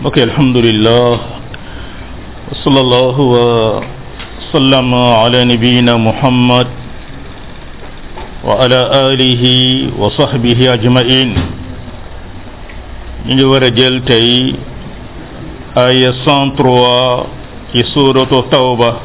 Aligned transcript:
Okay, 0.00 0.24
Alhamdulillah. 0.24 1.12
وصلى 2.50 2.80
الله 2.80 3.16
وسلم 3.20 4.88
على 4.96 5.44
نبينا 5.44 5.92
محمد 6.00 6.66
وعلى 8.44 8.80
آله 9.12 9.42
وصحبه 10.00 10.56
أجمعين 10.74 11.30
ñu 13.28 13.44
wara 13.52 13.68
jël 13.70 14.00
tay 14.08 14.56
aya 15.76 16.10
103 16.16 17.76
ci 17.76 17.84
suratu 17.92 18.42
tawba 18.50 18.98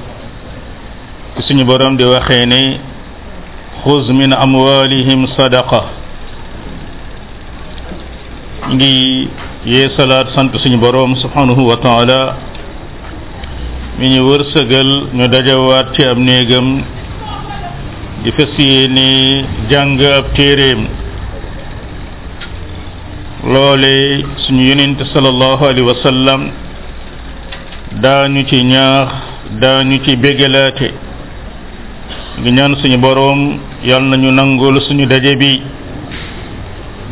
ci 1.35 1.43
suñu 1.51 1.65
borom 1.67 1.97
di 1.99 2.03
waxé 2.07 2.47
né 2.47 2.79
khuz 3.83 4.07
min 4.15 4.31
amwalihim 4.33 5.27
sadaqa 5.35 5.85
yee 9.65 9.89
salaat 9.97 10.29
sant 10.35 10.53
suñu 10.63 10.77
boroom 10.77 11.15
subhanahu 11.23 11.61
wa 11.69 11.75
taala 11.85 12.19
mi 13.97 14.05
ñu 14.13 14.21
wërsëgal 14.29 14.89
ñu 15.17 15.25
dajawaat 15.33 15.87
ci 15.95 16.03
am 16.05 16.19
néegam 16.27 16.67
di 18.23 18.29
fas 18.37 18.49
yéene 18.59 19.09
jàng 19.69 19.99
ab 20.17 20.25
téeréem 20.37 20.81
loole 23.51 23.95
suñu 24.43 24.63
yonent 24.69 24.99
sallallahu 25.13 25.63
alayhi 25.69 25.87
wa 25.93 25.97
sallam 26.05 26.41
daañu 28.03 28.41
ci 28.49 28.57
ñaax 28.71 29.07
daañu 29.61 29.97
ci 30.05 30.11
bégalaate 30.23 30.89
ngi 32.39 32.49
ñaan 32.57 32.73
suñu 32.81 32.97
boroom 33.05 33.41
yal 33.89 34.03
nañu 34.11 34.29
nangul 34.37 34.75
suñu 34.87 35.05
daje 35.11 35.33
bi 35.41 35.53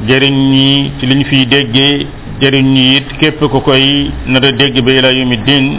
jëriñ 0.07 0.37
yi 0.53 0.69
ci 0.99 1.03
liñ 1.09 1.21
fiy 1.29 1.45
déggee 1.53 1.97
jëriñ 2.39 2.65
ñu 2.73 2.81
it 2.97 3.07
képp 3.19 3.39
ku 3.39 3.59
koy 3.61 4.09
nar 4.25 4.41
dégg 4.57 4.81
ba 4.81 4.91
ila 4.91 5.11
yumi 5.13 5.37
diin 5.45 5.77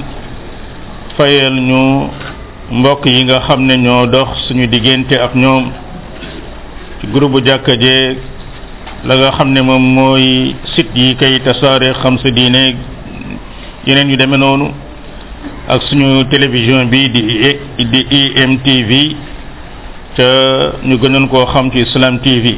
fayal 1.16 1.54
ñu 1.54 2.08
mbokk 2.78 3.04
yi 3.06 3.24
nga 3.24 3.40
xam 3.46 3.66
ne 3.66 3.76
ñoo 3.76 4.06
dox 4.06 4.28
suñu 4.46 4.66
diggante 4.66 5.14
ak 5.18 5.34
ñoom 5.34 5.64
ci 7.00 7.06
groupe 7.12 7.32
bu 7.32 7.44
jàkka 7.44 7.74
jeeg 7.76 8.18
la 9.04 9.14
nga 9.16 9.30
xam 9.32 9.50
ne 9.52 9.60
moom 9.62 9.82
mooy 9.94 10.54
sit 10.74 10.88
yi 10.94 11.16
kay 11.16 11.40
tasaare 11.40 11.92
xam 12.02 12.18
sa 12.18 12.30
diine 12.30 12.76
yeneen 13.86 14.10
yu 14.10 14.16
demee 14.16 14.38
noonu 14.38 14.70
ak 15.68 15.82
suñu 15.88 16.24
télévision 16.30 16.84
bi 16.86 17.08
di 17.10 17.22
di 17.90 18.00
IMTV 18.10 18.90
te 20.14 20.26
ñu 20.86 20.94
gënoon 21.00 21.26
koo 21.28 21.46
xam 21.46 21.70
ci 21.72 21.78
Islam 21.80 22.20
TV 22.20 22.56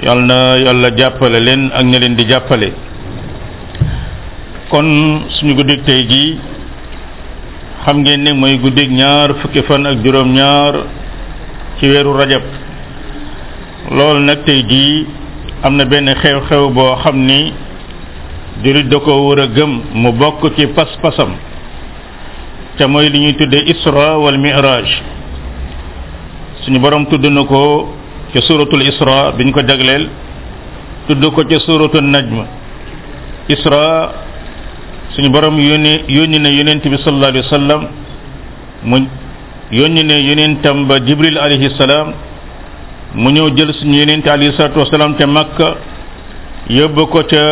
yal 0.00 0.18
na 0.24 0.56
yàlla 0.56 0.90
jàppale 0.96 1.40
leen 1.44 1.68
ak 1.74 1.84
ña 1.84 1.98
leen 1.98 2.14
di 2.16 2.24
jàppale 2.28 2.72
kon 4.70 5.28
suñu 5.30 5.54
guddeeg 5.54 5.84
tey 5.84 6.06
jii 6.08 6.38
xam 7.84 7.98
ngeen 8.00 8.22
ne 8.24 8.32
mooy 8.32 8.56
guddeeg 8.58 8.90
ñaar 8.90 9.34
fukki 9.42 9.62
fan 9.68 9.84
ak 9.86 9.98
juróom-ñaar 10.04 10.74
ci 11.78 11.84
weeru 11.90 12.12
rajab 12.16 12.42
loolu 13.90 14.20
nag 14.24 14.42
tey 14.44 14.64
gii 14.70 15.06
am 15.64 15.76
na 15.76 15.84
benn 15.84 16.08
xew-xew 16.20 16.70
boo 16.72 16.96
xam 17.02 17.18
ni 17.28 17.52
jullit 18.62 18.88
da 18.88 18.98
ko 19.00 19.12
war 19.26 19.38
a 19.40 19.46
gëm 19.46 19.72
mu 19.92 20.12
bokk 20.12 20.56
ci 20.56 20.66
pas-pasam 20.76 21.32
te 22.76 22.84
mooy 22.86 23.10
li 23.12 23.18
ñuy 23.18 23.34
tuddee 23.36 23.64
isra 23.72 24.18
wal 24.18 24.38
mi'raj 24.38 24.88
suñu 26.64 26.78
borom 26.80 27.04
tudd 27.06 27.24
na 27.26 27.44
ko. 27.44 27.99
ci 28.32 28.40
suratul 28.42 28.82
isra 28.86 29.32
biñ 29.36 29.50
ko 29.50 29.60
jagleel 29.60 30.08
tudd 31.08 31.22
ko 31.34 31.42
ci 31.48 31.58
suratul 31.66 32.02
najm 32.04 32.44
isra 33.48 34.12
suñu 35.14 35.30
borom 35.30 35.58
yónni 35.58 36.04
yónni 36.08 36.38
ne 36.38 36.50
yonent 36.54 36.86
bi 36.88 36.96
sallallahu 36.96 37.42
alayhi 37.50 37.88
mu 38.84 38.96
yónni 39.72 40.02
ne 40.04 40.20
yonentam 40.22 40.86
ba 40.86 40.98
jibril 41.04 41.38
alayhi 41.38 41.70
salaam 41.76 42.12
mu 43.14 43.30
ñëw 43.30 43.50
jël 43.56 43.74
suñu 43.74 43.98
yonent 43.98 44.24
alayhi 44.26 44.54
salatu 44.56 44.78
wasalaam 44.78 45.16
te 45.16 45.26
makka 45.26 45.76
yóbbu 46.68 47.06
ko 47.10 47.22
ca 47.26 47.44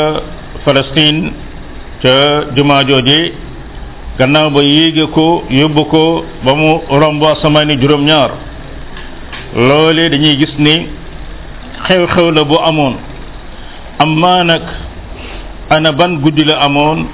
Palestine 0.64 1.32
ca 2.02 2.52
jumaa 2.54 2.84
jooje 2.86 3.32
gannaaw 4.18 4.50
ba 4.50 4.62
yéege 4.62 5.06
ko 5.12 5.42
yóbbu 5.50 5.84
ko 5.90 6.24
ba 6.44 6.54
mu 6.54 6.80
romb 6.88 7.24
asamaani 7.24 7.76
juróom-ñaar 7.80 8.47
loole 9.56 10.08
dañuy 10.10 10.36
gis 10.36 10.54
ni 10.58 10.86
xew-xew 11.88 12.30
la 12.34 12.44
bu 12.44 12.56
amoon 12.64 12.96
amma 13.98 14.44
nag 14.44 14.62
ana 15.70 15.92
ban 15.92 16.20
guddi 16.20 16.44
la 16.44 16.58
amoon 16.64 17.06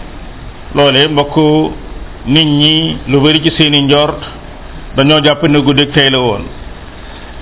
loole 0.75 1.09
mbokk 1.09 1.37
nit 2.27 2.45
ñi 2.47 2.97
lu 3.09 3.21
bari 3.21 3.41
ci 3.43 3.50
seeni 3.56 3.83
njort 3.83 4.19
dañoo 4.97 5.21
jàpp 5.22 5.43
ne 5.45 5.61
guddi 5.62 5.87
tey 5.91 6.11
la 6.11 6.19
woon 6.19 6.43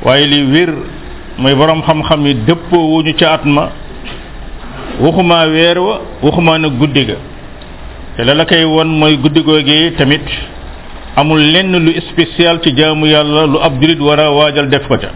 waaye 0.04 0.26
li 0.26 0.42
wér 0.52 0.72
mooy 1.38 1.54
boroom 1.54 1.82
xam-xam 1.86 2.26
yi 2.26 2.34
dëppoo 2.34 2.90
wuñu 2.96 3.14
ca 3.18 3.32
at 3.32 3.44
ma 3.44 3.70
waxumaa 5.00 5.46
weer 5.46 5.78
wa 5.78 6.00
waxumaa 6.22 6.58
nag 6.58 6.72
guddi 6.78 7.04
ga 7.06 7.14
te 8.16 8.24
la 8.24 8.34
la 8.34 8.44
koy 8.44 8.64
won 8.64 8.88
mooy 9.00 9.16
guddi 9.16 9.42
googee 9.42 9.90
tamit 9.96 10.26
amul 11.16 11.38
lenn 11.40 11.72
lu 11.76 11.92
spécial 12.12 12.60
ci 12.64 12.72
jaamu 12.76 13.06
yàlla 13.06 13.44
lu 13.46 13.58
ab 13.60 13.76
julit 13.80 14.00
war 14.00 14.20
a 14.20 14.30
waajal 14.32 14.68
def 14.68 14.86
ko 14.88 14.96
ca 14.98 15.10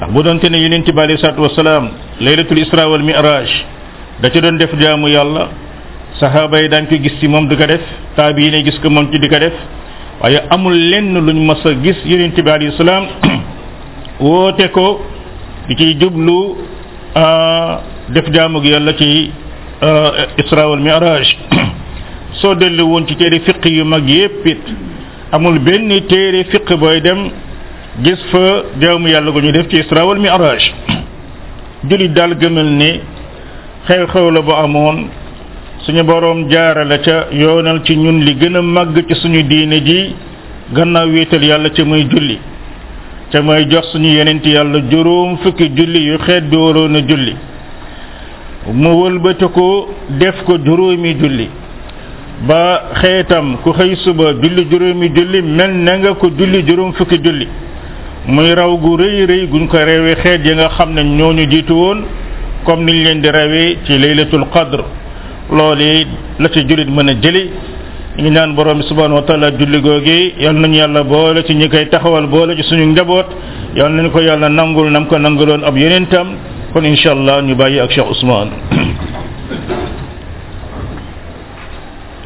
ndax 0.00 0.10
bu 0.12 0.22
doonte 0.22 0.46
ne 0.50 0.58
yonent 0.58 0.86
bi 0.90 1.00
alei 1.00 1.18
salatu 1.22 1.42
wasalaam 1.46 1.90
laylatul 2.20 2.58
isra 2.58 2.88
wal 2.90 3.02
miraj 3.02 3.48
da 4.20 4.30
ca 4.30 4.40
doon 4.40 4.58
def 4.58 4.72
jaamu 4.80 5.08
yàlla 5.08 5.48
saxaaba 6.20 6.60
yi 6.62 6.68
daañ 6.68 6.84
ko 6.90 6.96
gis 7.04 7.12
ci 7.20 7.28
moom 7.28 7.46
di 7.48 7.56
ko 7.56 7.66
def 7.66 7.82
taabi 8.16 8.42
yi 8.44 8.50
ne 8.50 8.62
gis 8.66 8.78
ko 8.82 8.90
moom 8.90 9.06
ci 9.12 9.18
di 9.18 9.28
ko 9.28 9.38
def 9.38 9.54
waaye 10.20 10.40
amul 10.50 10.74
lenn 10.90 11.14
luñ 11.26 11.38
mas 11.46 11.62
a 11.66 11.70
gis 11.84 11.96
yonent 12.04 12.36
bi 12.46 12.50
alei 12.50 12.72
salaam 12.76 13.04
woote 14.20 14.66
ko 14.72 14.86
di 15.68 15.76
ciy 15.76 15.94
jublu 16.00 16.56
def 18.14 18.26
jaamu 18.34 18.58
gi 18.62 18.68
yàlla 18.74 18.92
ci 18.98 19.30
isra 20.42 20.66
wal 20.66 20.82
soo 22.42 22.54
dellu 22.56 22.82
woon 22.84 23.06
ci 23.06 23.14
téere 23.14 23.38
fiq 23.46 23.62
yu 23.70 23.84
mag 23.84 24.08
yépp 24.08 24.46
it 24.46 24.64
amul 25.34 25.58
benn 25.66 25.90
téere 26.10 26.42
fiq 26.52 26.68
booy 26.82 26.98
dem 27.06 27.18
gis 28.04 28.20
fa 28.30 28.38
jaamu 28.82 29.08
yàlla 29.14 29.30
gu 29.36 29.40
ñu 29.44 29.50
def 29.56 29.66
ci 29.70 29.76
isra 29.82 30.04
wal 30.06 30.20
mi'raj 30.24 30.62
jullit 31.90 32.10
daal 32.18 32.34
gëmal 32.42 32.68
ne 32.82 32.90
xew-xew 33.86 34.28
la 34.36 34.40
bu 34.48 34.52
amoon 34.64 34.96
suñu 35.84 36.04
boroom 36.10 36.48
jaarale 36.52 36.98
ca 37.06 37.16
yoonal 37.42 37.82
ci 37.84 37.96
ñun 37.96 38.20
li 38.26 38.34
gën 38.40 38.56
a 38.56 38.62
màgg 38.62 38.98
ci 39.08 39.14
suñu 39.22 39.42
diine 39.48 39.82
ji 39.86 40.14
gannaaw 40.72 41.08
wéetal 41.14 41.42
yàlla 41.50 41.68
ci 41.74 41.82
muy 41.82 42.04
julli 42.12 42.38
ca 43.32 43.42
mooy 43.42 43.66
jox 43.70 43.90
suñu 43.90 44.10
yonent 44.18 44.44
yàlla 44.46 44.78
juróom 44.90 45.36
fukki 45.42 45.68
julli 45.76 45.98
yu 46.10 46.16
xeet 46.18 46.44
bi 46.50 46.56
waroon 46.56 46.94
a 46.94 47.00
julli 47.02 47.34
mu 48.72 48.90
wëlbati 49.02 49.48
ko 49.54 49.66
def 50.10 50.44
ko 50.46 50.58
juróomi 50.58 51.16
julli 51.20 51.48
ba 52.42 52.90
xeetam 53.00 53.56
ku 53.62 53.70
xëy 53.78 53.94
suba 54.04 54.34
julli 54.42 54.66
juróomi 54.70 55.10
julli 55.10 55.40
mel 55.42 55.70
na 55.72 55.94
nga 55.98 56.14
ko 56.18 56.30
julli 56.36 56.62
juróom 56.66 56.92
fukki 56.92 57.20
julli 57.22 57.46
muy 58.26 58.54
raw 58.54 58.74
gu 58.76 58.96
rëy 58.98 59.26
rëy 59.26 59.46
guñ 59.48 59.66
ko 59.68 59.78
reewee 59.78 60.16
xeet 60.16 60.44
yi 60.44 60.52
nga 60.54 60.68
xam 60.76 60.92
ne 60.92 61.02
ñoo 61.04 61.32
ñu 61.32 61.46
jiitu 61.48 61.72
woon 61.74 62.02
comme 62.64 62.84
ni 62.86 63.04
leen 63.04 63.20
di 63.20 63.30
rawee 63.30 63.78
ci 63.84 63.98
laylatul 63.98 64.46
qadr 64.50 64.82
loolu 65.50 66.04
la 66.38 66.48
ci 66.50 66.64
jullit 66.66 66.88
mën 66.90 67.08
a 67.08 67.14
jëli 67.14 67.50
ñu 68.18 68.22
ngi 68.22 68.30
ñaan 68.30 68.54
borom 68.54 68.78
bi 68.78 68.84
subhanahu 68.84 69.14
wa 69.14 69.22
taala 69.22 69.50
julli 69.52 69.80
googi 69.80 70.34
yal 70.38 70.56
nañu 70.56 70.74
yàlla 70.74 71.04
boole 71.04 71.44
ci 71.46 71.54
ñi 71.54 71.68
koy 71.68 71.88
taxawal 71.88 72.26
boole 72.26 72.56
ci 72.56 72.62
suñu 72.64 72.84
njaboot 72.90 73.26
yal 73.76 73.92
nañu 73.92 74.10
ko 74.10 74.20
yàlla 74.20 74.48
nangul 74.48 74.90
nam 74.90 75.06
ko 75.06 75.16
nanguloon 75.18 75.62
ab 75.64 75.76
yeneen 75.78 76.08
tam 76.08 76.34
kon 76.72 76.82
incha 76.84 77.14
ñu 77.14 77.54
bàyyi 77.54 77.78
ak 77.80 77.90
Cheikh 77.90 78.06
Ousmane. 78.08 78.73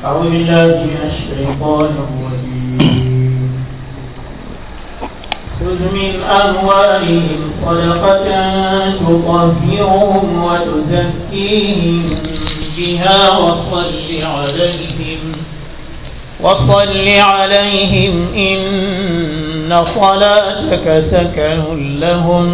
أعوذ 0.05 0.23
بالله 0.31 0.67
من 0.67 0.99
الشيطان 1.11 1.97
خذ 5.61 5.95
من 5.95 6.13
أموالهم 6.31 7.39
صدقة 7.67 8.19
تطهرهم 8.93 10.27
وتزكيهم 10.45 12.05
بها 12.79 13.21
وصل 13.39 14.07
عليهم 14.23 15.19
وصل 16.41 17.09
عليهم 17.19 18.27
إن 18.37 19.69
صلاتك 20.01 20.87
سكن 21.11 21.67
لهم 22.01 22.47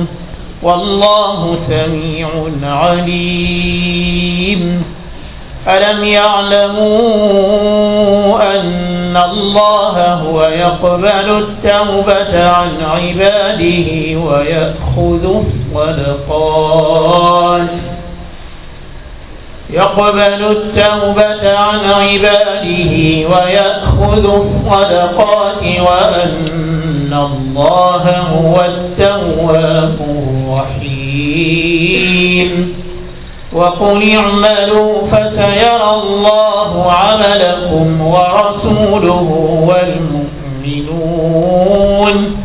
والله 0.62 1.40
سميع 1.68 2.28
عليم 2.62 4.62
ألم 5.68 6.04
يعلموا 6.04 8.60
أن 8.60 9.16
الله 9.30 10.12
هو 10.14 10.42
يقبل 10.44 11.06
التوبة 11.30 12.48
عن 12.50 12.68
عباده 12.82 14.18
ويأخذ 14.20 15.44
الصدقات 15.80 17.68
يقبل 19.70 20.56
التوبة 20.56 21.56
عن 21.58 21.78
عباده 21.84 22.94
ويأخذ 23.28 24.32
الصدقات 24.34 25.62
وأن 25.62 27.30
الله 27.32 28.18
هو 28.20 28.60
التواب 28.64 29.98
الرحيم 30.10 32.83
وقل 33.54 34.10
اعملوا 34.16 34.94
فسيرى 35.12 35.92
الله 36.04 36.92
عملكم 36.92 38.00
ورسوله 38.00 39.56
والمؤمنون 39.68 42.36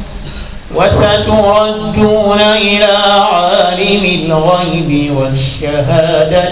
وستردون 0.76 2.40
إلى 2.42 2.94
عالم 3.32 4.04
الغيب 4.32 5.14
والشهادة 5.18 6.52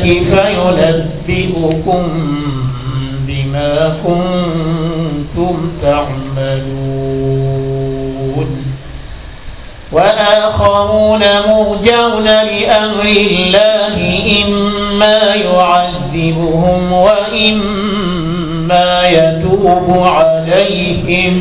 فينبئكم 1.28 2.08
بما 3.28 3.94
كنتم 4.06 5.72
تعملون 5.82 7.67
وآخرون 9.92 11.20
مرجون 11.24 12.26
لأمر 12.26 13.06
الله 13.08 13.96
إما 14.44 15.20
يعذبهم 15.36 16.80
وإما 16.92 18.90
يتوب 19.08 19.88
عليهم 20.16 21.36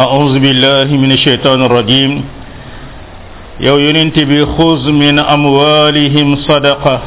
أعوذ 0.00 0.34
بالله 0.40 0.88
من 0.96 1.12
الشيطان 1.12 1.58
الرجيم 1.68 2.24
يو 3.60 3.76
ينتبه 3.78 4.40
خذ 4.58 4.82
من 4.92 5.16
أموالهم 5.18 6.36
صدقة 6.36 7.00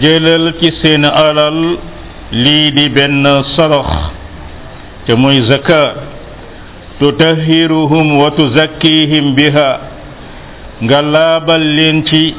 jëlal 0.00 0.54
ci 0.60 0.70
seen 0.80 1.04
alal 1.04 1.78
lii 2.30 2.72
di 2.72 2.88
benn 2.88 3.24
sarax 3.56 3.90
te 5.04 5.12
muy 5.14 5.42
zaka 5.48 5.84
tutahiruhum 6.98 8.16
wa 8.18 8.30
tuzakkihim 8.30 9.34
biha 9.34 9.70
nga 10.82 11.02
laabal 11.02 11.64
leen 11.76 12.06
ci 12.06 12.34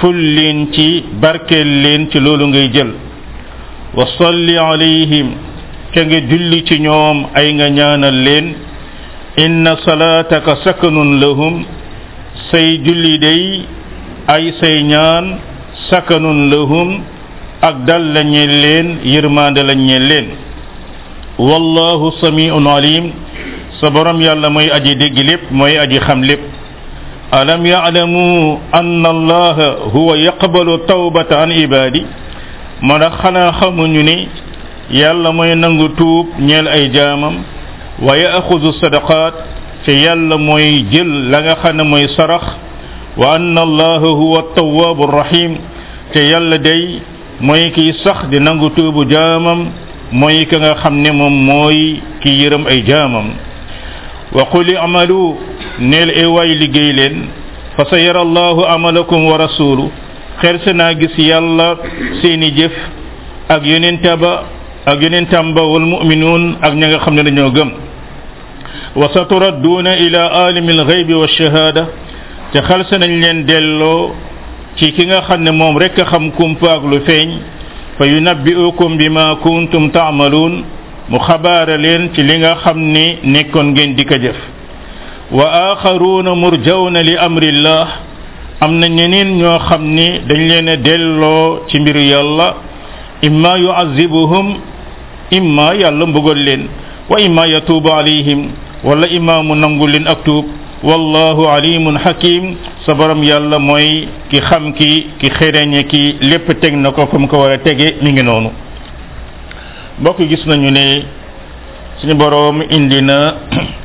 ful 0.00 0.16
leen 0.16 0.72
ci 0.72 1.02
barkeel 1.20 1.68
leen 1.84 2.10
ci 2.10 2.18
loolu 2.20 2.46
ngay 2.50 2.70
jël 2.74 2.90
wa 3.94 4.06
salli 4.18 4.56
alayhim 4.58 5.28
te 5.92 6.00
nga 6.06 6.18
julli 6.28 6.64
ci 6.64 6.78
ñoom 6.80 7.28
ay 7.38 7.48
nga 7.56 7.68
ñaanal 7.76 8.18
leen 8.26 8.46
inna 9.36 9.76
salaataka 9.84 10.56
sakanun 10.64 11.20
lahum 11.22 11.54
say 12.50 12.78
julli 12.84 13.14
day 13.22 13.42
ay 14.26 14.44
say 14.60 14.82
ñaan 14.82 15.51
sakanun 15.90 16.50
lahum 16.52 17.02
ak 17.62 17.86
dal 17.88 18.02
la 18.14 18.22
ñeel 18.22 18.54
leen 18.62 18.86
yërmande 19.02 19.62
la 19.66 19.74
ñeel 19.74 20.04
leen 20.06 20.26
wallahu 21.38 22.12
samiun 22.22 22.62
alim 22.66 23.10
sa 23.82 23.90
borom 23.90 24.20
yàlla 24.22 24.50
moy 24.50 24.70
aji 24.70 24.94
dégg 24.96 25.16
lépp 25.16 25.42
moy 25.50 25.78
aji 25.78 25.98
xam 25.98 26.22
lépp 26.22 26.40
alam 27.32 27.64
ya'lamu 27.66 28.58
anna 28.72 29.08
allah 29.08 29.58
huwa 29.92 30.14
yaqbalu 30.16 30.78
tawbata 30.86 31.38
an 31.42 31.50
ibadi 31.50 32.04
moo 32.82 32.98
tax 32.98 33.14
xanaa 33.22 33.52
xamuñu 33.58 34.02
ni 34.02 34.28
yàlla 34.90 35.32
moy 35.32 35.54
nangu 35.56 35.88
tuub 35.96 36.26
ñeel 36.40 36.68
ay 36.68 36.90
jaamam 36.92 37.34
wa 38.02 38.12
ya'khudhu 38.16 38.72
sadaqat 38.80 39.34
fi 39.84 39.92
yàlla 40.06 40.36
moy 40.36 40.84
jël 40.92 41.30
la 41.30 41.38
nga 41.42 41.54
xana 41.62 41.82
moy 41.84 42.06
sarax 42.16 42.42
وان 43.16 43.58
الله 43.58 43.96
هو 43.98 44.38
التواب 44.38 45.02
الرحيم 45.02 45.58
تي 46.12 46.30
يالا 46.30 46.56
داي 46.56 46.98
موي 47.40 47.70
كي 47.70 47.92
صخ 47.92 48.26
دي 48.32 48.38
نانغو 48.38 48.68
توب 48.68 49.08
جامم 49.08 49.60
موي 50.12 50.44
كيغا 50.44 50.74
خامني 50.74 51.10
موم 51.10 51.46
موي 51.46 52.00
كي 52.22 52.30
ييرم 52.30 52.66
اي 52.66 52.80
جامم 52.80 53.26
وقل 54.32 54.76
اعملوا 54.76 55.34
نيل 55.80 56.10
اي 56.10 56.26
واي 56.26 56.54
ليغي 56.54 56.92
لين 56.92 57.14
فسير 57.78 58.16
الله 58.22 58.56
عملكم 58.68 59.20
ورسوله 59.24 59.88
خير 60.40 60.56
سنا 60.64 60.88
غيس 60.90 61.18
يالا 61.18 61.68
سيني 62.24 62.50
جيف 62.50 62.72
اك 63.50 63.62
يونين 63.66 64.00
تابا 64.02 64.32
اك 64.88 65.02
يونين 65.02 65.28
تامبا 65.28 65.62
والمؤمنون 65.62 66.56
اك 66.64 66.72
نيغا 66.80 66.98
خامني 67.04 67.22
دانيو 67.28 67.50
گم 67.56 67.70
وستردون 69.00 69.86
الى 69.86 70.18
عالم 70.36 70.66
الغيب 70.76 71.08
والشهاده 71.20 71.84
te 72.52 72.60
xalsa 72.68 72.98
nañ 72.98 73.10
leen 73.22 73.38
delloo 73.48 74.12
ci 74.76 74.92
ki 74.92 75.04
nga 75.06 75.20
xam 75.26 75.40
ne 75.42 75.50
moom 75.50 75.76
rekk 75.80 75.96
a 76.02 76.04
xam 76.10 76.24
kumpa 76.36 76.68
ak 76.76 76.82
lu 76.90 76.98
feeñ 77.06 77.28
fa 77.96 78.04
yunabbi'ukum 78.06 78.92
bima 79.00 79.36
kuntum 79.42 79.88
taamaluun 79.90 80.54
mu 81.10 81.18
xabaara 81.26 81.76
leen 81.84 82.02
ci 82.12 82.20
li 82.22 82.34
nga 82.40 82.52
xam 82.62 82.78
ni 82.94 83.04
nekkoon 83.32 83.68
ngeen 83.72 83.90
di 83.96 84.04
ko 84.04 84.16
jëf 84.22 84.36
wa 85.36 85.46
axaruuna 85.70 86.32
murjawna 86.34 87.00
li 87.02 87.16
amrillah 87.16 87.88
am 88.60 88.72
na 88.80 88.86
ñeneen 88.96 89.28
ñoo 89.40 89.58
xam 89.68 89.84
ni 89.96 90.08
dañ 90.28 90.40
leen 90.50 90.68
a 90.68 90.76
delloo 90.76 91.60
ci 91.68 91.78
mbiru 91.80 92.00
yàlla 92.04 92.48
imma 93.22 93.50
yuazibuhum 93.64 94.48
imma 95.38 95.74
yàlla 95.74 96.04
mbugal 96.06 96.36
leen 96.44 96.68
wa 97.08 97.18
imma 97.18 97.46
yatuubu 97.48 97.88
alayhim 97.92 98.48
wala 98.84 99.06
imma 99.08 99.42
mu 99.42 99.54
nangu 99.54 99.86
leen 99.86 100.06
ak 100.06 100.24
wallahu 100.82 101.46
alimun 101.46 101.94
hakim 101.94 102.58
sa 102.82 102.92
boroom 102.94 103.22
yàlla 103.22 103.58
mooy 103.58 104.06
ki 104.30 104.38
xam 104.50 104.74
ki 104.74 105.06
ki 105.18 105.28
xereñe 105.38 105.86
ki 105.88 106.16
lépp 106.26 106.50
teg 106.60 106.74
na 106.74 106.90
ko 106.90 107.06
fa 107.06 107.18
mu 107.18 107.28
ko 107.28 107.38
war 107.38 107.52
a 107.54 107.58
tege 107.58 107.96
mi 108.02 108.10
ngi 108.12 108.22
noonu 108.22 108.50
mbokk 110.00 110.20
gis 110.28 110.42
nañu 110.46 110.70
ne 110.70 111.04
suñu 112.00 112.14
borom 112.14 112.62
indi 112.68 113.00
na 113.00 113.34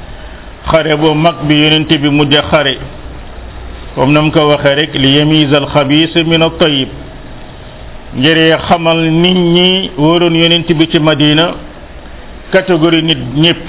xare 0.71 0.97
bu 0.97 1.13
mag 1.13 1.35
bi 1.47 1.55
yonent 1.63 1.85
bi 2.01 2.09
mujj 2.09 2.33
xare 2.49 2.77
comme 3.95 4.13
na 4.13 4.21
mu 4.21 4.31
ko 4.31 4.47
waxee 4.49 4.75
rek 4.75 4.95
li 4.95 5.17
yamiz 5.17 5.53
al 5.53 5.67
min 6.25 6.41
al 6.41 6.57
tayib 6.57 6.89
ngir 8.15 8.57
xamal 8.59 8.97
nit 8.97 9.37
ñi 9.37 9.91
wóoroon 9.97 10.33
yonent 10.35 10.65
bi 10.73 10.87
ci 10.89 10.99
Madina 10.99 11.53
catégorie 12.51 13.03
nit 13.03 13.17
ñëpp 13.35 13.63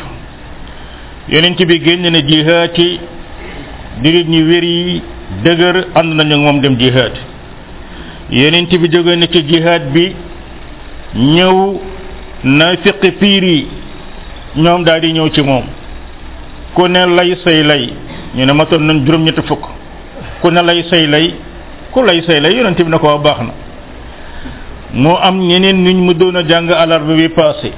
yonent 1.28 1.58
bi 1.62 1.78
génn 1.84 2.08
na 2.10 2.20
jihaati 2.26 2.99
jullit 4.02 4.28
ñi 4.28 4.43
wér 4.43 4.64
yi 4.64 5.02
dëgër 5.45 5.87
ànd 5.95 6.14
nañu 6.14 6.37
moom 6.37 6.61
dem 6.61 6.76
jihaad 6.78 7.12
yonent 8.31 8.71
bi 8.76 8.88
jóge 8.90 9.17
na 9.17 9.26
ci 9.26 9.43
jihaad 9.49 9.90
bi 9.93 10.14
ñëw 11.17 11.81
na 12.45 12.76
fiqi 12.83 13.11
piir 13.12 13.64
ñoom 14.57 14.85
daal 14.85 15.00
ñëw 15.02 15.28
ci 15.33 15.43
moom 15.43 15.64
ku 16.75 16.87
ne 16.88 17.05
lay 17.07 17.37
say 17.45 17.62
lay 17.62 17.93
ñu 18.37 18.45
ne 18.45 18.52
matoon 18.52 18.78
nañ 18.85 19.05
juróom 19.05 19.26
fukk 19.47 19.67
ku 20.40 20.50
ne 20.50 20.62
lay 20.62 20.85
say 20.90 21.07
lay 21.07 21.35
ku 21.90 22.02
lay 22.05 22.23
say 22.26 22.40
lay 22.40 22.55
bi 22.55 22.85
na 22.88 22.99
ko 22.99 23.07
wax 23.09 23.23
baax 23.23 23.38
na 23.43 23.52
moo 24.95 25.17
am 25.21 25.40
ñeneen 25.40 25.83
ñu 25.83 25.95
mu 26.05 26.12
doon 26.14 26.37
a 26.37 26.43
jàng 26.47 26.71
alarba 26.71 27.14
bi 27.14 27.28
passé 27.31 27.73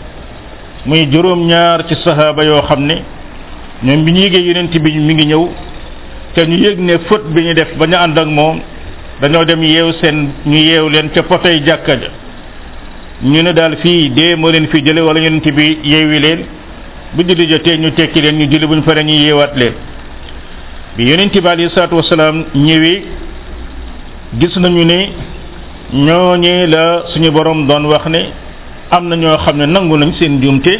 muy 0.84 1.08
juróom-ñaar 1.10 1.86
ci 1.86 1.94
saxaaba 2.04 2.44
yoo 2.44 2.62
xam 2.62 2.84
ne 2.84 2.96
ñoom 3.82 4.04
bi 4.04 4.10
ñu 4.12 4.20
yëgee 4.20 4.40
yonent 4.44 4.72
bi 4.78 4.92
mi 4.98 5.14
ngi 5.14 5.24
ñëw 5.26 5.48
ca 6.34 6.44
ñu 6.44 6.56
yëg 6.56 6.78
ne 6.78 6.94
fët 7.08 7.22
bi 7.34 7.42
ñu 7.42 7.54
def 7.54 7.74
ba 7.76 7.86
ñu 7.86 7.94
ànd 7.96 8.18
ak 8.18 8.26
moom 8.26 8.58
dañoo 9.20 9.44
dem 9.44 9.62
yeew 9.62 9.92
seen 10.00 10.30
ñu 10.46 10.56
yeew 10.58 10.88
leen 10.88 11.08
ca 11.12 11.22
potey 11.22 11.60
jàkka 11.66 11.92
ja 11.98 12.08
ñu 13.24 13.42
ne 13.42 13.52
daal 13.52 13.76
fii 13.78 14.10
dee 14.14 14.36
leen 14.36 14.66
fii 14.68 14.82
jële 14.86 15.00
wala 15.00 15.20
yonent 15.20 15.46
bi 15.56 15.78
yeewi 15.82 16.20
leen 16.20 16.38
bu 17.14 17.22
julli 17.24 17.46
jotee 17.48 17.76
ñu 17.78 17.90
tekki 17.94 18.20
leen 18.22 18.36
ñu 18.38 18.48
julli 18.48 18.66
buñ 18.66 18.82
pare 18.82 19.02
ñu 19.04 19.12
yeewaat 19.12 19.56
leen 19.56 19.72
bi 20.96 21.04
yonent 21.08 21.32
bi 21.32 21.48
alayhi 21.48 21.70
salaatu 21.74 21.96
wasalaam 21.96 22.44
ñëwee 22.54 23.02
gis 24.38 24.56
nañu 24.56 24.84
ne 24.84 25.10
ñooñee 25.92 26.66
la 26.68 27.04
suñu 27.08 27.30
borom 27.32 27.66
doon 27.66 27.86
wax 27.86 28.06
ne 28.06 28.30
am 28.90 29.08
na 29.08 29.16
ñoo 29.16 29.36
xam 29.38 29.56
ne 29.56 29.66
nangu 29.66 29.96
nañ 29.96 30.12
seen 30.14 30.40
jumte 30.40 30.78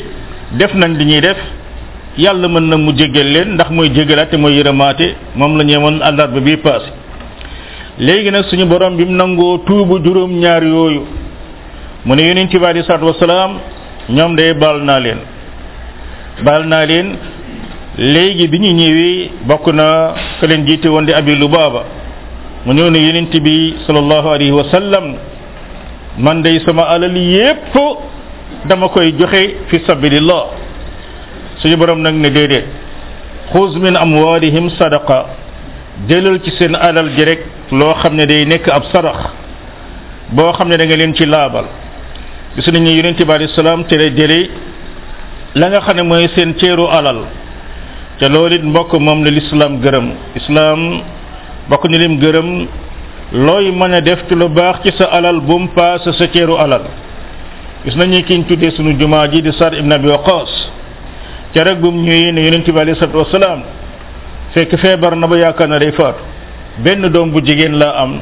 def 0.52 0.74
nañ 0.74 0.96
li 0.96 1.04
ñuy 1.06 1.20
def 1.20 1.36
yàlla 2.18 2.48
mën 2.48 2.66
na 2.68 2.76
mu 2.76 2.92
jéggal 2.92 3.28
leen 3.34 3.54
ndax 3.54 3.70
mooy 3.70 3.88
jéggalaate 3.94 4.34
mooy 4.36 4.56
yërëmaate 4.58 5.06
moom 5.36 5.56
la 5.56 5.64
ñeewoon 5.64 6.02
àllarba 6.02 6.40
bii 6.40 6.56
paase 6.56 6.88
léegi 7.98 8.30
nag 8.30 8.44
suñu 8.50 8.64
borom 8.66 8.96
bi 8.96 9.04
mu 9.04 9.12
nangoo 9.14 9.58
tuubu 9.66 10.00
juróom 10.04 10.32
ñaar 10.38 10.62
yooyu 10.64 11.02
mu 12.04 12.14
ne 12.14 12.20
yonent 12.22 12.50
bi 12.58 12.64
alei 12.66 12.82
salatu 12.82 13.14
salaam 13.18 13.52
ñoom 14.08 14.34
de 14.34 14.52
baal 14.54 14.82
naa 14.82 14.98
leen 15.00 15.18
baal 16.44 16.66
naa 16.66 16.84
leen 16.84 17.14
léegi 17.96 18.48
bi 18.48 18.58
ñu 18.58 18.72
ñëwee 18.72 19.30
bokk 19.46 19.66
na 19.68 20.14
ka 20.40 20.46
leen 20.46 20.66
jiite 20.66 20.86
woon 20.88 21.04
di 21.04 21.12
abi 21.12 21.36
lubaaba 21.36 21.82
mu 22.66 22.72
ñëw 22.74 22.90
ne 22.90 22.98
yonent 22.98 23.32
bi 23.40 23.76
sallallahu 23.86 24.28
alayhi 24.28 24.50
wa 24.50 24.64
sallam 24.64 25.14
man 26.18 26.42
day 26.42 26.60
sama 26.66 26.82
alal 26.88 27.16
yépp 27.16 27.72
dama 28.66 28.88
koy 28.88 29.12
joxe 29.16 29.42
fi 29.68 29.78
sabilillah 29.86 30.44
suñu 31.60 31.76
borom 31.76 32.00
nag 32.02 32.14
ne 32.14 32.30
déedéet 32.30 32.64
xuus 33.52 33.74
min 33.78 33.96
amwalihim 33.96 34.70
sadaqa 34.70 35.26
jëlal 36.08 36.40
ci 36.42 36.50
seen 36.58 36.74
alal 36.74 37.08
ji 37.16 37.24
rek 37.24 37.40
loo 37.72 37.94
xam 38.00 38.14
ne 38.16 38.26
day 38.26 38.44
nekk 38.46 38.68
ab 38.68 38.84
sadax 38.92 39.18
boo 40.32 40.52
xam 40.52 40.68
ne 40.68 40.76
danga 40.78 40.96
leen 40.96 41.14
ci 41.14 41.26
laabal 41.26 41.64
gis 42.56 42.66
nañu 42.66 42.90
yonente 42.96 43.24
bi 43.24 43.32
alayhi 43.32 43.52
salaam 43.54 43.84
te 43.84 43.94
lay 43.96 44.10
jëlee 44.16 44.48
la 45.54 45.68
nga 45.70 45.80
xam 45.80 45.96
ne 45.96 46.02
mooy 46.02 46.28
seen 46.34 46.54
ceeru 46.58 46.86
alal 46.90 47.20
te 48.18 48.28
loolu 48.28 48.54
it 48.56 48.62
mbokk 48.64 48.92
moom 48.98 49.24
la 49.24 49.30
lislaam 49.30 49.80
gërëm 49.82 50.06
islaam 50.36 50.80
bokk 51.68 51.84
ñu 51.90 51.98
lim 51.98 52.14
gërëm 52.22 52.48
looy 53.32 53.70
mën 53.70 53.94
a 53.94 54.00
def 54.00 54.20
ci 54.28 54.34
lu 54.34 54.48
baax 54.48 54.76
ci 54.82 54.90
sa 54.98 55.04
alal 55.12 55.40
bu 55.40 55.58
paase 55.76 56.10
sa 56.18 56.26
ceeru 56.32 56.54
alal 56.58 56.84
gis 57.84 57.96
nañu 57.96 58.22
kiñ 58.24 58.44
tuddee 58.48 58.70
sunu 58.70 58.96
jumaa 58.98 59.26
ji 59.28 59.42
di 59.42 59.52
sar 59.52 59.74
ibn 59.74 59.92
Abi 59.92 60.08
keroog 61.54 61.78
bu 61.82 61.90
mu 61.92 62.00
ñëwee 62.02 62.32
ne 62.32 62.40
yonent 62.44 62.64
bi 62.66 62.78
alayhi 62.80 62.98
salaatu 62.98 63.18
wasalaam 63.18 63.60
fekk 64.54 64.76
feebar 64.80 65.16
na 65.16 65.26
ba 65.26 65.36
yaakaar 65.36 65.68
na 65.68 65.78
day 65.78 65.92
faatu 65.92 66.20
benn 66.84 67.02
doom 67.12 67.30
bu 67.32 67.40
jigéen 67.44 67.74
laa 67.80 67.94
am 68.02 68.20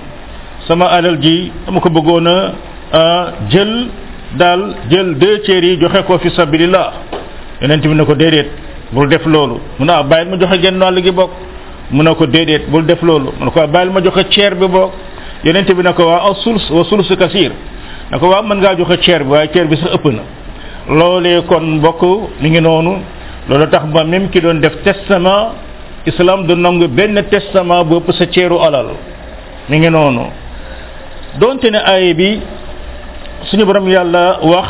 sama 0.67 0.87
alal 0.89 1.17
ji 1.21 1.51
dama 1.67 1.81
ko 1.81 1.89
bëggoon 1.91 2.27
a 2.93 3.27
jël 3.51 3.87
daal 4.39 4.61
jël 4.91 5.15
deux 5.19 5.41
tiers 5.43 5.63
yi 5.65 5.77
joxe 5.81 6.03
ko 6.07 6.19
fi 6.19 6.31
sabilillah 6.31 6.93
yonent 7.61 7.81
bi 7.83 7.95
ne 7.95 8.05
ko 8.05 8.15
déedéet 8.15 8.49
bul 8.93 9.09
def 9.09 9.25
loolu 9.27 9.57
mun 9.79 9.87
ne 9.87 9.93
ah 9.93 10.03
bàyyil 10.03 10.31
ma 10.31 10.39
joxe 10.41 10.63
genn 10.63 10.79
wàll 10.83 11.03
gi 11.03 11.11
bokk 11.11 11.31
mu 11.91 12.03
ne 12.03 12.15
ko 12.15 12.27
déedéet 12.27 12.71
bul 12.71 12.85
def 12.87 13.03
loolu 13.03 13.31
mu 13.39 13.45
ne 13.45 13.51
ko 13.51 13.67
bàyyil 13.67 13.93
ma 13.93 14.01
joxe 14.03 14.25
ceer 14.31 14.55
bi 14.55 14.67
bokk 14.67 14.93
yonent 15.45 15.69
bi 15.77 15.83
na 15.83 15.93
ko 15.93 16.03
waa 16.07 16.35
sulus 16.43 16.71
wa 16.71 16.85
sulus 16.85 17.09
kasiir 17.19 17.53
na 18.11 18.19
ko 18.19 18.27
waa 18.29 18.43
mën 18.43 18.57
ngaa 18.57 18.75
joxe 18.77 19.03
ceer 19.03 19.21
bi 19.25 19.31
waaye 19.33 19.49
tiers 19.49 19.69
bi 19.69 19.77
sa 19.77 19.89
ëpp 19.97 20.05
na 20.07 20.23
loolee 20.99 21.43
kon 21.47 21.61
mbokk 21.77 22.01
mi 22.41 22.49
ngi 22.51 22.61
noonu 22.61 22.95
lolu 23.49 23.67
tax 23.71 23.85
ba 23.93 24.05
même 24.05 24.29
ki 24.31 24.41
doon 24.41 24.55
def 24.61 24.77
testament 24.85 25.53
islam 26.07 26.47
du 26.47 26.55
nangu 26.55 26.87
benn 26.89 27.23
testament 27.31 27.85
bu 27.85 27.97
ëpp 28.01 28.13
sa 28.19 28.27
ceeru 28.27 28.59
alal 28.61 28.89
mi 29.69 29.79
ngi 29.79 29.91
noonu 29.91 30.25
donte 31.41 31.65
ne 31.71 31.79
aye 31.85 32.15
bi 32.15 32.41
suñu 33.51 33.65
borom 33.65 33.89
yàlla 33.89 34.39
wax 34.43 34.69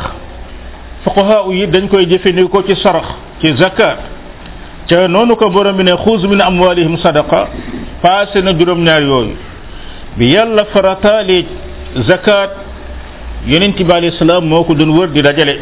fuqaha 1.04 1.40
yi 1.52 1.66
dañ 1.66 1.88
koy 1.88 2.06
jëfandikoo 2.08 2.62
ci 2.68 2.76
sarax 2.82 3.06
ci 3.40 3.52
zakat 3.56 3.99
ca 4.88 5.08
noonu 5.08 5.35
ko 5.37 5.50
borom 5.50 5.76
bi 5.76 5.82
ne 5.85 5.92
xuus 6.04 6.23
min 6.28 6.38
amwalihim 6.40 6.97
sadaqa 7.02 7.49
passé 8.00 8.42
na 8.42 8.52
juróom 8.56 8.82
ñaar 8.85 9.02
yooyu 9.02 9.37
bi 10.16 10.26
yàlla 10.32 10.64
farataale 10.66 11.44
zakat 12.06 12.50
yonent 13.47 13.76
bi 13.76 13.92
alayhi 13.92 14.16
salaam 14.18 14.44
moo 14.47 14.62
ko 14.64 14.75
doon 14.75 14.90
wër 14.99 15.08
di 15.08 15.23
dajale 15.23 15.56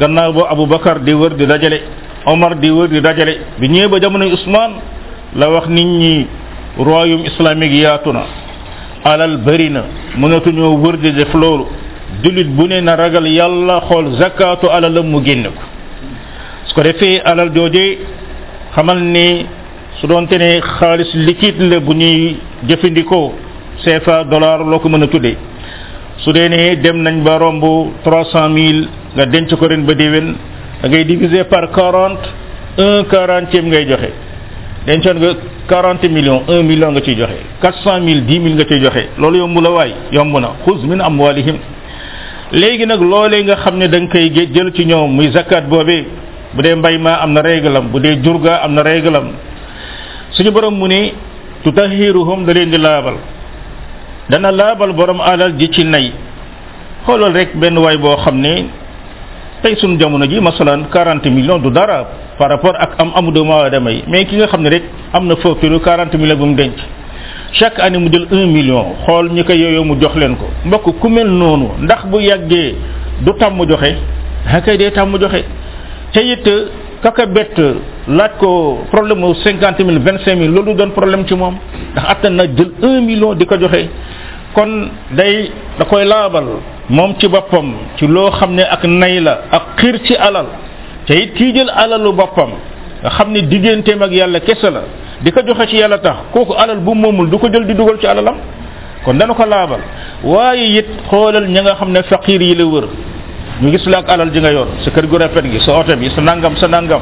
gannaaw 0.00 0.32
bo 0.32 0.46
abubakar 0.50 0.98
di 0.98 1.12
wër 1.12 1.34
di 1.34 1.46
dajale 1.46 1.80
Omar 2.26 2.56
di 2.58 2.70
wër 2.70 2.88
di 2.88 3.00
dajale 3.00 3.38
bi 3.58 3.68
ñëwee 3.68 3.88
ba 3.88 3.98
jamonoy 4.00 4.32
Ousmane 4.32 4.74
la 5.36 5.48
wax 5.50 5.68
nit 5.68 5.84
ñi 5.86 6.26
royaume 6.78 7.26
islamique 7.26 7.74
yaatu 7.78 8.10
na 8.12 8.24
alal 9.04 9.36
bëri 9.38 9.68
na 9.70 9.82
mënatuñu 10.16 10.80
wër 10.82 10.96
di 10.98 11.12
def 11.12 11.32
loolu 11.34 11.64
jullit 12.22 12.46
bu 12.48 12.66
ne 12.66 12.80
na 12.80 12.96
ragal 12.96 13.26
yàlla 13.26 13.80
xool 13.88 14.16
zakatu 14.18 14.66
alalam 14.70 15.06
mu 15.08 15.20
génn 15.24 15.44
ko 15.44 15.62
su 16.64 16.74
ko 16.74 16.82
defee 16.82 17.20
alal 17.24 17.50
jooje 17.54 17.98
xamal 18.74 18.98
ni 18.98 19.46
su 20.00 20.06
doonte 20.06 20.32
ne 20.38 20.60
xaalis 20.60 21.14
liquide 21.14 21.64
la 21.70 21.80
bu 21.80 21.92
ñuy 21.92 22.36
jëfandikoo 22.66 23.32
CFA 23.84 24.24
dollar 24.24 24.60
loo 24.64 24.80
ko 24.80 24.88
mën 24.88 25.02
a 25.02 25.06
tuddee 25.06 25.36
su 26.16 26.32
dee 26.32 26.48
ne 26.48 26.76
dem 26.76 26.96
nañ 27.02 27.22
ba 27.22 27.38
romb 27.38 27.62
trois 28.04 28.24
cent 28.32 28.48
mille 28.48 28.88
nga 29.14 29.24
denc 29.24 29.54
ko 29.54 29.66
ren 29.68 29.84
ba 29.86 29.94
déwén 29.94 30.34
da 30.82 30.88
ngay 30.88 31.04
diviser 31.04 31.48
par 31.48 31.70
quarante 31.70 32.22
un 32.78 33.04
quarantième 33.10 33.66
ngay 33.68 33.86
joxe 33.88 34.10
dencoon 34.86 35.16
nga 35.20 35.30
quarante 35.68 36.08
million 36.08 36.42
un 36.48 36.62
million 36.62 36.92
nga 36.92 37.00
ci 37.02 37.16
joxe 37.18 37.30
quatre 37.60 37.82
cent 37.82 38.00
mille 38.00 38.24
dix 38.26 38.38
mille 38.38 38.54
nga 38.56 38.64
ciy 38.66 38.80
joxe 38.80 39.08
loolu 39.18 39.38
yomb 39.38 39.58
la 39.60 39.70
waay 39.70 39.90
yomb 40.12 40.32
na 40.38 40.48
xuz 40.64 40.84
min 40.84 41.00
amwalihim 41.00 41.56
léegi 42.52 42.86
nag 42.86 43.00
loolee 43.00 43.42
nga 43.42 43.56
xam 43.56 43.76
ne 43.76 43.88
da 43.88 43.98
nga 44.00 44.08
koy 44.12 44.30
jël 44.34 44.72
ci 44.72 44.84
ñoom 44.86 45.12
muy 45.16 45.30
zakat 45.32 45.66
boobee 45.68 46.04
bu 46.54 46.62
dee 46.62 46.74
mbay 46.74 46.98
ma 46.98 47.14
am 47.20 47.32
na 47.32 47.40
réglam 47.42 47.88
bu 47.88 47.98
dee 48.00 48.20
jurga 48.22 48.62
am 48.64 48.74
na 48.74 48.82
réglam 48.82 49.32
suñu 50.30 50.50
borom 50.52 50.74
mu 50.78 50.86
ne 50.86 51.12
tutahiruhum 51.64 52.44
da 52.44 52.52
leen 52.52 52.70
di 52.70 52.78
laabal 52.78 53.14
dana 54.30 54.52
laabal 54.52 54.92
borom 54.92 55.20
alal 55.20 55.56
ji 55.58 55.68
ci 55.70 55.82
nay 55.84 56.12
xoolal 57.04 57.32
rek 57.32 57.56
benn 57.56 57.78
waay 57.78 57.96
boo 57.98 58.16
xam 58.16 58.40
ne 58.40 58.86
tey 59.62 59.76
suñu 59.76 59.98
jamono 59.98 60.26
ji 60.26 60.40
masalan 60.40 60.86
40 60.90 61.30
millions 61.30 61.58
du 61.62 61.70
dara 61.70 62.06
par 62.38 62.48
rapport 62.50 62.76
ak 62.78 62.94
am 62.98 63.12
amu 63.14 63.30
doomu 63.32 63.52
aadama 63.52 63.90
mais 64.06 64.24
ki 64.26 64.36
nga 64.36 64.46
xam 64.46 64.62
ne 64.62 64.70
rek 64.70 64.84
am 65.12 65.26
na 65.26 65.34
facture 65.36 65.78
40 65.80 66.18
millions 66.18 66.38
bu 66.38 66.46
mu 66.46 66.54
denc 66.54 66.76
chaque 67.52 67.78
année 67.80 67.98
mu 67.98 68.10
jël 68.12 68.26
1 68.30 68.46
million 68.46 68.94
xool 69.06 69.30
ñi 69.32 69.44
ko 69.44 69.52
yooyu 69.52 69.84
mu 69.84 70.00
jox 70.00 70.14
leen 70.14 70.36
ko 70.36 70.46
mbokk 70.64 71.00
ku 71.00 71.08
mel 71.08 71.26
noonu 71.28 71.70
ndax 71.82 72.04
bu 72.06 72.18
yàggee 72.20 72.74
du 73.22 73.32
tàmm 73.32 73.58
joxe 73.68 73.96
akay 74.46 74.74
ah 74.74 74.78
dee 74.78 74.90
tàmm 74.90 75.18
joxe 75.18 75.42
te 76.12 76.20
it 76.20 76.48
kaka 77.02 77.26
bett 77.26 77.58
laaj 78.08 78.30
ko 78.38 78.78
problème 78.90 79.18
mu 79.18 79.34
50 79.34 79.84
mille 79.84 79.98
25 79.98 80.34
mille 80.36 80.52
loolu 80.54 80.74
doon 80.74 80.90
problème 80.90 81.26
ci 81.26 81.34
moom 81.34 81.54
ndax 81.92 82.04
attan 82.10 82.30
na 82.30 82.44
jël 82.46 82.70
1 82.82 83.00
million 83.00 83.34
di 83.34 83.44
ko 83.46 83.56
joxe 83.58 83.88
kon 84.54 84.88
day 85.16 85.50
da 85.78 85.84
koy 85.84 86.04
laabal 86.04 86.48
moom 86.90 87.14
ci 87.18 87.28
boppam 87.28 87.72
ci 87.96 88.06
loo 88.06 88.30
xam 88.30 88.54
ne 88.54 88.62
ak 88.62 88.84
nay 88.84 89.20
la 89.20 89.42
ak 89.52 89.62
xiir 89.78 89.98
ci 90.06 90.14
alal 90.16 90.46
te 91.06 91.12
it 91.14 91.34
kii 91.34 91.52
jël 91.54 91.70
alalu 91.74 92.12
boppam 92.12 92.50
nga 93.02 93.10
xam 93.10 93.32
ne 93.32 93.42
digganteem 93.42 94.00
ak 94.02 94.12
yàlla 94.12 94.40
kese 94.40 94.70
la 94.70 94.82
di 95.20 95.30
ko 95.30 95.40
joxe 95.46 95.66
ci 95.68 95.76
yàlla 95.76 95.98
tax 95.98 96.16
kooku 96.32 96.52
alal 96.54 96.78
bu 96.80 96.94
moomul 96.94 97.28
du 97.28 97.36
ko 97.38 97.48
jël 97.52 97.66
di 97.66 97.74
dugal 97.74 97.98
ci 98.00 98.06
alalam 98.06 98.36
kon 99.04 99.14
dana 99.18 99.34
ko 99.34 99.44
laabal 99.44 99.80
waaye 100.24 100.78
it 100.78 100.86
xoolal 101.10 101.46
ña 101.46 101.62
nga 101.62 101.74
xam 101.74 101.92
ne 101.92 102.02
faqiir 102.02 102.42
yi 102.42 102.54
la 102.54 102.64
wër 102.66 102.84
ñu 103.62 103.70
gis 103.70 103.86
la 103.86 103.98
ak 103.98 104.08
alal 104.08 104.30
ji 104.32 104.40
nga 104.40 104.50
yoon 104.52 104.68
sa 104.82 104.90
kër 104.90 105.06
gu 105.06 105.18
rafet 105.18 105.42
gi 105.50 105.60
sa 105.60 105.72
oto 105.78 105.94
bi 105.96 106.08
sa 106.14 106.20
nangam 106.22 106.56
sa 106.56 106.66
nangam 106.68 107.00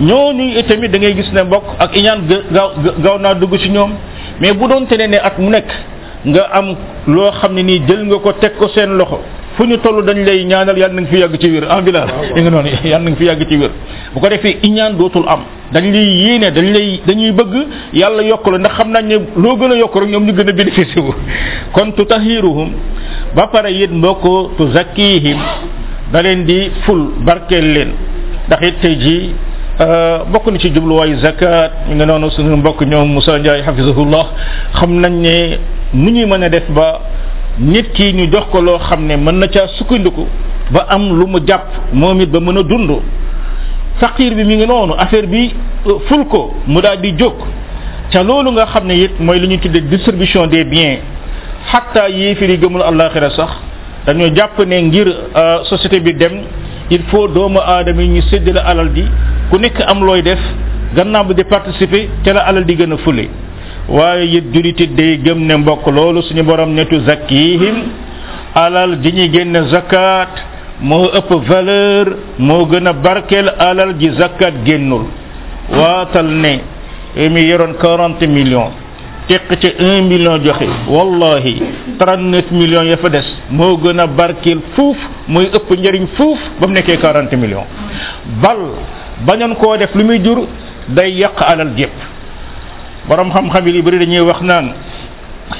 ñooñu 0.00 0.56
itamit 0.56 0.90
da 0.90 0.98
ngay 0.98 1.14
gis 1.14 1.32
ne 1.32 1.42
mbokk 1.42 1.64
ak 1.80 1.96
iñaan 1.96 2.26
gaaw 2.52 2.70
gaaw 3.02 3.18
naa 3.18 3.34
dugg 3.34 3.56
ci 3.58 3.68
ñoom 3.70 3.90
mais 4.40 4.52
bu 4.54 4.68
doon 4.68 4.86
te 4.86 4.94
ne 4.94 5.06
ne 5.06 5.16
at 5.18 5.36
mu 5.38 5.50
nekk 5.50 5.66
nga 6.26 6.42
am 6.52 6.74
loo 7.08 7.30
xam 7.40 7.54
ne 7.54 7.62
nii 7.62 7.80
jël 7.88 8.04
nga 8.06 8.18
ko 8.20 8.32
teg 8.40 8.52
ko 8.58 8.68
seen 8.68 8.92
loxo 8.96 9.20
fu 9.56 9.64
ñu 9.64 9.78
toll 9.80 10.04
dañu 10.04 10.22
lay 10.22 10.44
ñaanal 10.44 10.76
yàlla 10.76 10.94
na 10.94 11.00
nga 11.00 11.10
fi 11.10 11.16
yàgg 11.18 11.36
ci 11.40 11.48
wér 11.50 11.64
ah 11.70 11.80
bilal 11.80 12.08
yi 12.36 12.42
nga 12.42 12.50
noonu 12.50 12.68
yàlla 12.84 12.98
na 13.04 13.10
nga 13.10 13.16
fi 13.16 13.24
yàgg 13.24 13.48
ci 13.48 13.56
wér 13.56 13.70
bu 14.12 14.20
ko 14.20 14.28
defee 14.28 14.58
iñaan 14.62 14.96
dootul 14.98 15.24
am 15.26 15.40
dañ 15.72 15.90
lay 15.90 16.08
yéene 16.22 16.52
dañu 16.52 16.72
lay 16.72 17.00
dañuy 17.06 17.32
bëgg 17.32 17.54
yàlla 17.94 18.22
yokk 18.22 18.46
la 18.52 18.58
ndax 18.58 18.72
xam 18.74 18.90
nañ 18.90 19.06
ne 19.06 19.16
loo 19.36 19.56
gën 19.56 19.72
a 19.72 19.76
yokk 19.76 19.94
rek 19.96 20.10
ñoom 20.10 20.24
ñu 20.26 20.32
gën 20.34 20.48
a 20.48 20.52
bénéficié 20.52 21.00
wu 21.00 21.14
kon 21.72 21.92
tu 21.92 22.04
tahiruhum 22.04 22.68
ba 23.34 23.46
pare 23.48 23.70
it 23.72 23.90
mbokk 23.90 24.56
tu 24.58 24.70
zakkihim 24.72 25.38
da 26.12 26.20
leen 26.22 26.44
di 26.44 26.70
ful 26.84 27.00
barkeel 27.24 27.72
leen 27.72 27.92
ndaxit 28.46 28.74
te 28.80 28.88
jii 28.94 29.34
Euh, 29.80 30.24
bokk 30.26 30.46
na 30.48 30.58
ci 30.60 30.68
jubluwaayu 30.74 31.16
zakat 31.20 31.72
ñu 31.88 31.94
ngi 31.96 32.04
noonu 32.06 32.30
suñu 32.30 32.54
mbokk 32.56 32.82
ñoom 32.82 33.12
Moussa 33.14 33.38
Ndiaye 33.38 33.62
hafizahullah 33.62 34.26
xam 34.74 35.00
nañ 35.00 35.12
ne 35.22 35.58
nu 35.94 36.10
ñuy 36.10 36.26
mën 36.26 36.42
a 36.42 36.48
def 36.50 36.68
ba 36.70 37.00
nit 37.58 37.90
ki 37.94 38.12
ñu 38.12 38.30
jox 38.30 38.44
ko 38.52 38.60
loo 38.60 38.78
xam 38.78 39.06
ne 39.06 39.16
mën 39.16 39.38
na 39.38 39.48
caa 39.48 39.68
sukkandiku 39.78 40.26
ba 40.70 40.84
am 40.90 41.18
lu 41.18 41.26
mu 41.26 41.38
jàpp 41.46 41.66
moom 41.94 42.20
it 42.20 42.26
ba 42.28 42.40
mën 42.40 42.58
a 42.58 42.62
dund 42.62 42.90
faqiir 44.00 44.34
bi 44.34 44.44
mi 44.44 44.56
ngi 44.56 44.66
noonu 44.66 44.92
affaire 44.98 45.26
bi 45.26 45.50
euh, 45.86 45.94
ful 46.08 46.26
ko 46.26 46.52
mu 46.66 46.82
daal 46.82 46.98
bi 47.00 47.14
jóg 47.16 47.32
ca 48.12 48.22
loolu 48.22 48.52
nga 48.52 48.66
xam 48.66 48.84
ne 48.86 48.92
it 48.92 49.18
mooy 49.18 49.38
lu 49.40 49.46
ñu 49.48 49.58
tuddee 49.60 49.80
distribution 49.80 50.46
des 50.46 50.62
biens 50.64 50.98
xatta 51.72 52.06
yéefir 52.10 52.50
yi 52.50 52.58
gëmul 52.58 52.82
àllaaxira 52.82 53.30
sax 53.30 53.50
dañoo 54.04 54.28
jàpp 54.36 54.58
ne 54.60 54.76
ngir 54.82 55.06
euh, 55.34 55.64
société 55.64 56.00
bi 56.00 56.12
dem 56.12 56.42
il 56.90 57.02
faut 57.10 57.26
doomu 57.28 57.58
aadama 57.64 58.02
yi 58.02 58.08
ñu 58.08 58.22
séddale 58.30 58.60
alal 58.70 58.90
ji 58.94 59.04
ku 59.50 59.56
nekk 59.58 59.78
am 59.86 60.02
looy 60.04 60.22
def 60.22 60.40
gannaaw 60.96 61.24
bi 61.24 61.34
di 61.34 61.44
participer 61.44 62.08
te 62.24 62.32
la 62.32 62.40
alal 62.48 62.64
di 62.64 62.74
gën 62.74 62.92
a 62.92 62.96
fule 62.96 63.28
waaye 63.88 64.24
it 64.38 64.44
jullit 64.52 64.80
it 64.80 64.90
gëm 65.24 65.38
ne 65.46 65.54
mbokk 65.56 65.86
loolu 65.86 66.20
suñu 66.22 66.42
borom 66.42 66.72
netu 66.74 67.00
zakkihim 67.06 67.76
alal 68.54 68.98
ji 69.02 69.12
ñuy 69.12 69.30
génn 69.30 69.68
zakat 69.70 70.32
moo 70.80 71.06
ëpp 71.18 71.30
valeur 71.48 72.06
moo 72.40 72.66
gën 72.66 72.86
a 72.86 72.92
barkeel 72.92 73.54
alal 73.58 73.94
ji 74.00 74.10
zakat 74.18 74.54
génnul 74.64 75.04
waatal 75.70 76.26
ne 76.26 76.60
mi 77.28 77.40
yoroon 77.46 77.74
teq 79.30 79.60
ca 79.62 79.68
un 79.86 80.08
million 80.10 80.36
joxe 80.44 80.66
wallahi 80.94 81.52
trente-neuf 81.98 82.48
millions 82.50 82.86
ya 82.90 82.96
fa 82.96 83.08
des 83.14 83.26
moo 83.58 83.76
gën 83.80 83.98
a 84.00 84.06
barkeel 84.06 84.60
fuuf 84.74 84.96
mooy 85.28 85.44
ëpp 85.58 85.68
njariñ 85.78 86.06
fuuf 86.16 86.38
ba 86.60 86.66
mu 86.66 86.72
nekkee 86.74 86.96
quarante 86.98 87.36
millions 87.36 87.66
bal 88.42 88.58
bañoon 89.26 89.54
koo 89.56 89.76
def 89.76 89.94
lu 89.94 90.04
muy 90.04 90.18
jur 90.24 90.46
day 90.88 91.10
yàq 91.20 91.42
alal 91.50 91.72
jépp 91.76 91.92
boroom 93.08 93.30
xam-xam 93.30 93.68
yi 93.68 93.82
bari 93.82 93.98
dañuy 93.98 94.20
wax 94.30 94.40
naan 94.42 94.72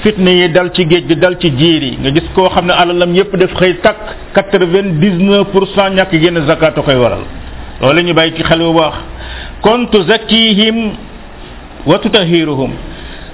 fitne 0.03 0.29
yi 0.31 0.49
dal 0.51 0.73
ci 0.73 0.85
géej 0.89 1.05
gi 1.09 1.17
dal 1.17 1.39
ci 1.39 1.51
jiir 1.57 1.83
yi 1.83 1.97
nga 2.01 2.11
gis 2.11 2.27
koo 2.35 2.49
xam 2.49 2.67
ne 2.67 2.73
alalam 2.73 3.15
yépp 3.15 3.37
def 3.37 3.55
xëy 3.55 3.77
takk 3.83 4.01
quatre-vingt-dix-neuf 4.35 5.47
pour 5.53 5.69
cent 5.69 5.91
ñàkk 5.95 6.11
génn 6.13 6.45
zakaatu 6.47 6.83
koy 6.83 6.97
waral 6.97 7.23
loolu 7.81 8.03
ñu 8.03 8.15
bàyyi 8.15 8.33
ci 8.35 8.43
xel 8.43 8.59
bu 8.59 8.75
baax 8.75 8.95
kon 9.63 9.87
tuzakkihim 9.87 10.77
wa 11.87 11.99
tutahhiruhum 11.99 12.73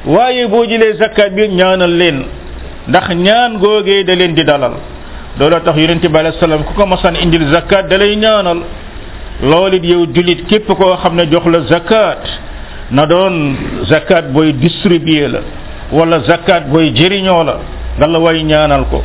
waaye 0.07 0.47
boo 0.47 0.65
jëlee 0.65 0.95
zakat 0.99 1.31
bi 1.35 1.49
ñaanal 1.49 1.91
leen 1.97 2.23
ndax 2.89 3.09
ñaan 3.17 3.59
googee 3.59 4.05
da 4.05 4.15
leen 4.15 4.35
di 4.35 4.45
dalal 4.45 4.75
looloo 5.39 5.61
tax 5.61 5.77
yonente 5.77 6.09
bi 6.09 6.17
alayhi 6.19 6.39
salaam 6.39 6.63
ku 6.65 6.73
ko 6.75 6.87
masan 6.87 7.17
indil 7.23 7.47
zakat 7.53 7.89
da 7.89 7.97
lay 7.99 8.17
ñaanal 8.17 8.61
loolu 9.43 9.79
yow 9.83 10.07
jullit 10.15 10.47
képp 10.49 10.67
koo 10.69 10.95
xam 11.03 11.17
ne 11.17 11.27
jox 11.31 11.45
la 11.47 11.61
zakat 11.67 12.23
na 12.93 13.05
doon 13.07 13.57
zakat 13.89 14.33
booy 14.33 14.53
distribuer 14.53 15.29
la 15.29 15.41
wala 15.93 16.21
zakat 16.21 16.71
booy 16.71 16.93
jëriñoo 16.95 17.43
la 17.45 17.57
nga 17.99 18.07
la 18.07 18.19
way 18.19 18.45
ñaanal 18.45 18.85
ko 18.91 19.03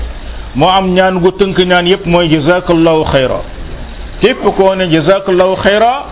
moo 0.55 0.67
am 0.69 0.93
ñaan 0.93 1.19
gu 1.19 1.29
tënk 1.31 1.57
ñaan 1.59 1.85
yépp 1.87 2.05
mooy 2.05 2.29
jazakallahu 2.29 3.05
xayra 3.05 3.41
képp 4.21 4.43
koo 4.57 4.75
ne 4.75 4.85
jazakallahu 4.91 5.55
xayra 5.63 6.05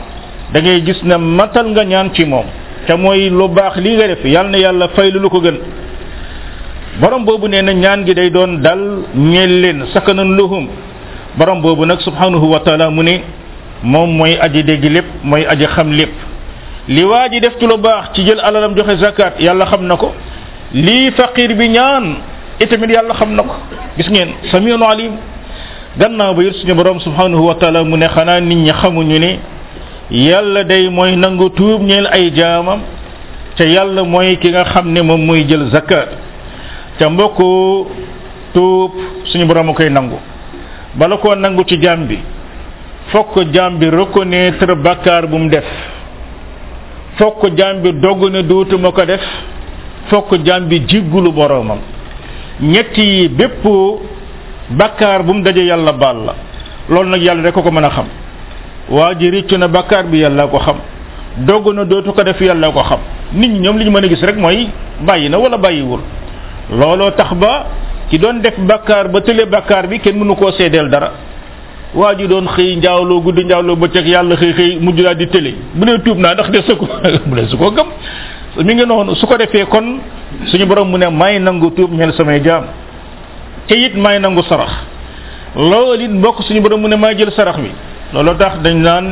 da 0.51 0.59
gis 0.61 1.03
ne 1.03 1.15
matal 1.17 1.67
nga 1.69 1.83
ñaan 1.85 2.09
ci 2.13 2.25
moom 2.25 2.45
te 2.87 2.93
mooy 2.95 3.29
lu 3.29 3.47
baax 3.47 3.77
lii 3.77 3.95
nga 3.97 4.07
def 4.07 4.23
na 4.23 4.57
yàlla 4.57 4.87
fay 4.95 5.11
lu 5.11 5.29
ko 5.29 5.39
gën 5.41 5.57
borom 7.01 7.25
boobu 7.25 7.47
nee 7.47 7.61
na 7.61 7.73
ñaan 7.73 8.05
gi 8.05 8.13
day 8.13 8.29
doon 8.29 8.57
dal 8.61 8.79
ñeel 9.15 9.61
leen 9.61 9.85
sakanan 9.93 10.35
lahum 10.37 10.67
borom 11.37 11.61
boobu 11.61 11.85
nag 11.85 11.99
subhanahu 12.01 12.47
wa 12.51 12.59
taala 12.59 12.89
mu 12.89 13.03
ne 13.03 13.21
moom 13.83 14.09
mooy 14.17 14.37
aji 14.41 14.63
dégg 14.63 14.83
lépp 14.83 15.05
mooy 15.23 15.45
aji 15.45 15.65
xam 15.65 15.91
lépp 15.91 16.11
li 16.87 17.03
waa 17.03 17.27
ji 17.29 17.39
def 17.41 17.57
ci 17.59 17.67
lu 17.67 17.77
baax 17.77 18.13
ci 18.13 18.23
jël 18.25 18.39
alalam 18.39 18.75
joxe 18.75 18.97
zakat 18.99 19.33
yàlla 19.39 19.65
xam 19.65 19.85
na 19.87 19.95
ko 19.97 20.13
lii 20.73 21.11
faqir 21.11 21.55
bi 21.55 21.69
ñaan 21.69 22.15
itamit 22.59 22.91
yàlla 22.91 23.13
xam 23.13 23.33
na 23.35 23.43
ko 23.43 23.55
gis 23.97 24.09
ngeen 24.09 24.29
samiun 24.51 24.81
alim 24.83 25.11
gannaaw 25.97 26.33
ba 26.35 26.43
yit 26.43 26.53
suñu 26.53 26.73
borom 26.75 26.99
subhanahu 26.99 27.43
wa 27.45 27.55
taala 27.55 27.83
mu 27.83 27.97
ne 27.97 28.07
xanaa 28.07 28.39
nit 28.41 28.55
ñi 28.57 28.71
xamuñu 28.71 29.19
ne 29.19 29.39
yàlla 30.11 30.63
day 30.63 30.89
mooy 30.89 31.15
nangu 31.15 31.49
tuub 31.49 31.81
ñeel 31.81 32.05
ay 32.07 32.31
jaamam 32.35 32.79
te 33.55 33.63
yàlla 33.65 34.03
mooy 34.03 34.37
ki 34.41 34.49
nga 34.49 34.65
xam 34.65 34.91
ne 34.91 35.01
moom 35.01 35.21
mooy 35.21 35.45
jël 35.47 35.69
zakka 35.71 36.05
te 36.97 37.05
mbokku 37.09 37.87
tuub 38.53 38.91
suñu 39.25 39.45
borom 39.45 39.71
koy 39.73 39.89
nangu 39.89 40.17
bala 40.95 41.17
koo 41.17 41.35
nangu 41.35 41.63
ci 41.63 41.77
jaam 41.79 42.07
bi 42.07 42.17
fokk 43.11 43.39
jaam 43.53 43.77
bi 43.77 43.85
reconnaître 43.89 44.73
bàkkaar 44.75 45.27
bu 45.27 45.37
mu 45.37 45.47
def 45.49 45.65
fokk 47.17 47.53
jaam 47.55 47.81
bi 47.81 47.93
dogg 47.93 48.31
ne 48.31 48.41
dootuma 48.41 48.91
ko 48.91 49.05
def 49.05 49.21
fokk 50.09 50.33
jaam 50.43 50.65
bi 50.67 50.85
jiggulu 50.87 51.31
boromam 51.31 51.77
ñetti 52.61 53.01
yi 53.01 53.29
bépp 53.29 53.63
bàkkaar 54.69 55.21
bu 55.23 55.33
mu 55.33 55.41
daje 55.43 55.61
yàlla 55.67 55.91
baal 55.93 56.17
la 56.25 56.33
loolu 56.89 57.09
nag 57.09 57.21
yàlla 57.21 57.43
rek 57.43 57.53
ko 57.53 57.61
ko 57.61 57.71
mën 57.71 57.83
a 57.85 57.89
xam 57.89 58.05
waa 58.89 59.13
ji 59.15 59.29
riccu 59.31 59.57
na 59.57 59.67
bàkkaar 59.67 60.05
bi 60.07 60.17
yàlla 60.19 60.47
ko 60.47 60.57
xam 60.59 60.77
dogg 61.45 61.67
na 61.75 61.83
dootu 61.85 62.11
ko 62.13 62.23
def 62.23 62.41
yàlla 62.41 62.71
ko 62.71 62.81
xam 62.83 62.99
nit 63.33 63.47
ñi 63.51 63.59
ñoom 63.59 63.77
li 63.77 63.85
ñu 63.85 63.91
mën 63.91 64.03
a 64.05 64.07
gis 64.07 64.21
rek 64.25 64.35
mooy 64.37 64.67
bàyyi 65.05 65.29
na 65.29 65.37
wala 65.37 65.57
bàyyiwul 65.57 65.99
looloo 66.71 67.11
tax 67.11 67.33
ba 67.35 67.65
ki 68.09 68.17
doon 68.19 68.41
def 68.41 68.57
bakkaar 68.59 69.07
ba 69.11 69.21
tële 69.21 69.45
bakkaar 69.45 69.87
bi 69.87 69.99
kenn 69.99 70.17
mënu 70.17 70.35
koo 70.35 70.51
seedeel 70.51 70.89
dara 70.89 71.11
waa 71.93 72.15
ji 72.17 72.27
doon 72.27 72.47
xëy 72.47 72.75
njaawloo 72.77 73.21
guddi 73.21 73.43
njaawloo 73.45 73.75
bëccëg 73.75 74.07
yàlla 74.07 74.35
xëy 74.35 74.53
xëy 74.53 74.77
mujj 74.81 75.01
daal 75.03 75.15
di 75.15 75.27
tële 75.27 75.53
bu 75.73 75.85
nee 75.85 75.99
tuub 75.99 76.17
naa 76.17 76.33
ndax 76.33 76.49
de 76.49 76.61
sa 76.67 76.75
ko 76.75 76.87
mu 77.29 77.35
ne 77.35 77.47
su 77.47 77.57
ko 77.57 77.71
gëm 77.71 77.87
mu 78.57 78.61
ngi 78.73 78.85
noonu 78.85 79.15
su 79.15 79.27
ko 79.27 79.37
defee 79.37 79.65
kon 79.65 79.99
suñu 80.47 80.65
borom 80.65 80.89
mu 80.89 80.97
ne 80.97 81.05
may 81.11 81.39
nangu 81.39 81.69
tuub 81.71 81.93
ñeel 81.93 82.13
samay 82.13 82.41
jaam 82.43 82.63
te 83.67 83.75
it 83.77 83.95
may 83.95 84.19
nangu 84.19 84.41
sarax 84.49 84.71
loolu 85.55 86.03
it 86.05 86.11
mbokk 86.11 86.41
suñu 86.43 86.59
borom 86.61 86.81
mu 86.81 86.87
ne 86.87 86.95
may 86.95 87.15
jël 87.17 87.31
sarax 87.31 87.57
bi 87.59 87.69
loolu 88.13 88.33
tax 88.37 88.53
dañ 88.63 88.75
naan 88.81 89.05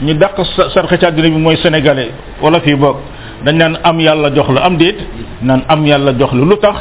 ñu 0.00 0.14
dàq 0.14 0.34
sarxe 0.74 0.96
ci 1.00 1.06
àddina 1.06 1.28
bi 1.28 1.36
mooy 1.38 1.56
sénégalais 1.56 2.10
wala 2.42 2.60
fi 2.60 2.74
boog 2.74 2.96
dañ 3.44 3.56
naan 3.56 3.78
am 3.82 3.98
yàlla 4.00 4.30
jox 4.34 4.48
la 4.54 4.60
am 4.64 4.76
déet 4.76 4.96
naan 5.42 5.62
am 5.68 5.86
yàlla 5.86 6.12
jox 6.18 6.32
la 6.32 6.44
lu 6.44 6.56
tax 6.58 6.76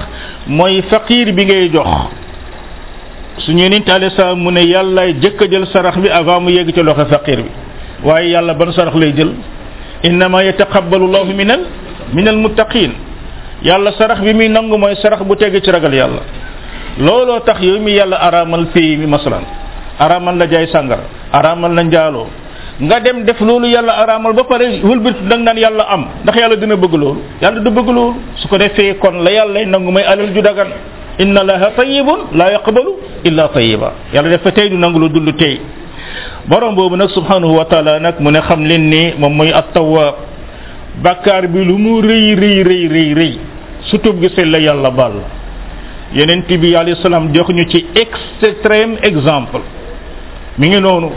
mooy 0.48 0.82
faqiir 0.90 1.34
bi 1.34 1.46
ngay 1.46 1.70
jox 1.74 1.88
suñu 3.40 3.64
yonent 3.64 3.90
alayhi 3.90 4.16
salaam 4.16 4.40
mu 4.40 4.52
ne 4.52 4.62
yàllaay 4.66 5.14
jëkk 5.22 5.50
jël 5.52 5.66
sarax 5.68 5.98
bi 5.98 6.10
avant 6.10 6.42
mu 6.42 6.50
yegg 6.52 6.72
ci 6.74 6.84
loxo 6.84 7.06
faqiir 7.06 7.38
bi 7.38 7.50
waaye 8.04 8.30
yàlla 8.30 8.54
ban 8.54 8.72
sarax 8.72 8.94
lay 8.96 9.14
jël 9.16 9.32
innama 10.04 10.44
yataqabbalu 10.44 11.08
llahu 11.12 11.34
minal 11.34 11.62
minal 12.14 12.38
muttaqin 12.38 12.92
yàlla 13.64 13.92
sarax 13.98 14.22
bi 14.22 14.34
muy 14.34 14.50
nangu 14.50 14.78
mooy 14.78 14.96
sarax 15.02 15.22
bu 15.24 15.36
tegg 15.36 15.60
ci 15.64 15.72
ragal 15.72 15.94
yàlla 15.94 16.22
looloo 17.00 17.40
tax 17.40 17.62
yow 17.62 17.80
mi 17.80 17.92
yàlla 17.94 18.18
araamal 18.22 18.68
fii 18.74 18.98
mi 18.98 19.08
masalan 19.08 19.42
araamal 20.00 20.36
na 20.38 20.48
jaay 20.54 20.68
sàngar 20.72 21.00
araamal 21.40 21.74
na 21.78 21.84
njaaloo 21.90 22.28
nga 22.88 22.98
dem 23.06 23.24
def 23.26 23.40
loolu 23.42 23.68
yàlla 23.68 23.94
araamal 24.04 24.34
ba 24.34 24.44
pare 24.44 24.68
wëlbati 24.90 25.22
da 25.30 25.36
nga 25.38 25.52
naan 25.54 25.58
yàlla 25.64 25.84
am 25.96 26.04
ndax 26.24 26.36
yàlla 26.42 26.56
dina 26.62 26.76
bëgg 26.84 26.94
loolu 27.02 27.22
yàlla 27.42 27.60
du 27.66 27.72
bëgg 27.72 27.88
loolu 27.96 28.16
su 28.42 28.48
ko 28.48 28.58
defee 28.58 28.94
kon 29.02 29.16
la 29.24 29.32
yàlla 29.32 29.66
nangu 29.66 29.92
may 29.92 30.04
alal 30.04 30.30
ju 30.36 30.42
dagan 30.42 30.70
inna 31.20 31.42
allaha 31.42 31.70
tayyibun 31.76 32.20
la 32.38 32.52
yaqbalu 32.52 32.92
illa 33.26 33.48
tayyiba 33.50 33.92
yàlla 34.14 34.30
dafa 34.38 34.52
tey 34.52 34.70
du 34.70 34.78
nangu 34.78 35.00
lu 35.00 35.10
dul 35.10 35.34
tey 35.36 35.60
borom 36.50 36.76
boobu 36.76 36.96
nag 36.96 37.10
subhanahu 37.10 37.56
wa 37.58 37.66
taala 37.66 38.00
nag 38.00 38.20
mu 38.20 38.32
ne 38.32 38.40
xam 38.42 38.62
leen 38.66 38.90
ni 38.90 39.14
moom 39.18 39.34
mooy 39.34 39.52
at-tawwab 39.52 40.16
bi 41.54 41.60
lu 41.66 41.78
mu 41.78 42.02
rëy 42.06 42.36
rëy 42.38 42.58
rëy 42.70 42.84
rëy 42.94 43.10
rëy 43.18 43.34
su 43.90 43.98
tuub 44.00 44.22
gisee 44.22 44.46
la 44.46 44.60
yàlla 44.60 44.92
baal 44.92 45.18
yeneen 46.14 46.44
bi 46.48 46.76
alayhi 46.76 47.02
salaam 47.02 47.32
jox 47.34 47.50
ñu 47.50 47.66
ci 47.70 47.86
extrême 47.96 48.98
exemple 49.02 49.60
mi 50.58 50.68
ngi 50.70 50.80
noonu 50.80 51.10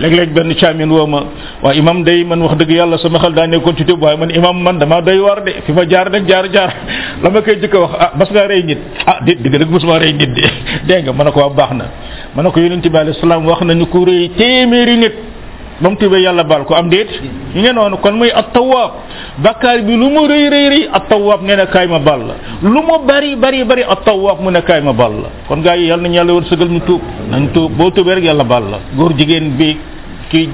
léeg-léeg 0.00 0.30
benn 0.32 0.54
caamin 0.56 0.90
woo 0.90 1.06
ma 1.06 1.22
waa 1.62 1.72
imam 1.72 2.02
day 2.02 2.24
man 2.24 2.42
wax 2.42 2.56
dëgg 2.58 2.70
yàlla 2.70 2.98
sama 2.98 3.18
xal 3.18 3.32
daa 3.32 3.46
nekkoon 3.46 3.76
ci 3.76 3.84
tëb 3.84 4.02
waaye 4.02 4.16
man 4.18 4.30
imam 4.34 4.58
man 4.62 4.78
damaa 4.78 5.00
day 5.02 5.18
war 5.18 5.42
de 5.42 5.54
fi 5.64 5.72
ma 5.72 5.84
jaar 5.88 6.10
nag 6.10 6.26
jaar 6.28 6.46
jaar 6.52 6.74
la 7.22 7.30
ma 7.30 7.40
koy 7.40 7.56
jëkk 7.58 7.74
a 7.74 7.78
wax 7.80 7.92
ah 7.98 8.10
bas 8.18 8.30
ngaa 8.30 8.46
rey 8.48 8.62
nit 8.64 8.78
ah 9.06 9.18
déet 9.24 9.38
dëgg 9.42 9.58
dëgg 9.62 9.70
mosuma 9.70 9.98
rey 9.98 10.12
nit 10.12 10.34
de 10.34 10.42
dégg 10.88 11.04
nga 11.04 11.12
man 11.12 11.26
ne 11.26 11.32
ko 11.32 11.40
waa 11.40 11.50
baax 11.54 11.72
na 11.78 11.84
ma 12.34 12.42
ne 12.42 12.50
ko 12.50 12.60
yonente 12.60 12.90
bi 12.90 12.96
alayhi 12.96 13.20
salaam 13.20 13.46
wax 13.46 13.60
nañu 13.62 13.86
ku 13.86 14.04
rëy 14.04 14.30
téeméeri 14.36 14.96
nit 14.98 15.14
ba 15.80 15.86
mu 15.90 15.96
tuubee 15.96 16.22
yàlla 16.26 16.42
baal 16.44 16.64
ko 16.64 16.74
am 16.74 16.88
déet 16.90 17.06
ñu 17.54 17.96
kon 18.02 18.12
muy 18.18 18.30
at-tawwaab 18.30 18.90
bakkaar 19.42 19.80
bi 19.86 19.94
lu 19.94 20.10
mu 20.10 20.26
rëy 20.26 20.50
rëy 20.50 20.66
rëy 20.68 20.84
at-tawwaab 20.92 21.40
nee 21.42 21.56
kaay 21.72 21.86
ma 21.86 21.98
baal 21.98 22.20
la 22.26 22.34
lu 22.62 22.82
mu 22.82 22.98
bari 23.06 23.36
bari 23.36 23.64
bari 23.64 23.82
at-tawwaab 23.84 24.40
mu 24.42 24.50
ne 24.50 24.60
kaay 24.62 24.80
ma 24.82 24.92
baal 24.92 25.12
la 25.22 25.28
kon 25.48 25.62
gaa 25.62 25.76
yi 25.76 25.86
yàlla 25.88 26.02
nañu 26.02 26.14
yàlla 26.14 26.32
wërsëgal 26.34 26.68
ñu 26.68 26.80
tuub 26.80 27.02
nañ 27.30 27.48
boo 27.76 27.90
tuubee 27.90 28.14
rek 28.14 28.24
yàlla 28.24 28.44
baal 28.44 28.64
la 28.70 28.78
góor 28.96 29.14
jigéen 29.16 29.54
bi 29.56 29.78
ki 30.30 30.48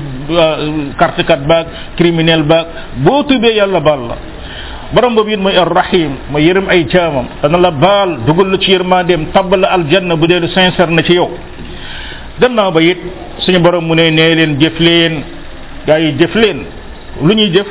kartekat 0.99 1.41
euh, 1.41 1.47
baag 1.49 1.67
criminel 1.97 2.43
baag 2.43 2.67
boo 2.97 3.23
tuubee 3.23 3.55
yàlla 3.57 3.81
baal 3.81 4.01
la 4.09 4.17
borom 4.93 5.15
boobu 5.15 5.31
it 5.33 5.41
mooy 5.41 5.57
ar-rahim 5.57 6.11
mooy 6.33 6.45
yërëm 6.45 6.69
ay 6.69 6.85
jaamam 6.89 7.25
dana 7.43 7.57
la 7.59 7.71
baal 7.71 8.19
dugal 8.27 8.51
la 8.51 8.59
ci 8.59 8.71
yërmandeem 8.73 9.25
tabbal 9.33 9.61
la 9.61 9.69
aljanna 9.73 10.17
bu 10.17 10.27
dee 10.27 10.49
sincère 10.49 10.91
na 10.91 11.03
ci 11.03 11.15
yow 11.15 11.31
gannaaw 12.41 12.73
ba 12.73 12.83
it 12.83 12.99
suñu 13.45 13.61
borom 13.61 13.85
mu 13.87 13.95
ne 13.95 14.11
nee 14.11 14.35
leen 14.35 14.57
jëf 14.61 14.79
leen 14.81 15.23
gaa 15.87 15.99
yi 16.01 16.13
jëf 16.19 16.35
leen 16.35 16.65
lu 17.23 17.35
ñuy 17.35 17.51
jëf 17.55 17.67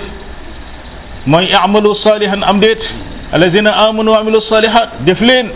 mooy 1.25 1.49
amalu 1.53 1.89
salihan 2.03 2.41
am 2.43 2.59
déet 2.59 2.81
alazina 3.31 3.71
amanu 3.88 4.12
wa 4.12 4.19
amilu 4.19 4.39
salihat 4.41 4.89
jëf 5.05 5.19
leen 5.21 5.49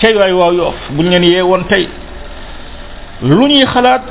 tey 0.00 0.14
waay 0.14 0.32
waaw 0.32 0.52
yoof 0.52 0.74
buñ 0.96 1.10
leen 1.10 1.22
yee 1.24 1.40
woon 1.42 1.64
tey 1.68 1.86
lu 3.22 3.46
ñuy 3.48 3.64
xalaat 3.66 4.02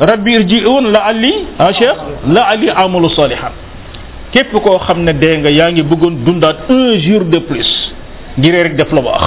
rabbi 0.00 0.32
irji'un 0.38 0.92
la 0.92 1.00
ali 1.06 1.34
ah 1.58 1.70
la 2.32 2.42
ali 2.48 2.68
amalu 2.70 3.08
salihan 3.10 3.52
képp 4.32 4.52
koo 4.52 4.78
xam 4.78 4.98
ne 5.02 5.12
dee 5.12 5.36
nga 5.38 5.50
yaa 5.50 5.70
ngi 5.72 5.82
bëggoon 5.82 6.24
dundaat 6.24 6.56
un 6.70 6.98
jour 6.98 7.24
de 7.24 7.38
plus 7.38 7.70
ngiree 8.38 8.62
rek 8.62 8.76
def 8.76 8.92
la 8.92 9.00
baax 9.02 9.24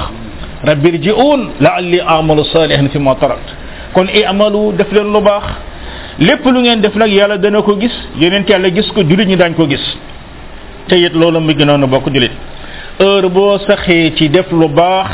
rabbi 0.63 0.89
irji'un 0.89 1.41
la 1.59 1.69
ali 1.79 1.99
amalu 2.01 2.43
salihan 2.53 2.87
fi 2.89 2.99
ma 2.99 3.15
tarakt 3.15 3.56
kon 3.93 4.07
i 4.13 4.23
amalu 4.25 4.73
def 4.77 4.89
leen 4.91 5.07
lu 5.13 5.21
baax 5.21 5.43
lépp 6.19 6.43
lu 6.45 6.59
ngeen 6.61 6.81
def 6.81 6.95
nag 6.95 7.09
yàlla 7.11 7.37
dana 7.37 7.61
ko 7.61 7.75
gis 7.79 7.93
yeneen 8.17 8.43
yàlla 8.47 8.69
gis 8.71 8.87
ko 8.91 9.01
jullit 9.03 9.27
ñi 9.27 9.35
daañ 9.35 9.53
ko 9.55 9.67
gis 9.69 9.81
te 10.87 10.95
it 10.95 11.13
loolu 11.13 11.39
mi 11.39 11.53
gënoon 11.53 11.83
a 11.83 11.87
bokk 11.87 12.07
jullit 12.13 12.31
heure 12.99 13.29
boo 13.29 13.57
saxee 13.65 14.13
ci 14.15 14.29
def 14.29 14.51
lu 14.51 14.67
baax 14.67 15.07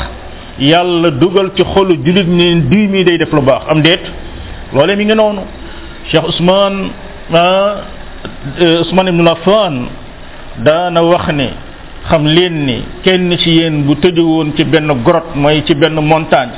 yàlla 0.60 1.10
dugal 1.10 1.50
ci 1.56 1.62
xolu 1.62 1.94
jullit 2.04 2.26
ne 2.26 2.62
diw 2.68 2.88
mi 2.88 3.04
day 3.04 3.18
def 3.18 3.32
lu 3.32 3.40
baax 3.42 3.62
am 3.68 3.82
déet 3.82 4.02
loolee 4.72 4.96
mi 4.96 5.04
ngi 5.04 5.14
noonu 5.14 5.40
Cheikh 6.10 6.22
Ousmane 6.24 6.88
ah, 7.32 7.76
euh, 8.60 8.80
Ousmane 8.80 9.08
Ibn 9.08 9.26
Affan 9.28 9.86
daana 10.64 11.02
wax 11.02 11.28
ne 11.32 11.48
xam 12.08 12.26
leen 12.26 12.64
ni 12.66 12.82
kenn 13.02 13.36
ci 13.38 13.50
yéen 13.50 13.82
bu 13.84 13.94
tëju 13.96 14.20
woon 14.22 14.52
ci 14.56 14.64
benn 14.64 14.90
grotte 15.02 15.34
mooy 15.34 15.62
ci 15.66 15.74
benn 15.74 15.94
montagne 15.94 16.52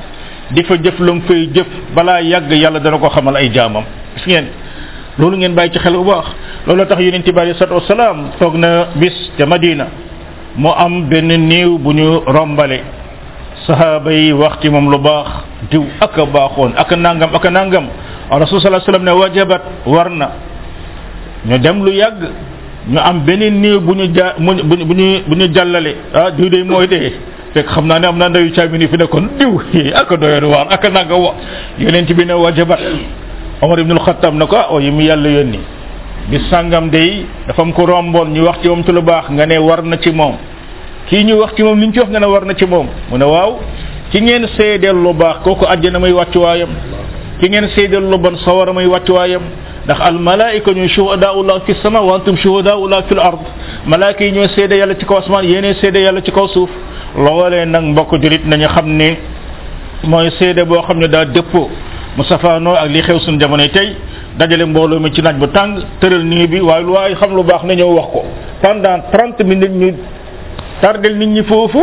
difa 0.55 0.75
jëf 0.79 0.99
lam 1.01 1.21
fay 1.27 1.51
jëf 1.53 1.67
bala 1.95 2.21
yag 2.23 2.51
yalla 2.53 2.79
dana 2.81 2.99
ko 2.99 3.09
xamal 3.11 3.35
ay 3.35 3.51
jaamam 3.53 3.85
gis 4.15 4.27
ngeen 4.27 4.47
lolu 5.19 5.37
ngeen 5.39 5.55
bay 5.55 5.71
ci 5.71 5.79
xel 5.79 5.95
bu 5.95 6.05
baax 6.05 6.29
lolu 6.67 6.87
tax 6.87 7.01
yunus 7.01 7.25
tibari 7.25 7.53
sallallahu 7.55 7.83
alayhi 7.83 7.91
wasallam 7.91 8.19
togna 8.39 8.71
bis 8.95 9.17
ci 9.37 9.45
madina 9.45 9.87
mo 10.57 10.73
am 10.75 11.09
ben 11.09 11.27
new 11.27 11.79
buñu 11.79 12.21
rombalé 12.27 12.81
sahaba 13.67 14.13
yi 14.13 14.33
waxti 14.33 14.71
mom 14.71 14.91
lu 14.91 14.99
baax 14.99 15.31
diw 15.71 15.83
ak 16.01 16.15
baaxoon 16.33 16.75
ak 16.77 16.93
nangam 16.97 17.31
ak 17.35 17.45
nangam 17.51 17.87
rasul 18.31 18.61
sallallahu 18.61 18.87
alayhi 18.87 18.87
wasallam 18.87 19.05
ne 19.05 19.11
wajabat 19.13 19.63
warna 19.87 20.31
ñu 21.47 21.59
dem 21.59 21.83
lu 21.85 21.91
yag 21.91 22.19
ñu 22.87 22.99
am 23.01 23.21
benen 23.25 23.61
new 23.61 23.81
buñu 23.81 24.07
buñu 24.39 25.23
buñu 25.27 25.53
jallale. 25.55 25.97
ah 26.15 26.31
diw 26.31 26.49
de 26.51 26.63
moy 26.63 26.87
de 26.87 27.13
fekk 27.57 27.71
xam 27.73 27.89
naa 27.89 27.99
ne 27.99 28.07
am 28.07 28.19
naa 28.19 28.29
ndeyu 28.29 28.51
caabi 28.57 28.79
ni 28.79 28.87
fi 28.89 28.97
nekkoon 28.99 29.27
diw 29.39 29.53
aka 30.01 30.15
doyoon 30.19 30.45
waar 30.53 30.67
aka 30.71 30.89
nanga 30.91 31.15
wa 31.25 31.33
yonent 31.81 32.13
bi 32.13 32.25
ne 32.27 32.33
wajabat 32.35 32.81
Omar 33.63 33.79
ibnul 33.81 33.99
Xattaab 34.05 34.35
na 34.35 34.47
ko 34.47 34.57
ah 34.57 34.67
oh, 34.73 34.81
yim 34.81 35.01
yàlla 35.01 35.31
yónni 35.31 35.61
bi 36.31 36.37
sàngam 36.51 36.91
day 36.91 37.25
dafa 37.49 37.63
am 37.63 37.73
ko 37.73 37.87
romboon 37.87 38.27
ñu 38.35 38.43
wax 38.45 38.57
ci 38.63 38.69
moom 38.69 38.83
ci 38.85 38.93
lu 38.93 39.01
baax 39.03 39.25
nga 39.31 39.47
ne 39.47 39.57
war 39.59 39.83
na 39.83 39.97
ci 40.03 40.11
moom 40.13 40.35
kii 41.09 41.25
ñu 41.25 41.37
wax 41.41 41.53
ci 41.57 41.63
moom 41.63 41.81
li 41.81 41.87
ñu 41.87 41.93
ci 41.95 41.99
wax 42.01 42.11
nga 42.11 42.21
ne 42.21 42.27
war 42.27 42.45
na 42.45 42.55
ci 42.55 42.67
moom 42.67 42.87
mu 43.11 43.17
ne 43.17 43.25
waaw 43.25 43.59
ki 44.11 44.21
ngeen 44.21 44.47
seedeel 44.57 44.95
lu 45.05 45.15
baax 45.15 45.37
kooku 45.43 45.65
àjjana 45.65 45.99
may 45.99 46.13
wàccuwaayam 46.13 46.69
ki 47.41 47.49
ngeen 47.49 47.69
seedeel 47.75 48.05
lu 48.11 48.19
bon 48.19 48.37
sawara 48.45 48.73
may 48.75 48.85
wàccuwaayam 48.87 49.43
ndax 49.87 50.01
al 50.01 50.19
malaayika 50.19 50.71
ñooy 50.73 50.89
shuhadaa'ullah 50.89 51.63
fi 51.65 51.73
sama 51.83 52.01
wa 52.03 52.15
antum 52.17 52.37
shuhadaa'ullah 52.37 53.03
fil 53.09 53.19
ard 53.21 53.41
malaayika 53.87 54.25
yi 54.25 54.33
ñooy 54.33 54.49
seede 54.55 54.77
yàlla 54.77 54.95
ci 55.01 55.07
kaw 55.07 55.17
asmaan 55.19 55.45
yéenee 55.45 55.75
ci 56.25 56.31
kaw 56.33 56.49
suuf 56.49 56.69
loolee 57.17 57.65
nag 57.67 57.83
mbokk 57.91 58.11
julit 58.23 58.45
nañu 58.47 58.69
xam 58.69 58.87
ne 58.97 59.17
mooy 60.05 60.31
seede 60.39 60.65
boo 60.67 60.83
xam 60.87 60.99
ne 60.99 61.07
daa 61.09 61.25
dëppoo 61.25 61.71
mu 62.17 62.23
safaanoo 62.25 62.75
ak 62.77 62.89
li 62.93 63.03
xew 63.03 63.19
suñu 63.21 63.41
jamonoy 63.41 63.69
tey 63.71 63.89
dajale 64.39 64.65
mbooloo 64.67 65.01
mi 65.01 65.11
ci 65.15 65.23
naaj 65.23 65.37
bu 65.41 65.47
tàng 65.49 65.81
tëral 66.01 66.23
nii 66.25 66.47
bi 66.47 66.61
waaye 66.61 66.85
lu 66.85 66.93
waaye 66.93 67.15
xam 67.17 67.35
lu 67.35 67.43
baax 67.43 67.63
na 67.65 67.75
ñëw 67.75 67.93
wax 67.97 68.07
ko 68.13 68.23
pendant 68.63 69.01
trente 69.13 69.41
minutes 69.45 69.71
ñu 69.71 69.93
tardel 70.81 71.15
nit 71.19 71.27
ñi 71.29 71.43
foofu 71.45 71.81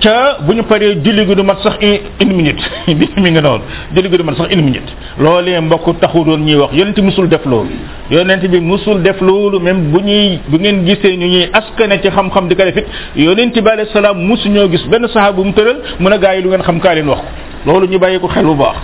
ca 0.00 0.38
bu 0.46 0.52
ñu 0.54 0.62
paree 0.64 0.94
julli 1.04 1.22
gi 1.28 1.34
du 1.34 1.42
mat 1.42 1.58
sax 1.62 1.74
une 2.20 2.32
minute 2.32 2.60
bi 2.86 3.06
mi 3.22 3.30
ngi 3.30 3.40
noonu 3.40 3.62
julli 3.94 4.08
gi 4.10 4.16
du 4.16 4.24
mat 4.24 4.34
sax 4.36 4.46
une 4.52 4.62
minute 4.62 4.90
loolee 5.20 5.58
mbokk 5.60 5.98
taxu 6.00 6.24
doon 6.24 6.38
ñuy 6.44 6.56
wax 6.56 6.70
yonent 6.74 6.96
musul 7.06 7.28
def 7.28 7.44
loolu 7.46 7.70
yonent 8.10 8.42
bi 8.52 8.60
musul 8.60 9.02
def 9.02 9.20
loolu 9.20 9.58
même 9.60 9.90
bu 9.90 10.00
ñuy 10.02 10.40
bu 10.48 10.56
ngeen 10.58 10.84
gisee 10.86 11.16
ñu 11.16 11.26
ñuy 11.26 11.46
askane 11.52 11.98
ci 12.02 12.08
xam-xam 12.10 12.48
di 12.48 12.54
ko 12.56 12.62
def 12.64 12.76
it 12.76 12.86
yonent 13.16 13.54
bi 13.58 13.68
alayhi 13.70 13.90
salaam 13.92 14.18
musu 14.18 14.48
ñoo 14.48 14.68
gis 14.70 14.84
benn 14.88 15.06
saxaabu 15.12 15.42
mu 15.44 15.52
tëral 15.52 15.78
mën 16.00 16.12
a 16.12 16.18
gaa 16.18 16.34
yi 16.36 16.42
lu 16.42 16.48
ngeen 16.50 16.62
xam 16.62 16.78
kaa 16.80 16.94
leen 16.94 17.08
wax 17.08 17.18
ko 17.18 17.24
loolu 17.72 17.86
ñu 17.88 17.98
bàyyi 17.98 18.18
ko 18.18 18.28
xel 18.28 18.44
bu 18.44 18.54
baax 18.54 18.76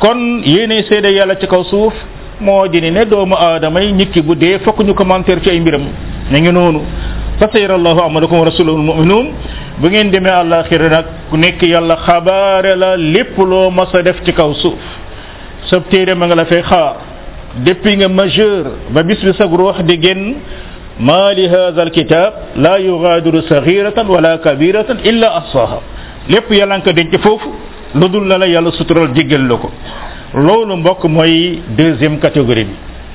kon 0.00 0.42
yéene 0.44 0.82
seede 0.88 1.08
yàlla 1.16 1.36
ci 1.36 1.46
kaw 1.46 1.62
suuf 1.64 1.94
moo 2.40 2.66
di 2.66 2.80
ne 2.80 3.04
doomu 3.06 3.34
aadama 3.36 3.80
yi 3.80 3.92
nit 3.92 4.14
bu 4.24 4.34
dee 4.34 4.58
fokk 4.64 4.80
ñu 4.84 4.92
commentaire 4.94 5.40
ci 5.40 5.50
mbiram 5.60 5.82
ñu 6.30 6.82
فخير 7.40 7.70
الله 7.78 7.96
عملكم 8.06 8.36
ورسوله 8.42 8.74
المؤمنون 8.82 9.26
بغين 9.82 10.06
ديمي 10.14 10.30
على 10.38 10.58
خير 10.68 10.82
نك 10.94 11.06
نيك 11.42 11.62
يالا 11.74 11.96
خبار 12.06 12.64
لا 12.82 12.92
ليب 13.14 13.36
لو 13.50 13.70
ما 13.78 13.86
سا 13.90 14.02
ديف 14.06 14.18
تي 14.26 14.32
كاو 14.38 14.52
سوف 14.62 14.74
سب 15.70 15.82
تيري 15.90 16.14
ما 16.20 16.26
لا 16.38 16.44
في 16.50 16.62
خار 16.68 16.90
ديبي 17.66 17.92
nga 18.02 18.08
majeur 18.18 18.64
ba 18.94 19.00
ما 21.08 21.30
لي 21.36 21.46
الكتاب 21.86 22.30
لا 22.64 22.74
يغادر 22.88 23.34
صغيرة 23.52 23.98
ولا 24.14 24.32
كبيرة 24.46 24.88
إلا 25.10 25.28
أحصاها 25.38 25.78
ليب 26.32 26.48
يالا 26.58 26.76
نك 26.82 26.88
دنج 26.98 27.14
فوف 27.24 27.42
لودول 28.00 28.26
لا 28.34 28.46
يالا 28.54 28.74
سترال 28.78 29.14
ديغل 29.18 29.42
لوكو 29.50 29.68
لولو 30.46 30.74
مبوك 30.82 31.02
موي 31.16 31.34
دوزيام 31.78 32.14
كاتيجوري 32.22 32.66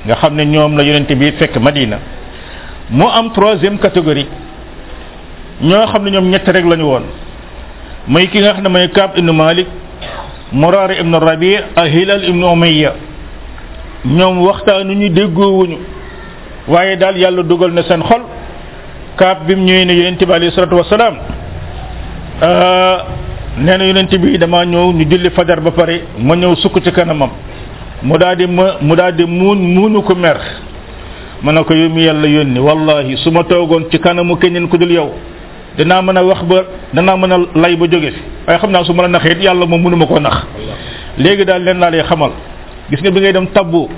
nga 0.04 0.14
xamne 0.20 0.44
ñom 0.52 0.76
la 0.76 0.82
yonenti 0.88 1.14
bi 1.16 1.28
mu 2.90 3.04
am 3.08 3.32
troisième 3.32 3.78
catégorie 3.78 4.26
ñoo 5.62 5.86
xam 5.86 6.04
ne 6.04 6.10
ñoom 6.10 6.28
ñett 6.30 6.46
rek 6.48 6.64
lañu 6.64 6.84
woon 6.84 7.02
muy 8.08 8.28
kii 8.28 8.40
nga 8.42 8.52
xam 8.52 8.62
ne 8.64 8.68
mooy 8.68 8.88
Kaab 8.90 9.14
ibnu 9.18 9.32
Malik 9.32 9.66
Murari 10.52 10.96
ibnu 11.00 11.18
Rabi 11.18 11.56
ak 11.76 11.86
Hilal 11.88 12.24
ibnu 12.28 12.46
Umayya 12.52 12.92
ñoom 14.04 14.38
waxtaanu 14.44 14.92
ñu 14.92 15.08
déggoowuñu 15.08 15.78
waaye 16.68 16.96
daal 16.96 17.16
yàlla 17.16 17.42
dugal 17.42 17.70
na 17.72 17.82
seen 17.84 18.02
xol 18.02 18.22
Kaab 19.16 19.46
bi 19.46 19.54
mu 19.56 19.64
ñëwee 19.64 19.84
ne 19.86 19.92
yonent 19.94 20.18
bi 20.24 20.32
alayhi 20.32 20.52
salaatu 20.54 20.74
euh, 22.42 22.96
nee 23.58 23.76
na 23.78 23.84
yonent 23.86 24.10
bi 24.18 24.36
damaa 24.38 24.64
ñëw 24.66 24.92
ñu 24.92 25.04
julli 25.10 25.30
fajar 25.30 25.60
ba 25.60 25.70
pare 25.70 26.04
ma 26.18 26.34
ñëw 26.36 26.54
sukk 26.56 26.82
ci 26.84 26.90
kanamam 26.92 27.30
mu 28.02 28.18
daal 28.18 28.36
di 28.36 28.46
mu 28.46 28.94
daal 28.94 29.14
di 29.14 29.24
muun 29.24 29.56
muunu 29.72 30.02
ko 30.02 30.14
mer. 30.14 30.36
ma 31.42 31.50
ne 31.52 31.64
ko 31.64 31.74
yow 31.74 31.88
mi 31.90 32.02
yàlla 32.04 32.28
yónni 32.28 32.60
wallahi 32.60 33.16
su 33.16 33.30
ma 33.30 33.42
toogoon 33.44 33.90
ci 33.90 33.98
kanamu 33.98 34.36
keneen 34.36 34.68
ku 34.68 34.76
dul 34.78 34.90
yow 34.90 35.10
danaa 35.78 36.02
mën 36.02 36.16
a 36.18 36.22
wax 36.24 36.42
ba 36.44 36.62
danaa 36.92 37.16
mën 37.16 37.32
a 37.32 37.38
lay 37.58 37.74
ba 37.76 37.86
jóge 37.90 38.10
fi 38.12 38.20
waaye 38.46 38.58
xam 38.60 38.70
naa 38.70 38.84
su 38.84 38.92
ma 38.92 39.02
la 39.02 39.08
naxee 39.08 39.32
it 39.32 39.42
yàlla 39.42 39.66
moom 39.66 39.82
mënuma 39.82 40.06
koo 40.06 40.18
nax 40.20 40.36
léegi 41.18 41.44
daal 41.44 41.62
leen 41.64 41.78
laa 41.78 41.90
lay 41.90 42.02
xamal 42.02 42.30
gis 42.90 43.00
nga 43.00 43.10
bi 43.10 43.20
ngay 43.20 43.32
dem 43.32 43.46
tabbu 43.48 43.88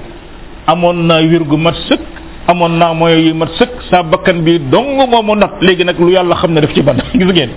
amoon 0.66 0.94
naa 1.07 1.20
wir 1.20 1.42
gu 1.44 1.57
mat 1.57 1.75
sëkk 1.88 2.01
amoon 2.49 2.70
naa 2.79 2.94
mooy 2.94 3.27
yu 3.29 3.35
mat 3.35 3.51
sëkk 3.59 3.70
saa 3.90 4.03
bakkan 4.03 4.42
bi 4.44 4.59
dong 4.70 4.96
moo 4.96 5.22
ma 5.22 5.35
not 5.35 5.61
léegi 5.61 5.85
nag 5.85 5.99
lu 5.99 6.09
yàlla 6.11 6.35
xam 6.37 6.53
ne 6.53 6.61
daf 6.61 6.72
ci 6.72 6.83
ban 6.83 6.96
gis 7.14 7.27
ngeen 7.27 7.51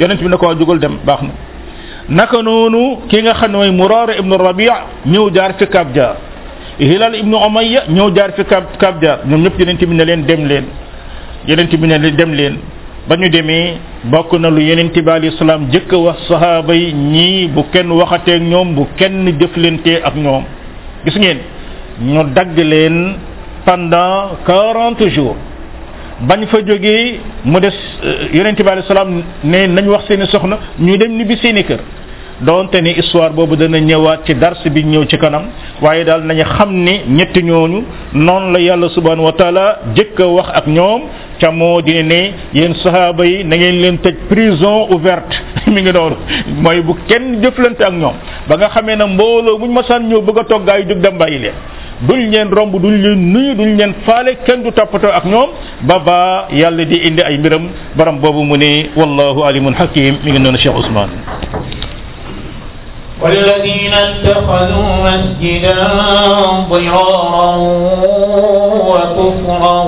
yonent 0.00 0.18
bi 0.20 0.28
ne 0.28 0.36
ko 0.36 0.54
jógal 0.58 0.78
dem 0.78 0.98
baax 1.06 1.22
na 1.22 1.28
naka 2.10 2.42
noonu 2.42 2.98
ki 3.08 3.22
nga 3.22 3.34
xam 3.34 3.50
ne 3.52 3.56
mooy 3.58 3.70
Murara 3.70 4.16
ibnu 4.18 4.36
Rabia 4.36 4.74
jaar 5.32 5.56
ci 5.56 5.66
Kabja 5.68 6.16
Hilal 6.80 7.14
ibnu 7.18 7.34
Umayya 7.36 7.90
ñëw 7.90 8.08
jaar 8.14 8.30
fi 8.38 8.44
Kab 8.46 8.78
Kab 8.78 9.02
jaar 9.02 9.26
ñoom 9.26 9.42
ñëpp 9.42 9.58
yonent 9.58 9.82
bi 9.84 9.94
ne 9.96 10.04
leen 10.04 10.22
dem 10.26 10.44
leen 10.46 10.64
yonent 11.48 11.72
bi 11.74 11.86
na 11.88 11.98
leen 11.98 12.16
dem 12.16 12.32
leen 12.34 12.54
ba 13.08 13.16
ñu 13.16 13.28
demee 13.28 13.78
bokk 14.04 14.32
na 14.38 14.48
lu 14.50 14.60
yeneen 14.62 14.88
bi 14.94 15.10
alayhi 15.10 15.36
salaam 15.38 15.66
jëkk 15.72 15.92
a 15.92 15.96
wax 15.98 16.16
sahaaba 16.28 16.74
yi 16.74 16.92
ñii 16.94 17.48
bu 17.48 17.64
kenn 17.72 17.90
waxatee 17.90 18.34
ak 18.36 18.42
ñoom 18.42 18.74
bu 18.74 18.86
kenn 18.96 19.26
jëflantee 19.40 20.00
ak 20.04 20.14
ñoom 20.16 20.44
gis 21.04 21.16
ngeen 21.16 21.38
ñu 22.12 22.22
dagg 22.34 22.56
leen 22.58 23.14
pendant 23.66 24.36
quarante 24.46 25.08
jours 25.08 25.34
bañ 26.20 26.46
fa 26.46 26.58
jógee 26.66 27.18
mu 27.44 27.58
des 27.60 27.74
euh, 28.04 28.28
yonent 28.34 28.54
bi 28.54 28.62
alayhi 28.62 28.86
salaam 28.86 29.22
ne 29.42 29.66
nañ 29.66 29.86
wax 29.88 30.06
seeni 30.06 30.26
soxna 30.26 30.58
ñuy 30.78 30.96
dem 30.98 31.16
ñibbi 31.18 31.36
seeni 31.38 31.64
kër 31.64 31.78
donte 32.40 32.74
ni 32.80 32.92
histoire 32.94 33.30
boobu 33.30 33.56
dana 33.56 33.78
ñëwaat 33.80 34.20
ci 34.26 34.34
dars 34.34 34.62
bi 34.70 34.84
ñëw 34.84 35.04
ci 35.08 35.18
kanam 35.18 35.42
waaye 35.82 36.04
daal 36.04 36.22
nañu 36.24 36.44
xam 36.44 36.72
ni 36.72 37.00
ñetti 37.08 37.42
ñooñu 37.42 37.82
noonu 38.12 38.52
la 38.52 38.58
yàlla 38.60 38.88
subhanahu 38.90 39.24
wa 39.26 39.32
taala 39.32 39.78
jëkk 39.94 40.20
a 40.20 40.26
wax 40.26 40.48
ak 40.54 40.66
ñoom 40.66 41.02
ca 41.40 41.50
moo 41.50 41.80
di 41.82 42.02
ne 42.02 42.32
yéen 42.54 42.74
sahaaba 42.82 43.24
yi 43.26 43.44
na 43.44 43.56
ngeen 43.56 43.80
leen 43.82 43.98
tëj 44.00 44.14
prison 44.28 44.86
ouverte 44.90 45.34
mi 45.66 45.82
ngi 45.82 45.92
noonu 45.92 46.16
mooy 46.62 46.80
bu 46.80 46.96
kenn 47.08 47.42
jëflante 47.42 47.80
ak 47.84 47.92
ñoom 47.92 48.14
ba 48.48 48.56
nga 48.56 48.68
xamee 48.70 48.96
ne 48.96 49.04
mbooloo 49.04 49.58
buñ 49.58 49.70
masaan 49.72 50.06
ñëw 50.08 50.22
bëgg 50.22 50.38
a 50.38 50.44
toggaay 50.44 50.86
jóg 50.88 51.00
dem 51.00 51.18
bàyyi 51.18 51.38
leen 51.38 51.54
duñ 52.06 52.30
leen 52.30 52.48
romb 52.54 52.72
duñ 52.80 53.02
leen 53.02 53.32
nuyu 53.32 53.54
duñ 53.54 53.76
leen 53.76 53.92
faale 54.06 54.36
kenn 54.46 54.62
du 54.62 54.70
toppatoo 54.70 55.10
ak 55.10 55.24
ñoom 55.24 55.48
ba 55.82 55.98
ba 55.98 56.46
yàlla 56.52 56.84
di 56.84 57.00
indi 57.06 57.20
ay 57.20 57.36
mbiram 57.38 57.66
borom 57.96 58.18
boobu 58.20 58.44
mu 58.44 58.56
ne 58.56 58.90
wallahu 58.96 59.42
alimun 59.44 59.74
hakim 59.74 60.18
mi 60.24 60.30
ngi 60.30 60.38
noonu 60.38 60.58
Cheikh 60.58 60.74
والذين 63.22 63.94
اتخذوا 63.94 64.96
مسجدا 65.10 65.74
ضرارا 66.70 67.56
وكفرا 68.88 69.78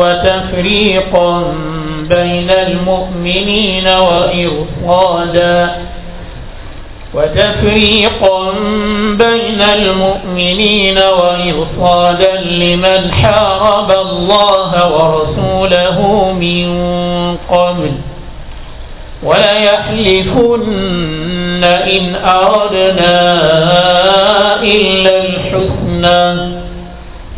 وتفريقا 0.00 1.30
بين 2.10 2.50
المؤمنين 2.50 3.86
وإرصادا 3.88 5.58
وتفريقا 7.14 8.42
بين 9.18 9.60
المؤمنين 9.62 10.98
وإرصادا 10.98 12.40
لمن 12.40 13.12
حارب 13.12 13.90
الله 13.90 14.92
ورسوله 14.92 16.32
من 16.40 16.78
قبل 17.50 17.92
وليحلفن 19.22 21.43
إن 21.62 22.14
أردنا 22.14 23.44
إلا 24.62 25.22
الحسنى 25.24 26.50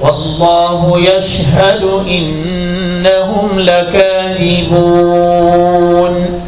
والله 0.01 0.99
يشهد 0.99 1.83
إنهم 2.09 3.59
لكاذبون 3.61 6.41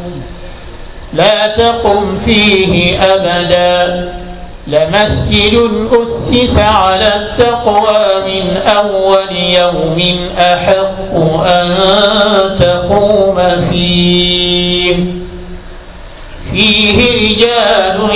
لا 1.13 1.47
تقم 1.57 2.17
فيه 2.25 2.99
أبدا 2.99 4.09
لمسجد 4.67 5.71
أسس 6.31 6.59
على 6.59 7.15
التقوى 7.15 8.21
من 8.27 8.57
أول 8.67 9.35
يوم 9.53 10.19
أحق 10.37 11.45
أن 11.45 11.69
تقوم 12.59 13.37
فيه 13.71 15.28
فيه 16.51 16.97
رجال 16.97 18.09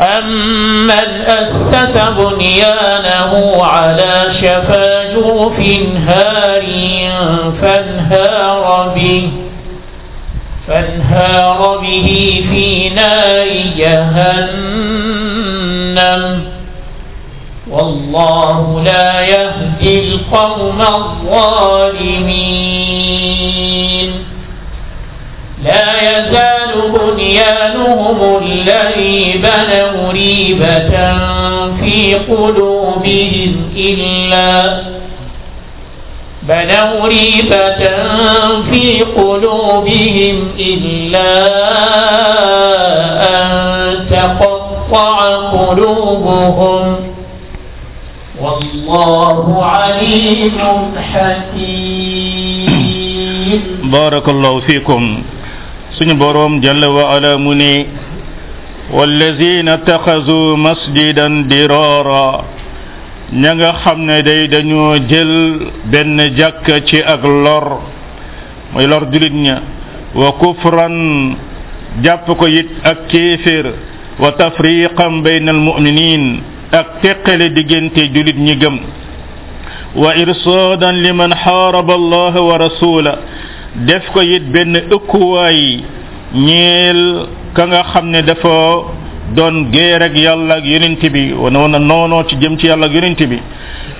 أمن 0.00 1.20
أسس 1.26 1.94
بنيانه 2.18 3.64
على 3.64 4.24
شفا 4.40 5.04
جرف 5.14 5.58
هار 6.08 6.64
فانهار 7.60 8.92
به 8.94 9.28
فانهار 10.68 11.78
به 11.82 12.08
في 12.50 12.66
نار 12.94 13.46
جهنم 13.78 16.22
والله 17.70 18.82
لا 18.84 19.20
يهدي 19.26 20.12
القوم 20.12 20.80
الظالمين 20.82 22.83
لا 25.64 26.00
يزال 26.18 26.74
بنيانهم 26.92 28.42
الذي 28.44 29.34
بنوا 29.42 30.12
ريبة 30.12 30.92
في 31.80 32.14
قلوبهم 32.14 33.54
إلا 33.76 34.80
بنوا 36.42 37.06
ريبة 37.06 37.82
في 38.70 39.02
قلوبهم 39.16 40.48
إلا 40.58 41.32
أن 43.30 43.50
تقطع 44.10 45.36
قلوبهم 45.36 46.96
والله 48.40 49.64
عليم 49.64 50.52
حكيم 51.12 52.00
بارك 53.84 54.28
الله 54.28 54.60
فيكم 54.60 55.22
سن 55.98 56.10
بروم 56.18 56.52
جل 56.66 56.84
وعلا 56.96 57.32
مني 57.44 57.86
والذين 58.96 59.68
اتخذوا 59.78 60.46
مسجدا 60.68 61.26
درارا 61.52 62.28
نيغا 63.42 63.66
نعم، 63.70 63.78
خامن 63.82 64.10
داي 64.26 64.46
دانيو 64.54 64.96
جيل 65.10 65.30
بن 65.92 66.18
جاك 66.38 66.66
تي 66.88 66.98
اك 67.14 67.24
لور 67.44 67.64
موي 68.74 68.86
لور 68.92 69.02
جوليت 69.12 69.34
نيا 69.44 69.56
وكفرا 70.20 70.88
جاب 72.06 72.26
كو 72.38 72.46
ييت 72.46 72.70
اك 72.90 73.12
كفر 73.12 73.64
وتفريقا 74.22 75.06
بين 75.26 75.46
المؤمنين 75.56 76.22
اك 76.80 76.90
تقل 77.02 77.40
ديغنتي 77.56 78.02
جوليت 78.14 78.38
ني 78.46 78.54
گم 78.62 78.76
وارصادا 80.02 80.90
لمن 81.04 81.30
حارب 81.42 81.88
الله 81.98 82.34
ورسوله 82.48 83.14
def 83.82 84.06
ko 84.12 84.22
it 84.22 84.52
benn 84.52 84.76
ëkkuwaay 84.86 85.80
ñeel 86.34 87.26
ka 87.54 87.66
nga 87.66 87.82
xam 87.92 88.10
ne 88.10 88.22
dafa 88.22 88.84
doon 89.34 89.72
géer 89.72 90.02
ak 90.02 90.14
yàlla 90.14 90.54
ak 90.56 90.64
yonent 90.64 91.02
bi 91.12 91.34
noona 91.50 91.78
noonoo 91.78 92.22
ci 92.28 92.36
jëm 92.38 92.56
ci 92.58 92.66
yàlla 92.66 92.86
ak 92.86 92.92
yonent 92.94 93.18
bi 93.28 93.38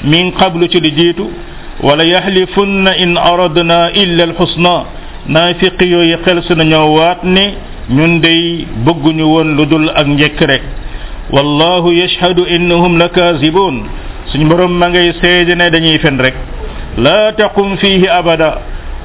min 0.04 0.30
qablu 0.38 0.68
ci 0.70 0.80
li 0.80 0.92
jiitu 0.94 1.24
wala 1.82 2.04
yaxlifunna 2.04 2.94
in 2.98 3.16
aradna 3.16 3.90
illa 3.94 4.22
alxusna 4.24 4.84
naafiqi 5.26 5.84
yooyu 5.90 6.18
xel 6.24 6.40
su 6.44 6.54
nañoo 6.54 6.94
waat 6.96 7.24
ne 7.24 7.54
ñun 7.90 8.20
dey 8.20 8.64
bëgguñu 8.84 9.24
woon 9.24 9.56
lu 9.56 9.66
dul 9.66 9.90
ak 9.92 10.06
njëkk 10.06 10.40
rek 10.40 10.62
wallahu 11.32 11.90
yashhadu 11.92 12.44
innahum 12.48 12.96
lakaazibun 12.98 13.82
suñu 14.26 14.46
borom 14.46 14.72
ma 14.78 14.88
ngay 14.88 15.12
seede 15.20 15.54
ne 15.56 15.68
dañuy 15.70 15.98
fen 15.98 16.20
rek 16.22 16.34
laa 16.96 17.32
taqum 17.34 17.76
fiihi 17.76 18.06
abada 18.08 18.58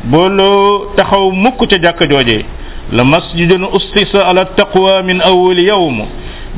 booloo 0.07 0.95
taxaw 0.95 1.31
mukk 1.33 1.65
ca 1.71 1.77
jàkka 1.83 2.07
jooje 2.07 2.39
la 2.91 3.03
masjidun 3.03 3.67
ustisa 3.73 4.27
ala 4.27 4.45
taqwa 4.45 5.03
min 5.03 5.19
awwal 5.21 5.59
yawm 5.59 5.99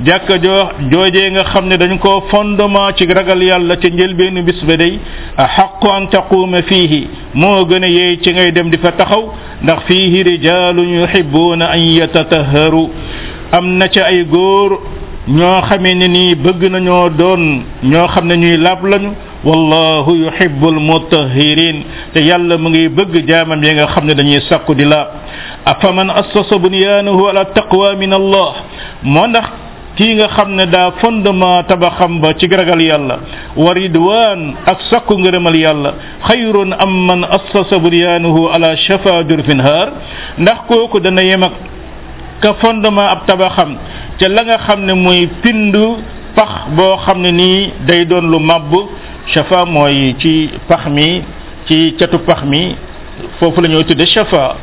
jàkka 0.06 0.38
joo 0.44 0.70
joojee 0.92 1.30
nga 1.32 1.44
xam 1.44 1.66
ne 1.68 1.76
dañ 1.78 1.98
ko 2.00 2.24
fondoment 2.30 2.94
ci 2.98 3.06
ragal 3.08 3.42
yàlla 3.42 3.76
ca 3.78 3.88
njëlbeenu 3.90 4.44
bis 4.46 4.62
ba 4.64 4.76
day 4.78 5.00
a 5.38 5.48
xaqu 5.48 5.88
an 5.90 6.06
taquuma 6.08 6.62
fiihi 6.62 7.08
moo 7.34 7.66
gën 7.66 7.84
a 7.84 7.88
yeey 7.88 8.18
ci 8.22 8.32
ngay 8.32 8.52
dem 8.52 8.70
di 8.70 8.78
fa 8.78 8.92
taxaw 8.92 9.34
ndax 9.64 9.80
fiihi 9.88 10.24
rijaalun 10.24 10.90
yuhibbuuna 11.02 11.68
an 11.72 11.80
yatatahharu 11.80 12.90
am 13.52 13.78
na 13.78 13.88
ca 13.90 14.06
ay 14.06 14.24
góor 14.26 14.80
ñoo 15.28 15.62
xamee 15.68 15.96
ne 15.96 16.08
nii 16.08 16.36
bëgg 16.36 16.62
nañoo 16.72 17.10
doon 17.10 17.64
ñoo 17.84 18.08
xam 18.08 18.28
ne 18.28 18.36
ñuy 18.38 18.58
laab 18.58 18.84
lañu 18.86 19.14
والله 19.44 20.06
يحب 20.18 20.62
المطهرين 20.68 21.78
تيال 22.14 22.62
مغي 22.62 22.88
بغ 22.98 23.10
جاما 23.30 23.56
ميغا 23.56 23.86
خمنا 23.94 24.14
دنيا 24.14 24.40
ساكو 24.50 24.74
دلا 24.74 25.02
أفمن 25.72 26.10
أسس 26.22 26.54
بنيانه 26.54 27.18
على 27.30 27.42
التقوى 27.42 27.96
من 27.96 28.14
الله 28.14 28.52
مونخ 29.04 29.46
كيغا 29.98 30.28
خمنا 30.36 30.64
دا 30.74 30.90
فندما 31.02 31.52
تبخم 31.70 32.14
با 32.22 32.32
تيغرغال 32.40 32.82
يالا 32.82 33.16
وردوان 33.64 34.40
أكساكو 34.74 35.14
غرمال 35.26 35.56
يالا 35.56 35.92
خير 36.30 36.56
أم 36.86 37.08
من 37.08 37.20
أسس 37.38 37.72
بنيانه 37.74 38.36
على 38.54 38.70
شفا 38.86 39.22
جرف 39.30 39.50
نهار 39.60 39.88
نخكوكو 40.46 40.98
دنا 41.06 41.22
يمك 41.30 41.54
كفندما 42.44 43.04
أبتبخم 43.14 43.70
تيالا 44.20 44.58
خمنا 44.66 44.94
موي 45.04 45.30
فندو 45.42 45.86
فخ 46.38 46.54
بو 46.78 46.90
خمنا 47.06 47.32
ني 47.40 47.52
دايدون 47.88 48.26
لو 48.32 48.40
مبو 48.50 48.80
shafa 49.28 49.66
mooy 49.66 50.14
ci 50.20 50.50
pax 50.68 50.88
mi 50.90 51.22
ci 51.68 51.96
catu 52.00 52.18
pax 52.20 52.44
mi 52.44 52.76
foofu 53.40 53.62
la 53.62 53.68
ñooy 53.70 53.86
tudde 53.86 54.06
shafa 54.06 54.56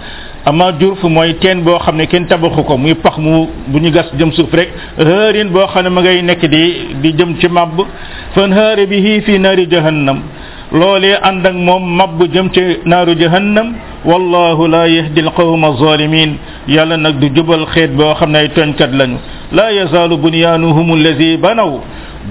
amma 0.44 0.72
jurf 0.78 1.02
mooy 1.04 1.34
teen 1.38 1.62
boo 1.62 1.78
xam 1.78 1.96
ne 1.96 2.06
kenn 2.06 2.26
tabaxu 2.26 2.62
ko 2.64 2.76
muy 2.76 2.94
pax 2.94 3.18
mu 3.18 3.46
bu 3.68 3.78
ñu 3.80 3.90
gas 3.90 4.06
jëm 4.18 4.32
suuf 4.32 4.52
rek 4.52 4.68
hërin 4.98 5.48
boo 5.50 5.66
xam 5.72 5.84
ne 5.84 5.88
ma 5.90 6.00
ngay 6.02 6.22
nekk 6.22 6.46
di 6.46 6.74
di 7.00 7.12
jëm 7.14 7.38
ci 7.40 7.48
màbb 7.48 7.80
fan 8.34 8.52
hëre 8.52 8.86
bi 8.86 8.96
hii 9.00 9.20
fii 9.22 9.38
naari 9.38 9.66
jahannam 9.70 10.22
loolee 10.72 11.16
ànd 11.22 11.46
ak 11.46 11.54
moom 11.54 11.96
màbb 11.96 12.22
jëm 12.34 12.50
ci 12.52 12.60
naaru 12.84 13.14
jahannam 13.18 13.74
wallahu 14.04 14.66
la 14.68 14.86
yahdi 14.88 15.20
alqawm 15.20 15.64
alzalimin 15.64 16.34
yàlla 16.66 16.96
nag 16.96 17.18
du 17.18 17.28
jubal 17.34 17.64
xeet 17.74 17.90
boo 17.96 18.12
xam 18.14 18.30
ne 18.32 18.38
ay 18.38 18.48
tooñkat 18.50 18.90
lañu 18.92 19.16
la 19.52 19.70
yazalu 19.72 20.16
bunyanuhum 20.18 20.92
allazi 20.92 21.36
banaw 21.36 21.80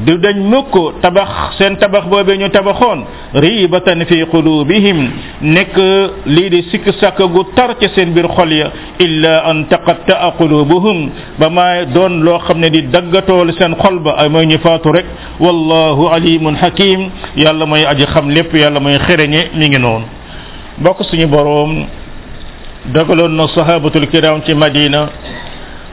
du 0.05 0.17
dañ 0.17 0.37
mukk 0.37 1.01
tabax 1.01 1.57
seen 1.57 1.77
tabax 1.77 2.05
boobee 2.07 2.37
ñu 2.37 2.49
tabaxoon 2.49 3.01
riibatan 3.33 4.05
fi 4.05 4.25
qulubihim 4.29 5.09
nekk 5.41 5.75
lii 6.25 6.49
di 6.49 6.61
sikk 6.69 6.85
sàkk 6.99 7.17
gu 7.33 7.41
tar 7.55 7.75
ci 7.79 7.87
seen 7.95 8.13
biir 8.13 8.27
xol 8.27 8.51
ya 8.51 8.71
illa 8.99 9.41
an 9.47 9.65
taqattaa 9.69 10.31
qulubuhum 10.37 11.09
ba 11.39 11.49
maa 11.49 11.85
doon 11.85 12.21
loo 12.23 12.37
xam 12.45 12.59
ne 12.59 12.69
di 12.69 12.81
daggatool 12.83 13.53
seen 13.57 13.73
xol 13.81 13.99
ba 13.99 14.11
ay 14.21 14.29
mooy 14.29 14.45
ñu 14.45 14.59
faatu 14.59 14.91
rek 14.91 15.05
wallahu 15.39 16.13
alimun 16.13 16.55
hakim 16.55 17.09
yàlla 17.35 17.65
mooy 17.65 17.85
aji 17.85 18.05
xam 18.13 18.29
lépp 18.29 18.53
yàlla 18.53 18.79
mooy 18.79 18.97
xereñe 19.07 19.49
mi 19.55 19.67
ngi 19.69 19.79
noonu 19.79 20.05
bokk 20.77 21.03
suñu 21.09 21.25
boroom 21.27 21.87
dagaloon 22.93 23.33
na 23.35 23.47
sahabatul 23.47 24.07
kiram 24.07 24.41
ci 24.45 24.53
madina 24.53 25.09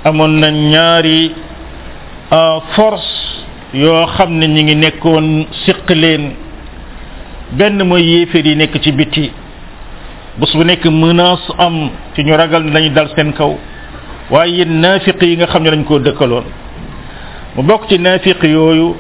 amoon 0.05 0.41
na 0.41 0.51
ñaari 0.51 1.33
force 2.75 3.24
yoo 3.75 4.07
xam 4.17 4.39
ne 4.39 4.47
ñu 4.47 4.63
ngi 4.63 4.75
nekkoon 4.75 5.45
siq 5.67 5.91
leen 5.91 6.31
benn 7.53 7.83
mooy 7.83 8.03
yéeféer 8.05 8.47
yi 8.47 8.55
nekk 8.57 8.79
ci 8.83 8.93
biti 8.93 9.31
bés 10.39 10.53
bu 10.55 10.65
nekk 10.65 10.85
menace 10.87 11.51
am 11.59 11.91
ci 12.15 12.23
ñu 12.23 12.37
ragal 12.37 12.63
ne 12.63 12.91
dal 12.91 13.09
seen 13.17 13.33
kaw 13.33 13.59
waaye 14.31 14.55
yéen 14.57 14.81
naafiq 14.81 15.21
yi 15.23 15.37
nga 15.37 15.47
xam 15.47 15.63
ne 15.65 15.71
dañ 15.71 15.85
koo 15.85 15.99
dëkkaloon 15.99 16.45
mu 17.57 17.63
bokk 17.63 17.89
ci 17.89 17.99
naafiq 17.99 18.45
yooyu 18.45 18.95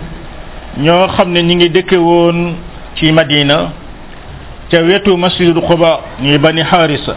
ñoo 0.83 1.07
xam 1.17 1.33
ne 1.33 1.43
ñu 1.43 1.55
ngi 1.55 1.69
dëkke 1.69 1.97
woon 1.97 2.55
ci 2.97 3.13
Madina 3.13 3.71
ca 4.71 4.83
wetu 4.83 5.17
masjidul 5.17 5.63
Quba 5.63 6.01
ñuy 6.21 6.39
bani 6.39 6.63
xaarisa 6.65 7.15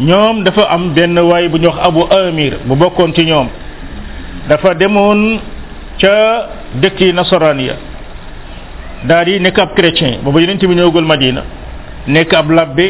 ñoom 0.00 0.42
dafa 0.42 0.62
am 0.68 0.92
benn 0.94 1.18
waay 1.18 1.48
bu 1.48 1.58
ñu 1.58 1.66
wax 1.68 1.76
Abu 1.82 2.02
Amir 2.10 2.58
bu 2.64 2.74
bokkoon 2.74 3.12
ci 3.14 3.24
ñoom 3.24 3.46
dafa 4.48 4.74
demoon 4.74 5.38
ca 6.00 6.12
dëkk 6.82 7.00
yi 7.00 7.12
nasaraan 7.12 7.60
ya 7.60 7.74
daal 9.08 9.24
di 9.26 9.38
nekk 9.40 9.58
ab 9.58 9.70
chrétien 9.76 10.20
booba 10.24 10.40
yonent 10.40 10.58
bi 10.60 10.74
ñëwagul 10.74 11.04
Madina 11.04 11.42
nekk 12.06 12.32
ab 12.34 12.50
labbe 12.50 12.86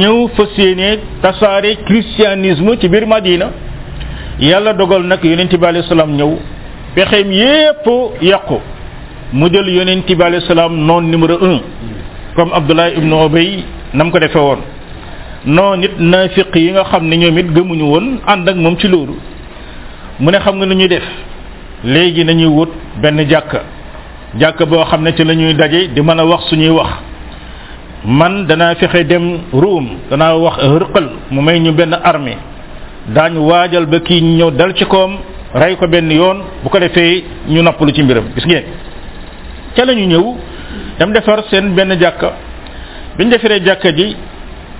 ñëw 0.00 0.28
fas 0.36 0.52
yéene 0.58 0.98
tasaare 1.22 1.76
christianisme 1.88 2.76
ci 2.80 2.88
biir 2.88 3.06
Madina 3.06 3.46
yàlla 4.38 4.72
dogal 4.74 5.02
nag 5.04 5.24
yonent 5.24 5.52
bi 5.58 5.66
alayhi 5.66 5.88
salaam 5.88 6.12
ñëw 6.16 6.36
pexeem 6.94 7.30
yépp 7.32 7.86
yàqu 8.22 8.58
mu 9.32 9.48
jël 9.52 9.68
yonent 9.70 10.04
bi 10.06 10.22
alayhi 10.22 10.46
salaam 10.46 10.76
noon 10.76 11.02
numéro 11.10 11.38
un 11.44 11.60
comme 12.36 12.52
Abdullah 12.52 12.90
ibnu 12.90 13.14
Ubay 13.24 13.64
nam 13.94 14.10
ko 14.10 14.18
defee 14.18 14.38
woon 14.38 14.58
non 15.46 15.76
nit 15.76 15.98
naafiq 15.98 16.54
yi 16.54 16.72
nga 16.72 16.84
xam 16.90 17.08
ne 17.08 17.16
ñoom 17.16 17.38
it 17.38 17.46
gëmuñu 17.54 17.84
woon 17.84 18.06
ànd 18.26 18.48
ak 18.48 18.56
moom 18.56 18.78
ci 18.78 18.88
loolu 18.88 19.14
mu 20.20 20.30
ne 20.30 20.38
xam 20.38 20.56
nga 20.56 20.66
nu 20.66 20.74
ñuy 20.74 20.88
def 20.88 21.02
léegi 21.84 22.24
nañuy 22.24 22.46
wut 22.46 22.68
benn 23.00 23.26
jàkka 23.28 23.60
jàkka 24.38 24.64
boo 24.66 24.84
xam 24.84 25.02
ne 25.04 25.10
ci 25.16 25.24
la 25.24 25.34
ñuy 25.34 25.54
daje 25.54 25.88
di 25.94 26.00
mën 26.02 26.18
a 26.20 26.24
wax 26.24 26.44
suñuy 26.48 26.68
wax 26.70 26.88
man 28.04 28.46
danaa 28.46 28.74
fexe 28.76 29.04
dem 29.06 29.38
ruum 29.52 29.88
danaa 30.10 30.34
wax 30.36 30.58
rëqal 30.58 31.08
mu 31.30 31.42
may 31.42 31.58
ñu 31.58 31.72
benn 31.72 31.92
armée 32.04 32.36
daañu 33.08 33.40
waajal 33.48 33.86
ba 33.86 33.98
kii 34.00 34.20
ñëw 34.22 34.50
dal 34.52 34.74
ci 34.76 34.84
koom 34.86 35.16
rey 35.54 35.76
ko 35.76 35.88
benn 35.88 36.10
yoon 36.10 36.38
bu 36.62 36.68
ko 36.68 36.78
defee 36.78 37.24
ñu 37.48 37.60
noppalu 37.62 37.92
ci 37.94 38.02
mbiram 38.02 38.24
gis 38.36 38.46
ngeen 38.46 38.62
ca 39.74 39.84
la 39.84 39.92
ñu 39.94 40.06
ñëw 40.06 40.26
dem 41.00 41.12
defar 41.12 41.44
seen 41.50 41.74
benn 41.74 41.96
jàkka 42.00 42.32
biñ 43.18 43.28
defaree 43.28 43.60
jàkka 43.64 43.92
ji 43.92 44.16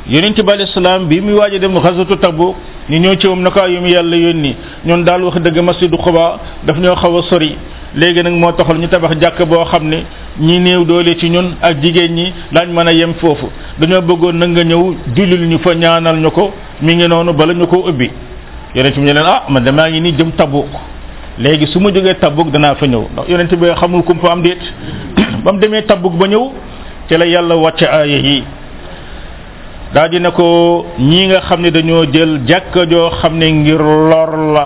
yonent 0.09 0.35
bi 0.41 0.51
alayhi 0.53 0.71
salaam 0.75 1.07
bi 1.09 1.21
muy 1.21 1.35
waaj 1.35 1.55
a 1.55 1.59
dem 1.61 1.75
xasatu 1.77 2.17
Tabuk 2.17 2.57
ñu 2.91 2.99
ñëw 2.99 3.15
ci 3.21 3.27
moom 3.29 3.43
naka 3.43 3.69
yu 3.69 3.81
mu 3.81 3.87
yàlla 3.87 4.17
yónni 4.17 4.57
ñun 4.85 5.05
daal 5.05 5.23
wax 5.23 5.37
dëgg 5.41 5.59
masjidu 5.63 5.97
Quba 5.99 6.39
daf 6.67 6.77
ñoo 6.79 6.97
xaw 6.97 7.19
a 7.19 7.23
sori 7.31 7.55
léegi 7.95 8.23
nag 8.25 8.33
moo 8.33 8.51
taxal 8.53 8.79
ñu 8.79 8.89
tabax 8.89 9.13
jàkk 9.21 9.45
boo 9.47 9.65
xam 9.65 9.89
ne 9.89 9.99
ñi 10.41 10.59
néew 10.59 10.85
doole 10.85 11.15
ci 11.21 11.29
ñun 11.31 11.55
ak 11.63 11.81
jigéen 11.83 12.15
ñi 12.15 12.33
daañ 12.51 12.69
mën 12.73 12.89
a 12.89 12.93
yem 12.93 13.15
foofu 13.15 13.47
dañoo 13.79 14.03
bëggoon 14.03 14.33
na 14.39 14.47
nga 14.49 14.63
ñëw 14.65 14.95
lu 15.17 15.47
ñu 15.47 15.59
fa 15.61 15.75
ñaanal 15.75 16.17
ñu 16.19 16.31
ko 16.33 16.51
mu 16.81 16.93
ngi 16.93 17.07
noonu 17.07 17.33
bala 17.33 17.53
ñu 17.55 17.67
ko 17.69 17.85
ëbbi 17.89 18.11
yonent 18.75 18.95
bi 18.95 19.01
ñu 19.03 19.07
leen 19.13 19.25
ah 19.27 19.45
man 19.49 19.63
damaa 19.63 19.89
ngi 19.89 20.01
nii 20.01 20.15
jëm 20.19 20.33
Tabuk 20.37 20.67
léegi 21.39 21.67
su 21.69 21.79
ma 21.79 21.91
jógee 21.93 22.15
Tabuk 22.19 22.51
danaa 22.51 22.75
fa 22.75 22.87
ñëw 22.89 23.05
ndax 23.13 23.29
yonent 23.29 23.55
bi 23.55 23.69
xamul 23.79 24.03
kum 24.03 24.19
fa 24.19 24.31
am 24.33 24.43
déet 24.43 24.59
ba 25.45 25.53
mu 25.53 25.59
demee 25.61 25.83
Tabuk 25.85 26.15
ba 26.17 26.27
ñëw 26.27 26.51
ci 27.09 27.15
yàlla 27.15 27.55
wàcce 27.55 27.85
aaya 27.87 28.17
yi 28.19 28.43
daal 29.95 30.09
di 30.11 30.19
ne 30.21 30.33
ko 30.33 30.85
ñii 30.99 31.27
nga 31.29 31.41
xam 31.49 31.61
ne 31.61 31.71
dañoo 31.71 32.07
jël 32.13 32.41
jàkka 32.49 32.87
joo 32.91 33.11
xam 33.21 33.37
ne 33.39 33.47
ngir 33.51 33.79
lor 33.81 34.37
la 34.55 34.65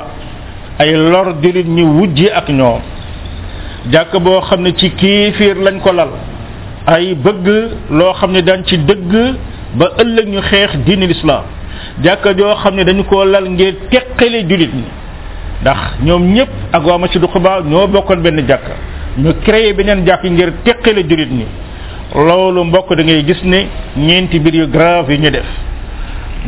ay 0.78 0.92
lor 0.94 1.34
jullit 1.42 1.66
ñi 1.66 1.82
wujji 1.82 2.28
ak 2.30 2.48
ñoom 2.48 2.78
jàkk 3.92 4.18
boo 4.22 4.40
xam 4.40 4.62
ne 4.62 4.70
ci 4.76 4.90
kiifiir 4.90 5.56
lañ 5.56 5.80
ko 5.80 5.92
lal 5.92 6.10
ay 6.86 7.14
bëgg 7.14 7.46
loo 7.90 8.12
xam 8.14 8.32
ne 8.32 8.42
daan 8.42 8.62
ci 8.66 8.78
dëgg 8.78 9.12
ba 9.74 9.86
ëllëg 10.02 10.28
ñu 10.28 10.40
xeex 10.42 10.76
diini 10.86 11.06
lislaam 11.06 11.42
jàkka 12.02 12.32
joo 12.36 12.54
xam 12.62 12.74
ne 12.76 12.84
dañu 12.84 13.04
ko 13.04 13.24
lal 13.24 13.48
ngir 13.50 13.74
teqale 13.90 14.46
jullit 14.48 14.74
ñi 14.74 14.84
ndax 15.60 15.78
ñoom 16.04 16.22
ñëpp 16.34 16.50
ak 16.72 16.86
waa 16.86 16.98
masjidu 16.98 17.26
Quba 17.28 17.60
ñoo 17.66 17.86
bokkoon 17.88 18.22
benn 18.22 18.46
jàkk 18.46 18.62
ñu 19.18 19.32
créé 19.44 19.72
beneen 19.72 20.06
jàkk 20.06 20.22
ngir 20.24 20.52
teqale 20.64 21.02
jullit 21.08 21.30
ñi 21.32 21.44
loolu 22.22 22.64
mbokk 22.64 22.92
da 22.96 23.02
ngay 23.05 23.24
gis 23.24 23.42
ne 23.44 23.66
ñeenti 23.98 24.40
mbir 24.40 24.55
yu 24.55 24.66
grave 24.68 25.11
yu 25.14 25.20
ñu 25.20 25.31
def 25.31 25.46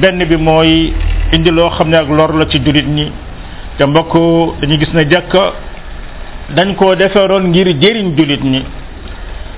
benn 0.00 0.24
bi 0.24 0.36
mooy 0.36 0.92
indi 1.32 1.50
loo 1.50 1.68
xam 1.70 1.88
ne 1.90 1.96
ak 1.96 2.08
lor 2.08 2.32
la 2.34 2.46
ci 2.48 2.58
jullit 2.64 2.86
ñi 2.88 3.10
te 3.76 3.84
mbokk 3.84 4.14
dañuy 4.62 4.78
gis 4.78 4.92
ne 4.94 5.06
jàkka 5.10 5.52
dañ 6.54 6.74
ko 6.74 6.94
defaroon 6.96 7.48
ngir 7.50 7.68
jëriñ 7.78 8.16
jullit 8.16 8.42
ñi 8.42 8.64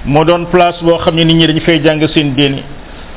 moo 0.07 0.25
doon 0.25 0.46
place 0.51 0.83
boo 0.83 0.99
xam 0.99 1.14
ne 1.14 1.23
nit 1.25 1.35
ñi 1.37 1.46
dañu 1.46 1.61
fay 1.61 1.81
jàng 1.85 2.05
seen 2.09 2.35
diini 2.35 2.62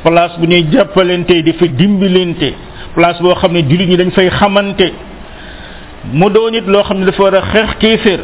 place 0.04 0.38
bu 0.38 0.46
ñuy 0.46 0.66
jàppalante 0.72 1.42
di 1.42 1.54
fa 1.54 1.66
dimbalante 1.66 2.54
place 2.94 3.22
boo 3.22 3.34
xam 3.36 3.54
ne 3.54 3.62
jullit 3.68 3.88
ñi 3.88 3.96
dañ 3.98 4.12
fay 4.12 4.30
xamante 4.30 4.92
mu 6.14 6.30
doon 6.30 6.54
it 6.54 6.68
loo 6.68 6.84
xam 6.84 7.00
ne 7.00 7.06
dafa 7.06 7.24
war 7.24 7.36
a 7.36 7.42
xeex 7.52 7.76
kéeféer 7.80 8.20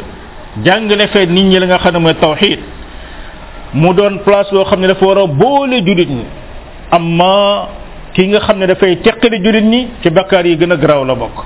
jàng 0.64 0.86
ne 0.86 1.06
fee 1.08 1.26
nit 1.26 1.44
ñi 1.44 1.58
la 1.58 1.66
nga 1.66 1.78
xam 1.78 1.94
ne 1.94 1.98
mooy 1.98 2.14
tawxiid 2.14 2.58
mu 3.74 3.94
doon 3.94 4.18
place 4.26 4.50
boo 4.52 4.64
xam 4.66 4.80
ne 4.80 4.88
dafa 4.88 5.04
war 5.06 5.18
a 5.18 5.26
boole 5.26 5.82
jullit 5.86 6.08
ñi 6.10 6.24
amma 6.90 7.68
ki 8.14 8.26
nga 8.28 8.40
xam 8.40 8.58
ne 8.58 8.66
dafay 8.66 8.96
teqali 8.96 9.40
jullit 9.44 9.62
ñi 9.64 9.88
ci 10.02 10.10
bakkaar 10.10 10.46
yi 10.46 10.56
gën 10.56 10.72
a 10.72 10.76
garaaw 10.76 11.04
la 11.04 11.14
bokk 11.14 11.38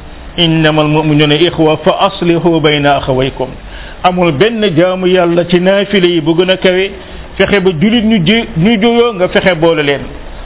innamal 0.43 0.88
mu'minuna 0.88 1.34
ixwa 1.36 1.78
fa 1.84 1.91
aslihu 2.08 2.60
way 2.63 2.84
axawaykum 2.86 3.49
amul 4.04 4.32
benn 4.32 4.65
jaamu 4.75 5.06
yàlla 5.08 5.45
ci 5.47 5.60
naafile 5.62 6.06
yi 6.08 6.21
bu 6.21 6.34
gën 6.36 6.49
a 6.49 6.58
kawe 6.58 6.91
fexe 7.38 7.60
ba 7.62 7.69
jullit 7.80 8.02
ñu 8.06 8.23
ji 8.25 8.45
ñu 8.58 8.82
juyoo 8.82 9.13
nga 9.13 9.28
fexe 9.30 9.54
boole 9.56 9.84
leen 9.84 10.02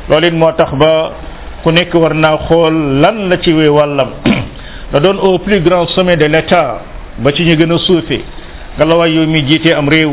loolu 0.10 0.32
moo 0.36 0.51
tax 0.51 0.71
ba 0.75 1.12
ku 1.63 1.69
nekk 1.71 1.93
war 1.93 2.13
naa 2.13 2.38
xool 2.49 2.73
lan 2.99 3.29
la 3.29 3.38
ci 3.39 3.53
wee 3.53 3.67
wàllam 3.69 4.10
la 4.91 4.99
doon 4.99 5.17
au 5.23 5.39
plus 5.39 5.62
grand 5.62 5.88
sommet 5.88 6.17
de 6.17 6.25
l'état 6.25 6.79
ba 7.17 7.32
ci 7.32 7.43
ñu 7.43 7.56
gën 7.56 7.71
a 7.71 7.78
suufee 7.78 8.21
nga 8.76 8.86
la 8.86 8.95
waay 8.95 9.13
yow 9.13 9.28
mi 9.28 9.43
jiitee 9.45 9.73
am 9.73 9.88
réew 9.89 10.12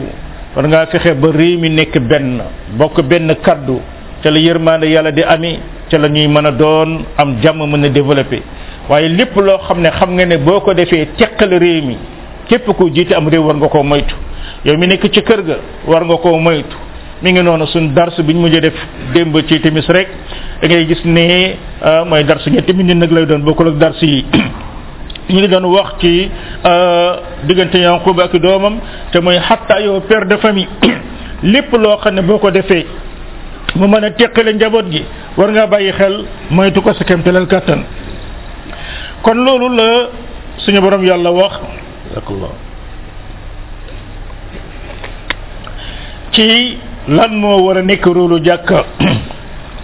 war 0.55 0.67
ngaa 0.67 0.87
fexe 0.87 1.15
ba 1.15 1.29
réew 1.33 1.59
mi 1.59 1.69
nekk 1.71 1.99
benn 1.99 2.43
bokk 2.77 3.01
benn 3.03 3.35
kàddu 3.43 3.81
ca 4.23 4.31
la 4.31 4.39
yërmaande 4.39 4.85
yàlla 4.87 5.11
di 5.11 5.23
amee 5.23 5.59
ca 5.89 5.97
la 5.99 6.09
ñuy 6.09 6.27
mën 6.29 6.47
a 6.47 6.51
doon 6.53 7.05
am 7.17 7.37
jàmm 7.43 7.65
mën 7.71 7.79
na 7.81 7.89
développé 7.89 8.43
waaye 8.89 9.09
lépp 9.09 9.35
loo 9.37 9.59
xam 9.67 9.81
ne 9.81 9.89
xam 9.91 10.13
nga 10.15 10.27
ne 10.27 10.37
boo 10.39 10.61
ko 10.61 10.75
defee 10.75 11.07
teqal 11.17 11.51
réew 11.59 11.83
mi 11.87 11.97
képp 12.49 12.67
ko 12.77 12.91
jiite 12.93 13.13
am 13.15 13.29
réew 13.29 13.45
war 13.47 13.57
nga 13.57 13.69
koo 13.69 13.83
moytu 13.83 14.15
yow 14.67 14.77
mi 14.77 14.87
nekk 14.87 15.09
ci 15.11 15.23
kër 15.23 15.43
ga 15.43 15.57
war 15.87 16.05
nga 16.05 16.17
koo 16.17 16.37
moytu 16.39 16.77
mi 17.23 17.33
ngi 17.33 17.43
noonu 17.43 17.67
suñ 17.67 17.93
dars 17.95 18.21
bi 18.23 18.35
ñu 18.35 18.41
mujjee 18.41 18.61
def 18.61 18.75
démb 19.15 19.35
ci 19.47 19.59
timis 19.61 19.87
rek 19.89 20.09
da 20.61 20.69
ngay 20.69 20.87
gis 20.87 21.03
ne 21.07 21.57
ah, 21.81 22.05
mooy 22.05 22.25
dars 22.25 22.45
ñetti 22.47 22.75
minit 22.75 22.97
nag 22.97 23.11
lay 23.11 23.25
doon 23.25 23.39
bokkul 23.43 23.69
ak 23.69 23.77
dars 23.79 24.01
ñu 25.33 25.39
ngi 25.41 25.49
doon 25.49 25.65
wax 25.65 25.95
ci 26.01 26.29
euh, 26.65 27.13
diggante 27.45 27.77
Yanqub 27.79 28.21
ak 28.21 28.37
doomam 28.37 28.79
te 29.13 29.19
mooy 29.21 29.39
xatta 29.39 29.81
yow 29.81 30.01
père 30.01 30.27
de 30.27 30.37
famille 30.37 30.69
lépp 31.43 31.73
loo 31.73 31.97
xam 31.99 32.15
ne 32.15 32.23
boo 32.23 32.39
ko 32.39 32.51
defee 32.51 32.85
mu 33.77 33.87
mën 33.87 34.05
a 34.05 34.11
teqale 34.11 34.55
njaboot 34.55 34.91
gi 34.91 35.05
war 35.37 35.51
ngaa 35.53 35.67
bàyyi 35.67 35.93
xel 35.93 36.25
moytu 36.51 36.81
ko 36.83 36.93
sa 36.93 37.05
kemtalal 37.05 37.47
kàttan 37.47 37.81
kon 39.23 39.35
loolu 39.39 39.69
la 39.77 39.85
suñu 40.59 40.81
boroom 40.81 41.05
yàlla 41.05 41.31
wax 41.31 41.53
ci 46.33 46.77
lan 47.09 47.35
moo 47.39 47.63
war 47.67 47.79
a 47.79 47.83
nekk 47.83 48.07
rôlu 48.07 48.41
jàkka 48.45 48.85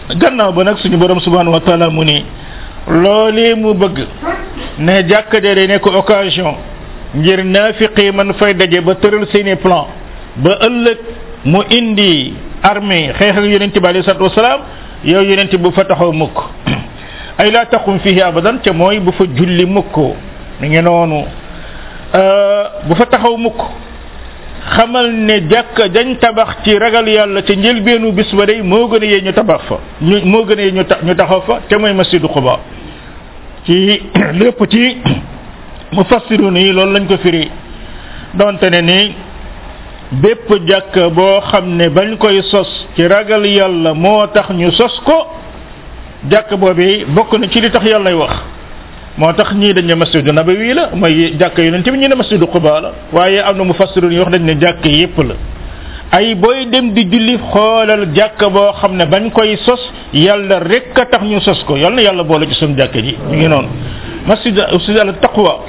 gannaaw 0.20 0.52
ba 0.52 0.64
nag 0.64 0.76
suñu 0.78 0.96
boroom 0.98 1.20
subhanahu 1.20 1.54
wa 1.60 1.90
mu 1.90 2.04
ni 2.04 2.24
loolee 2.88 3.54
mu 3.54 3.74
bëgg 3.74 4.06
ne 4.78 5.02
jàkk 5.08 5.36
ja 5.44 5.54
day 5.54 5.66
nekk 5.66 5.86
occasion 5.86 6.54
ngir 7.16 7.44
naafiqi 7.44 8.10
man 8.12 8.32
fay 8.38 8.54
daje 8.54 8.80
ba 8.80 8.94
tëral 8.94 9.26
seeni 9.32 9.56
plan 9.56 9.86
ba 10.42 10.50
ëllëg 10.66 10.98
mu 11.44 11.60
indi 11.70 12.34
armée 12.62 13.12
xeex 13.18 13.36
ak 13.38 13.44
yonente 13.44 13.80
bi 13.80 13.86
alayhi 13.88 14.04
salatu 14.04 14.24
wasalaam 14.24 14.60
yow 15.04 15.22
yonente 15.22 15.56
bu 15.56 15.70
fa 15.70 15.84
taxaw 15.84 16.12
mukk 16.12 16.42
ay 17.38 17.50
laa 17.52 17.64
taqum 17.66 17.98
fihi 18.00 18.20
abadan 18.20 18.58
te 18.58 18.70
mooy 18.70 18.98
bu 19.00 19.12
fa 19.12 19.24
julli 19.34 19.64
mukk 19.66 19.96
mi 20.60 20.68
ngi 20.68 20.82
noonu 20.82 21.24
euh, 22.14 22.64
bu 22.86 22.94
fa 22.94 23.06
taxaw 23.06 23.36
mukk 23.36 23.56
xamal 24.76 25.10
ne 25.10 25.40
jàkka 25.48 25.88
dañ 25.88 26.14
tabax 26.20 26.48
ci 26.64 26.78
ragal 26.78 27.08
yàlla 27.08 27.42
ca 27.42 27.54
njëlbeenu 27.54 28.12
bis 28.12 28.34
ba 28.34 28.46
day 28.46 28.60
moo 28.62 28.88
gën 28.88 29.02
a 29.02 29.06
yee 29.06 29.20
ñu 29.22 29.32
tabax 29.32 29.60
fa 29.68 29.78
ñu 30.02 30.20
moo 30.24 30.44
gën 30.44 30.58
a 30.58 30.62
yee 30.62 30.72
ñu 31.06 31.14
taxaw 31.14 31.40
fa 31.46 31.60
te 31.68 31.76
mooy 31.78 31.94
masjidu 31.94 32.28
Quba 32.28 32.58
ci 33.66 34.00
lépp 34.32 34.64
ci 34.70 34.96
mu 35.92 36.00
mufassirun 36.02 36.56
yi 36.56 36.72
loolu 36.72 36.92
lañ 36.92 37.06
ko 37.06 37.16
firi 37.18 37.48
donte 38.34 38.64
ne 38.70 38.80
ni 38.82 39.14
bépp 40.20 40.54
jàkk 40.68 40.96
boo 41.14 41.40
xam 41.48 41.76
ne 41.76 41.88
bañ 41.90 42.16
koy 42.18 42.42
sos 42.42 42.86
ci 42.94 43.06
ragal 43.06 43.44
yàlla 43.46 43.92
moo 43.94 44.26
tax 44.32 44.50
ñu 44.50 44.70
sos 44.72 45.00
ko 45.04 45.26
jàkk 46.30 46.54
boobu 46.56 47.04
bokk 47.08 47.38
na 47.38 47.48
ci 47.48 47.60
li 47.60 47.70
tax 47.70 47.82
yàlla 47.84 48.10
yàllay 48.10 48.14
wax 48.14 48.36
moo 49.18 49.32
tax 49.32 49.52
ñii 49.54 49.72
dañ 49.74 49.86
ne 49.86 49.94
masjidu 49.94 50.32
nabawi 50.32 50.72
la 50.74 50.90
mooy 50.94 51.34
jàkk 51.38 51.58
yonent 51.58 51.84
bi 51.90 51.98
ñu 51.98 52.08
ne 52.08 52.14
masjidu 52.14 52.46
quba 52.46 52.80
la 52.80 52.92
waaye 53.12 53.40
am 53.42 53.56
na 53.56 53.64
mufassirun 53.64 54.12
yi 54.12 54.18
wax 54.18 54.30
dañ 54.30 54.42
ne 54.44 54.54
jàkk 54.60 54.84
yépp 54.84 55.18
la 55.18 55.34
ay 56.10 56.34
booy 56.34 56.66
dem 56.70 56.92
di 56.94 57.06
julli 57.10 57.38
xoolal 57.52 58.08
jàkk 58.14 58.40
boo 58.52 58.72
xam 58.80 58.96
ne 58.96 59.04
bañ 59.06 59.30
koy 59.30 59.56
sos 59.66 59.80
yàlla 60.12 60.60
rek 60.60 60.94
a 60.94 61.04
tax 61.04 61.22
ñu 61.24 61.40
sos 61.40 61.62
ko 61.66 61.76
yal 61.76 61.94
na 61.94 62.02
yàlla 62.02 62.22
boole 62.22 62.46
ci 62.46 62.54
suñu 62.54 62.76
jàkka 62.78 62.98
ji 63.00 63.16
mu 63.28 63.34
ngi 63.36 63.48
noonu 63.48 63.68
masjid 64.26 64.54
masjid 64.72 64.98
al 64.98 65.12
taqwa 65.20 65.64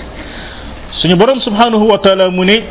suñu 1.02 1.16
borom 1.16 1.42
subhanahu 1.42 1.90
wa 1.92 1.98
taala 1.98 2.30
mu 2.30 2.44
ne 2.46 2.62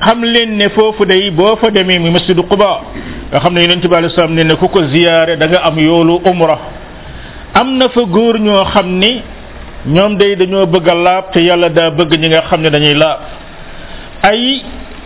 xam 0.00 0.22
leen 0.24 0.56
ne 0.58 0.68
foofu 0.68 1.04
day 1.06 1.30
boo 1.30 1.56
fa 1.56 1.70
demee 1.70 1.98
mi 1.98 2.10
masjidu 2.10 2.42
quba 2.46 2.80
nga 3.30 3.40
xam 3.40 3.54
ne 3.54 3.60
yonent 3.60 3.86
bi 3.88 3.94
alei 3.94 4.10
salaam 4.10 4.34
ne 4.34 4.42
ne 4.44 4.54
ku 4.56 4.68
ko 4.68 4.82
ziyaare 4.88 5.36
danga 5.38 5.62
am 5.64 5.78
yoolu 5.78 6.20
umra 6.24 6.58
am 7.54 7.78
na 7.78 7.88
fa 7.88 8.00
góor 8.04 8.38
ñoo 8.38 8.64
xam 8.64 8.98
ni 8.98 9.22
ñoom 9.88 10.16
day 10.18 10.36
dañoo 10.36 10.66
bëgg 10.66 10.88
a 10.88 10.94
laab 10.94 11.30
te 11.32 11.40
yàlla 11.40 11.70
daa 11.70 11.90
bëgg 11.90 12.12
ñi 12.18 12.28
nga 12.28 12.42
xam 12.42 12.60
ne 12.60 12.68
dañuy 12.70 12.94
laab 12.94 13.18
ay 14.22 14.62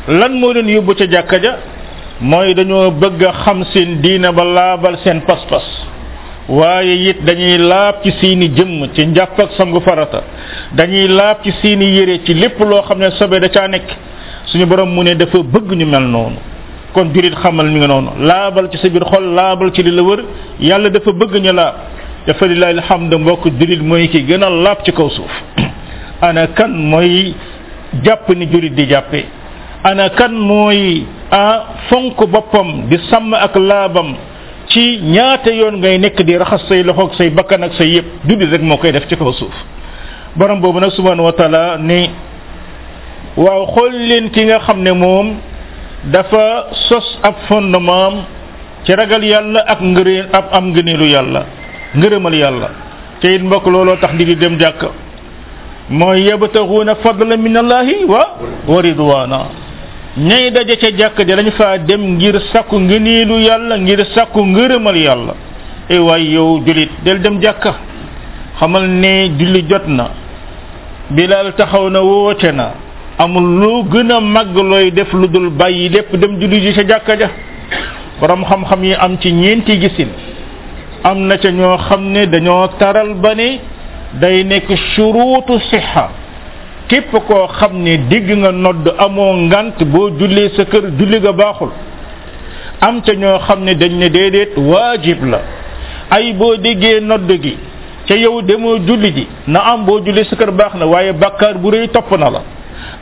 lan 0.08 0.30
moo 0.34 0.52
leen 0.52 0.66
yóbbu 0.68 0.94
ca 0.98 1.04
jàkka 1.10 1.38
ja 1.40 1.56
mooy 2.20 2.54
dañoo 2.54 2.90
bëgg 2.90 3.22
a 3.24 3.32
xam 3.44 3.62
seen 3.72 4.00
diina 4.02 4.32
ba 4.32 4.44
laabal 4.44 4.96
seen 5.04 5.20
pas-pas 5.20 5.62
waaye 6.48 7.08
it 7.10 7.24
dañuy 7.24 7.58
laab 7.58 8.02
ci 8.02 8.10
seeni 8.20 8.48
jëmm 8.52 8.88
ci 8.94 9.06
njàpp 9.06 9.38
ak 9.38 9.50
sangu 9.56 9.80
farata 9.80 10.22
dañuy 10.74 11.06
laab 11.08 11.38
ci 11.44 11.52
seeni 11.62 11.84
yére 11.84 12.20
ci 12.24 12.34
lépp 12.34 12.58
loo 12.60 12.82
xam 12.82 12.98
ne 12.98 13.10
sobe 13.12 13.38
da 13.40 13.48
caa 13.48 13.68
nekk 13.68 13.86
suñu 14.46 14.66
borom 14.66 14.88
mu 14.92 15.02
ne 15.04 15.14
dafa 15.14 15.38
bëgg 15.40 15.72
ñu 15.72 15.86
mel 15.86 16.02
noonu 16.08 16.36
kon 16.92 17.12
jurit 17.14 17.34
xamal 17.36 17.66
mi 17.68 17.78
nga 17.78 17.86
noonu 17.86 18.10
laabal 18.24 18.68
ci 18.70 18.78
sa 18.78 18.88
biir 18.88 19.04
xol 19.04 19.34
laabal 19.34 19.70
ci 19.72 19.82
li 19.84 19.90
la 19.92 20.02
wër 20.02 20.24
yàlla 20.60 20.88
dafa 20.90 21.12
bëgg 21.12 21.36
ñu 21.42 21.52
laab 21.52 21.74
dafa 22.26 22.46
xam 22.48 22.62
alhamdu 22.62 23.18
mbokk 23.18 23.48
jurit 23.58 23.80
mooy 23.80 24.08
kii 24.08 24.24
gën 24.24 24.42
a 24.42 24.50
laab 24.50 24.78
ci 24.84 24.92
kaw 24.92 25.08
suuf 25.10 25.32
ana 26.20 26.46
kan 26.48 26.70
mooy 26.72 27.34
jàpp 28.02 28.28
ni 28.36 28.46
jurit 28.50 28.70
di 28.74 28.86
jàppee 28.88 29.24
ana 29.82 30.14
kan 30.14 30.30
mooy 30.30 31.02
ah 31.28 31.82
fonk 31.90 32.18
boppam 32.30 32.86
di 32.88 32.96
sàmm 33.10 33.34
ak 33.34 33.54
laabam 33.58 34.14
ci 34.70 34.98
ñaata 35.02 35.50
yoon 35.50 35.76
ngay 35.82 35.98
nekk 35.98 36.22
di 36.22 36.36
raxas 36.38 36.62
say 36.70 36.82
loxo 36.86 37.04
ak 37.10 37.12
say 37.18 37.28
bakkan 37.34 37.64
ak 37.66 37.74
say 37.74 37.86
yëpp 37.98 38.06
duddi 38.28 38.46
rek 38.46 38.62
moo 38.62 38.76
koy 38.78 38.92
def 38.94 39.06
ci 39.10 39.16
kaw 39.18 39.32
suuf 39.34 39.54
borom 40.38 40.60
boobu 40.62 40.78
nag 40.80 40.92
subhanahu 40.94 41.26
wa 41.26 41.32
taala 41.34 41.78
ni 41.82 42.10
waaw 43.36 43.62
xool 43.74 43.92
leen 43.92 44.30
ki 44.30 44.44
nga 44.46 44.60
xam 44.62 44.80
ne 44.86 44.92
moom 44.94 45.26
dafa 46.14 46.44
sos 46.88 47.18
ab 47.26 47.34
fondement 47.50 48.22
ci 48.86 48.94
ragal 48.94 49.22
yàlla 49.24 49.64
ak 49.66 49.80
ngëree 49.82 50.22
ab 50.32 50.44
am 50.52 50.70
ngëneelu 50.70 51.04
yàlla 51.10 51.42
ngërëmal 51.98 52.34
yàlla 52.34 52.68
te 53.20 53.34
it 53.34 53.42
mbokk 53.42 53.66
looloo 53.66 53.96
tax 53.98 54.14
di 54.14 54.36
dem 54.38 54.58
jàkk 54.62 54.84
mooy 55.90 56.22
yabtaxuuna 56.30 56.94
fadla 57.02 57.34
min 57.36 57.56
allahi 57.58 58.04
wa 58.06 58.38
wa 58.66 59.42
ñay 60.16 60.50
daje 60.50 60.76
ca 60.78 60.88
jàkk 60.96 61.22
ja 61.26 61.36
dañ 61.36 61.50
fa 61.56 61.78
dem 61.78 62.16
ngir 62.16 62.36
sakku 62.52 62.78
ngëneelu 62.80 63.38
yàlla 63.40 63.78
ngir 63.78 64.04
sàkku 64.14 64.44
ngërëmal 64.44 64.94
yàlla 64.96 65.34
e 65.88 65.98
waay 65.98 66.22
yow 66.32 66.60
jullit 66.66 66.90
del 67.04 67.18
dem 67.22 67.40
jàkka 67.40 67.74
xamal 68.58 68.82
ne 68.88 69.28
julli 69.38 69.62
jot 69.70 69.86
na 69.86 70.04
bilaal 71.10 71.52
taxaw 71.56 71.88
na 71.88 72.00
woote 72.00 72.52
na 72.52 72.74
amul 73.18 73.44
lu 73.60 73.82
gën 73.90 74.12
a 74.12 74.20
màgg 74.20 74.54
looy 74.56 74.90
def 74.92 75.10
lu 75.14 75.28
dul 75.28 75.48
bàyyi 75.50 75.88
lépp 75.88 76.12
dem 76.16 76.38
julli 76.40 76.60
ji 76.60 76.72
ca 76.74 76.84
jàkka 76.86 77.16
ja 77.18 77.28
borom 78.20 78.44
xam-xam 78.44 78.82
yi 78.84 78.94
am 78.94 79.16
ci 79.18 79.32
ñeenti 79.32 79.80
gisin 79.80 80.08
am 81.04 81.26
na 81.26 81.36
ca 81.38 81.48
ñoo 81.50 81.78
xam 81.88 82.12
ne 82.12 82.26
dañoo 82.26 82.68
taral 82.78 83.14
ba 83.14 83.34
ne 83.34 83.58
day 84.20 84.44
nekk 84.44 84.76
shuruutu 84.76 85.58
sixa 85.70 86.08
képp 86.92 87.12
koo 87.26 87.46
xam 87.56 87.72
ne 87.82 87.96
dégg 88.10 88.28
nga 88.38 88.50
nodd 88.52 88.88
amoo 88.98 89.32
ngant 89.46 89.78
boo 89.92 90.06
jullee 90.18 90.50
sa 90.56 90.64
kër 90.70 90.84
julli 90.98 91.18
nga 91.22 91.32
baaxul 91.40 91.70
am 92.86 92.96
ca 93.04 93.12
ñoo 93.20 93.38
xam 93.46 93.58
ne 93.66 93.72
dañ 93.80 93.92
ne 94.00 94.08
déedéet 94.16 94.52
waajib 94.70 95.20
la 95.32 95.40
ay 96.16 96.32
boo 96.38 96.54
déggee 96.64 97.00
nodd 97.00 97.30
gi 97.44 97.54
ca 98.06 98.14
yow 98.14 98.36
demoo 98.42 98.76
julli 98.86 99.10
ji 99.16 99.24
na 99.52 99.60
am 99.72 99.80
boo 99.86 99.98
jullee 100.04 100.24
sa 100.30 100.36
kër 100.36 100.50
baax 100.58 100.72
na 100.80 100.86
waaye 100.92 101.12
bàkkaar 101.12 101.54
bu 101.62 101.70
rëy 101.70 101.88
topp 101.96 102.10
na 102.20 102.28
la 102.36 102.42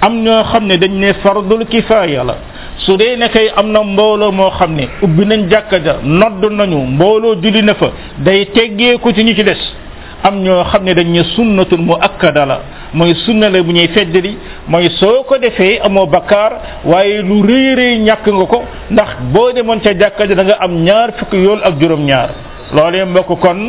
am 0.06 0.14
ñoo 0.24 0.42
xam 0.50 0.64
ne 0.70 0.76
dañ 0.78 0.92
ne 1.02 1.10
fardul 1.22 1.66
kifaaya 1.66 2.24
la 2.24 2.36
su 2.76 2.96
dee 2.96 3.16
ne 3.16 3.26
am 3.56 3.72
na 3.72 3.82
mbooloo 3.82 4.30
moo 4.32 4.50
xam 4.58 4.70
ne 4.78 4.86
ubbi 5.02 5.24
nañ 5.26 5.48
jàkka 5.50 5.78
ja 5.86 5.94
nodd 6.04 6.44
nañu 6.52 6.76
mbooloo 6.86 7.34
julli 7.42 7.62
na 7.62 7.74
fa 7.74 7.90
day 8.18 8.44
teggee 8.46 8.68
teggeeku 8.68 9.12
ci 9.12 9.24
ñu 9.24 9.34
ci 9.34 9.42
des 9.44 9.74
am 10.22 10.44
ñoo 10.44 10.64
xam 10.64 10.84
ne 10.84 10.94
dañ 10.94 11.08
ne 11.12 11.22
sunnatul 11.34 11.80
muakkada 11.80 12.44
la 12.46 12.58
mooy 12.94 13.14
sunna 13.24 13.48
bu 13.50 13.72
ñuy 13.72 13.88
feddali 13.88 14.36
mooy 14.68 14.88
soo 15.00 15.22
ko 15.26 15.38
defee 15.38 15.80
amoo 15.82 16.06
bakkaar 16.06 16.52
waaye 16.84 17.22
lu 17.22 17.40
rëy 17.48 17.74
rëy 17.78 17.94
ñàkk 18.06 18.26
nga 18.32 18.44
ko 18.46 18.62
ndax 18.90 19.10
boo 19.32 19.52
demoon 19.54 19.80
ca 19.80 19.90
jàkka 19.98 20.26
danga 20.26 20.56
am 20.60 20.74
ñaar 20.84 21.12
fukk 21.18 21.32
yoon 21.32 21.60
ak 21.64 21.74
juróom-ñaar 21.80 22.30
loolee 22.74 23.04
mbokk 23.04 23.40
kon 23.40 23.60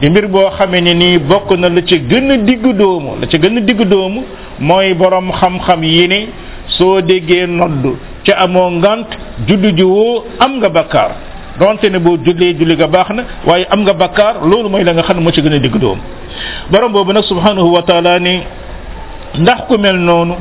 di 0.00 0.10
mbir 0.10 0.26
boo 0.28 0.48
xamee 0.56 0.80
ne 0.80 0.94
nii 0.94 1.18
bokk 1.18 1.50
na 1.58 1.68
la 1.68 1.82
ci 1.82 1.98
gën 1.98 2.30
a 2.30 2.36
diggu 2.36 2.72
doomu 2.72 3.10
la 3.20 3.26
ca 3.26 3.38
gën 3.38 3.56
a 3.56 3.60
diggu 3.60 3.84
doomu 3.84 4.22
mooy 4.60 4.94
borom 4.94 5.32
xam-xam 5.32 5.82
yi 5.82 6.08
ne 6.08 6.28
soo 6.68 7.00
déggee 7.00 7.46
nodd 7.46 7.84
ca 8.24 8.32
amoo 8.38 8.70
ngant 8.70 9.08
juddu 9.46 9.74
ji 9.76 9.82
woo 9.82 10.24
am 10.38 10.58
nga 10.58 10.68
bakkaar 10.68 11.10
donte 11.58 11.84
ne 11.90 11.98
boo 12.04 12.16
jullee 12.24 12.52
julli 12.58 12.76
ga 12.82 12.86
baax 12.94 13.08
na 13.16 13.22
waaye 13.48 13.64
am 13.74 13.80
nga 13.84 13.92
bakkaar 14.02 14.34
loolu 14.50 14.68
mooy 14.72 14.84
la 14.84 14.92
nga 14.94 15.02
xam 15.06 15.16
ne 15.18 15.22
moo 15.24 15.32
ci 15.34 15.40
gën 15.42 15.52
a 15.54 15.58
digg 15.58 15.76
doom 15.76 15.98
borom 16.70 16.92
boobu 16.92 17.12
nag 17.12 17.22
subhanahu 17.32 17.68
wa 17.74 17.82
taala 17.82 18.18
ni 18.18 18.34
ndax 19.42 19.58
ku 19.68 19.78
mel 19.78 19.96
noonu 20.08 20.34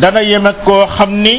dana 0.00 0.20
yem 0.22 0.46
ak 0.46 0.64
koo 0.64 0.86
xam 0.96 1.10
ni 1.24 1.34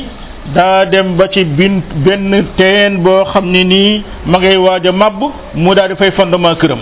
daa 0.56 0.86
dem 0.86 1.16
ba 1.18 1.28
ci 1.30 1.44
bin 1.46 1.82
benn 2.06 2.46
teen 2.58 2.98
boo 3.04 3.24
xam 3.32 3.46
ne 3.50 3.64
nii 3.64 4.04
ma 4.26 4.38
ngay 4.40 4.58
waaj 4.66 4.88
a 4.88 4.92
màbb 4.92 5.22
mu 5.56 5.74
daal 5.76 5.90
di 5.90 5.96
fay 5.96 6.12
fondement 6.12 6.56
këram 6.58 6.80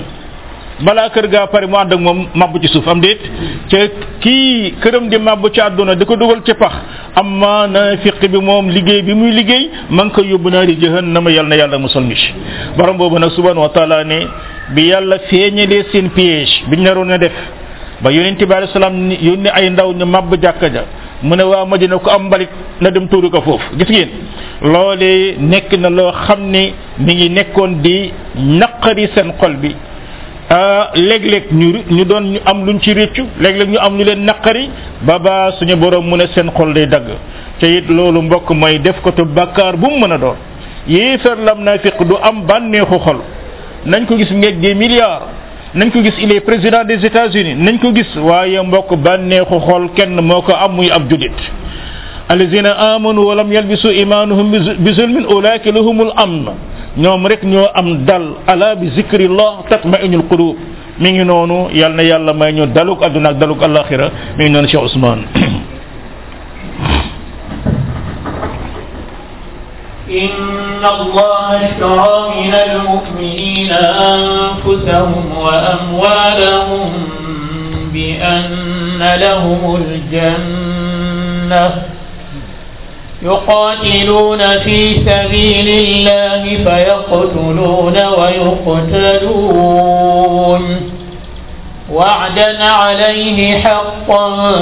balaa 0.85 1.09
kër 1.09 1.27
gaa 1.31 1.47
pare 1.47 1.65
mu 1.67 1.77
ànd 1.79 1.93
ak 1.93 1.99
moom 1.99 2.27
mabbu 2.35 2.59
ci 2.61 2.67
suuf 2.67 2.85
am 2.87 2.99
déet 3.01 3.21
ca 3.71 3.77
kii 4.19 4.73
këram 4.83 5.07
di 5.09 5.17
mabbu 5.17 5.49
ci 5.53 5.61
àdduna 5.61 5.95
di 5.95 6.03
ko 6.05 6.15
dugal 6.17 6.41
ci 6.45 6.53
pax 6.53 6.73
na 7.41 7.67
naafiq 7.67 8.19
bi 8.29 8.37
moom 8.39 8.69
liggéey 8.69 9.01
bi 9.01 9.13
muy 9.13 9.31
liggéey 9.31 9.69
man 9.89 10.09
ko 10.11 10.21
yóbbu 10.21 10.49
naari 10.49 10.75
jahannama 10.81 11.31
yàlla 11.31 11.49
na 11.49 11.55
yàlla 11.55 11.77
musal 11.79 12.03
ñu 12.03 12.15
ci 12.15 12.33
borom 12.77 12.97
boobu 12.97 13.17
nag 13.19 13.29
subhanahu 13.31 13.61
wa 13.61 13.69
taala 13.69 14.03
ne 14.03 14.27
bi 14.75 14.87
yàlla 14.89 15.17
feeñalee 15.29 15.83
seen 15.91 16.09
piège 16.09 16.63
biñ 16.69 16.81
naroon 16.83 17.11
a 17.11 17.17
def 17.17 17.31
ba 18.01 18.11
yonent 18.11 18.37
bi 18.45 18.53
alayhi 18.53 18.73
salaam 18.73 19.09
yónni 19.11 19.49
ay 19.53 19.69
ndaw 19.69 19.93
ñu 19.93 20.05
mabbu 20.05 20.35
jàkka 20.41 20.67
ja 20.73 20.83
mu 21.21 21.35
ne 21.35 21.43
waa 21.43 21.65
na 21.65 21.97
ko 21.97 22.09
am 22.09 22.23
mbalit 22.25 22.49
na 22.81 22.89
dem 22.91 23.07
tuuru 23.07 23.29
ko 23.29 23.41
foofu 23.41 23.77
gis 23.77 23.87
ngeen 23.89 24.09
loolee 24.61 25.35
nekk 25.39 25.71
na 25.79 25.89
loo 25.89 26.11
xam 26.11 26.51
ni 26.51 26.73
mi 26.99 27.13
ngi 27.15 27.29
nekkoon 27.29 27.79
di 27.81 28.11
naqari 28.35 29.07
seen 29.15 29.31
xol 29.39 29.55
bi 29.61 29.75
Euh, 30.53 30.83
léeg-léeg 31.09 31.43
ñu 31.51 31.67
ñu 31.89 32.03
doon 32.05 32.21
ñu 32.33 32.39
am 32.45 32.63
luñ 32.65 32.79
ci 32.79 32.93
réccu 32.93 33.23
léeg-léeg 33.41 33.69
ñu 33.71 33.77
am 33.79 33.97
lu 33.97 34.03
leen 34.03 34.23
naqari 34.25 34.69
ba 35.01 35.17
ba 35.17 35.51
suñu 35.57 35.75
borom 35.77 36.05
mu 36.09 36.15
ne 36.17 36.25
seen 36.35 36.51
xol 36.57 36.73
day 36.75 36.85
dagg 36.85 37.07
te 37.59 37.65
it 37.77 37.89
loolu 37.89 38.21
mbokk 38.21 38.49
mooy 38.53 38.77
def 38.83 39.01
ko 39.01 39.11
te 39.11 39.21
bàkkaar 39.23 39.77
bu 39.77 39.87
mu 39.89 39.97
mën 40.01 40.11
a 40.11 40.17
doon 40.19 40.35
yéefar 40.87 41.37
lam 41.45 41.63
naa 41.63 41.77
fiq 41.79 41.97
du 42.07 42.15
am 42.21 42.45
bànneexu 42.47 42.97
xol 43.05 43.19
nañ 43.85 44.05
ko 44.05 44.15
gis 44.17 44.31
ngeeg 44.31 44.59
des 44.61 44.75
milliards 44.75 45.25
nañ 45.73 45.89
ko 45.89 46.03
gis 46.03 46.17
il 46.21 46.39
président 46.41 46.83
des 46.85 47.03
États-Unis 47.03 47.55
nañ 47.55 47.79
ko 47.79 47.87
gis 47.95 48.11
waaye 48.21 48.61
mbokk 48.61 48.89
bànneexu 49.05 49.59
xol 49.67 49.83
kenn 49.95 50.21
moo 50.21 50.41
ko 50.41 50.51
am 50.53 50.73
muy 50.75 50.91
ab 50.91 51.09
julit 51.09 51.37
allazina 52.29 52.71
amanu 52.93 53.21
walam 53.27 53.51
yalbisu 53.51 53.87
imanuhum 53.91 54.51
bi 54.77 54.91
zulmin 54.93 55.25
ulaika 55.25 55.71
lahumul 55.71 56.11
na 56.15 56.53
ñoom 56.97 57.25
rek 57.27 57.43
ñoo 57.43 57.67
am 57.73 58.05
dal 58.05 58.37
ala 58.47 58.75
bi 58.75 58.89
zikrillah 58.93 59.65
tatma'innul 59.69 60.27
qulub 60.29 60.53
mi 60.99 61.11
ngi 61.13 61.25
noonu 61.25 61.69
yal 61.73 61.93
na 61.93 62.03
yàlla 62.03 62.33
may 62.33 62.51
ñu 62.53 62.67
daluk 62.67 63.01
aduna 63.01 63.29
ak 63.29 63.37
daluk 63.39 63.61
alaxira 63.63 64.11
mi 64.37 64.43
ngi 64.45 64.51
noonu 64.53 64.67
cheikh 64.67 64.83
usman 64.85 65.25
إن 70.23 70.83
الله 70.85 71.47
اشترى 71.65 72.19
من 72.39 72.53
المؤمنين 72.53 73.71
أنفسهم 74.13 75.25
وأموالهم 75.37 76.89
بأن 77.93 79.01
لهم 79.15 79.61
الجنة 79.75 81.65
يقاتلون 83.23 84.59
في 84.59 84.93
سبيل 84.99 85.69
الله 85.69 86.43
فيقتلون 86.63 87.97
ويقتلون 88.19 90.91
وعدا 91.93 92.63
عليه 92.63 93.57
حقا 93.57 94.53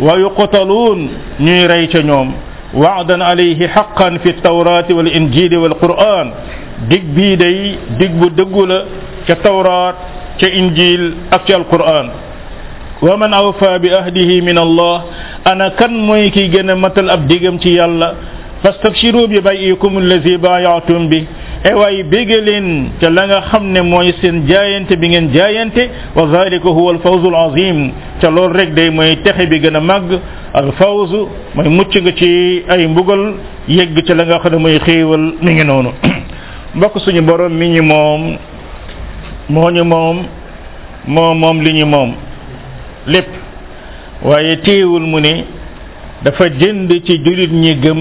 wa 0.00 0.14
yuqtaluun 0.18 1.08
ñuy 1.40 1.66
rey 1.66 1.86
ca 1.88 2.02
ñoom 2.02 2.28
وعدا 2.74 3.24
عليه 3.24 3.66
حقا 3.68 4.18
في 4.22 4.28
التوراة 4.28 4.84
والإنجيل 4.90 5.56
والقرآن 5.58 6.32
ديك 6.88 7.02
بي 7.18 7.34
دي 7.36 7.74
ديك 7.98 8.10
بو 8.10 8.28
دغولا 8.28 8.84
كتوراة 9.28 9.94
كإنجيل 10.38 11.14
أك 11.32 11.50
القرآن 11.50 12.10
wa 13.02 13.16
man 13.16 13.32
awfa 13.32 13.78
bi 13.80 13.88
ahdihi 13.88 14.44
min 14.44 14.56
allah 14.60 15.08
ana 15.48 15.70
kan 15.72 15.88
mooy 15.88 16.28
kiy 16.30 16.48
gën 16.52 16.68
a 16.70 16.76
matal 16.76 17.08
ab 17.08 17.24
digam 17.28 17.56
ci 17.58 17.72
yàlla 17.74 18.12
fastabshiru 18.62 19.26
bi 19.28 19.40
bay'ikum 19.40 19.96
allazi 19.96 20.36
baayatum 20.36 21.08
bi 21.08 21.24
ewaay 21.64 22.02
bégge 22.04 22.40
leen 22.44 22.90
te 23.00 23.08
la 23.08 23.24
nga 23.26 23.40
xam 23.50 23.72
ne 23.72 23.80
mooy 23.80 24.12
seen 24.20 24.44
jaayante 24.46 24.96
bi 25.00 25.08
ngeen 25.08 25.30
jaayante 25.32 25.88
wa 26.14 26.26
zalika 26.28 26.68
huwa 26.68 26.92
alfawzu 26.92 27.28
alazim 27.32 27.90
te 28.20 28.28
loolu 28.30 28.54
rek 28.54 28.74
day 28.74 28.90
mooy 28.90 29.16
texe 29.24 29.48
bi 29.48 29.60
gën 29.60 29.76
a 29.76 29.80
màgg 29.80 30.20
alfawzu 30.54 31.26
mooy 31.54 31.68
mucc 31.68 31.96
nga 31.96 32.12
ci 32.12 32.62
ay 32.68 32.86
mbugal 32.86 33.32
yegg 33.66 33.96
ca 34.06 34.14
la 34.14 34.24
nga 34.26 34.38
xam 34.44 34.52
ne 34.52 34.58
mooy 34.58 34.78
xéewal 34.84 35.32
mi 35.40 35.52
ngi 35.54 35.64
noonu 35.64 35.90
mbokk 36.74 37.00
suñu 37.00 37.22
borom 37.22 37.52
mi 37.56 37.68
ñu 37.68 37.82
moom 37.82 38.36
moo 39.48 39.70
ñu 39.70 39.84
moom 39.84 40.16
moo 41.08 41.34
moom 41.34 41.60
li 41.62 41.72
ñu 41.80 41.86
moom 41.86 42.12
lépp 43.06 43.28
waaye 44.22 44.60
téewul 44.60 45.02
mu 45.06 45.20
ne 45.20 45.44
dafa 46.24 46.44
jënd 46.58 46.92
ci 47.04 47.20
jullit 47.24 47.52
ñi 47.52 47.74
gëm 47.80 47.98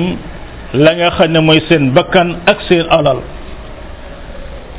la 0.73 0.95
nga 0.95 1.09
xam 1.11 1.31
ne 1.31 1.39
mooy 1.39 1.61
seen 1.69 1.91
bakkan 1.93 2.37
ak 2.45 2.61
seen 2.67 2.85
alal 2.89 3.17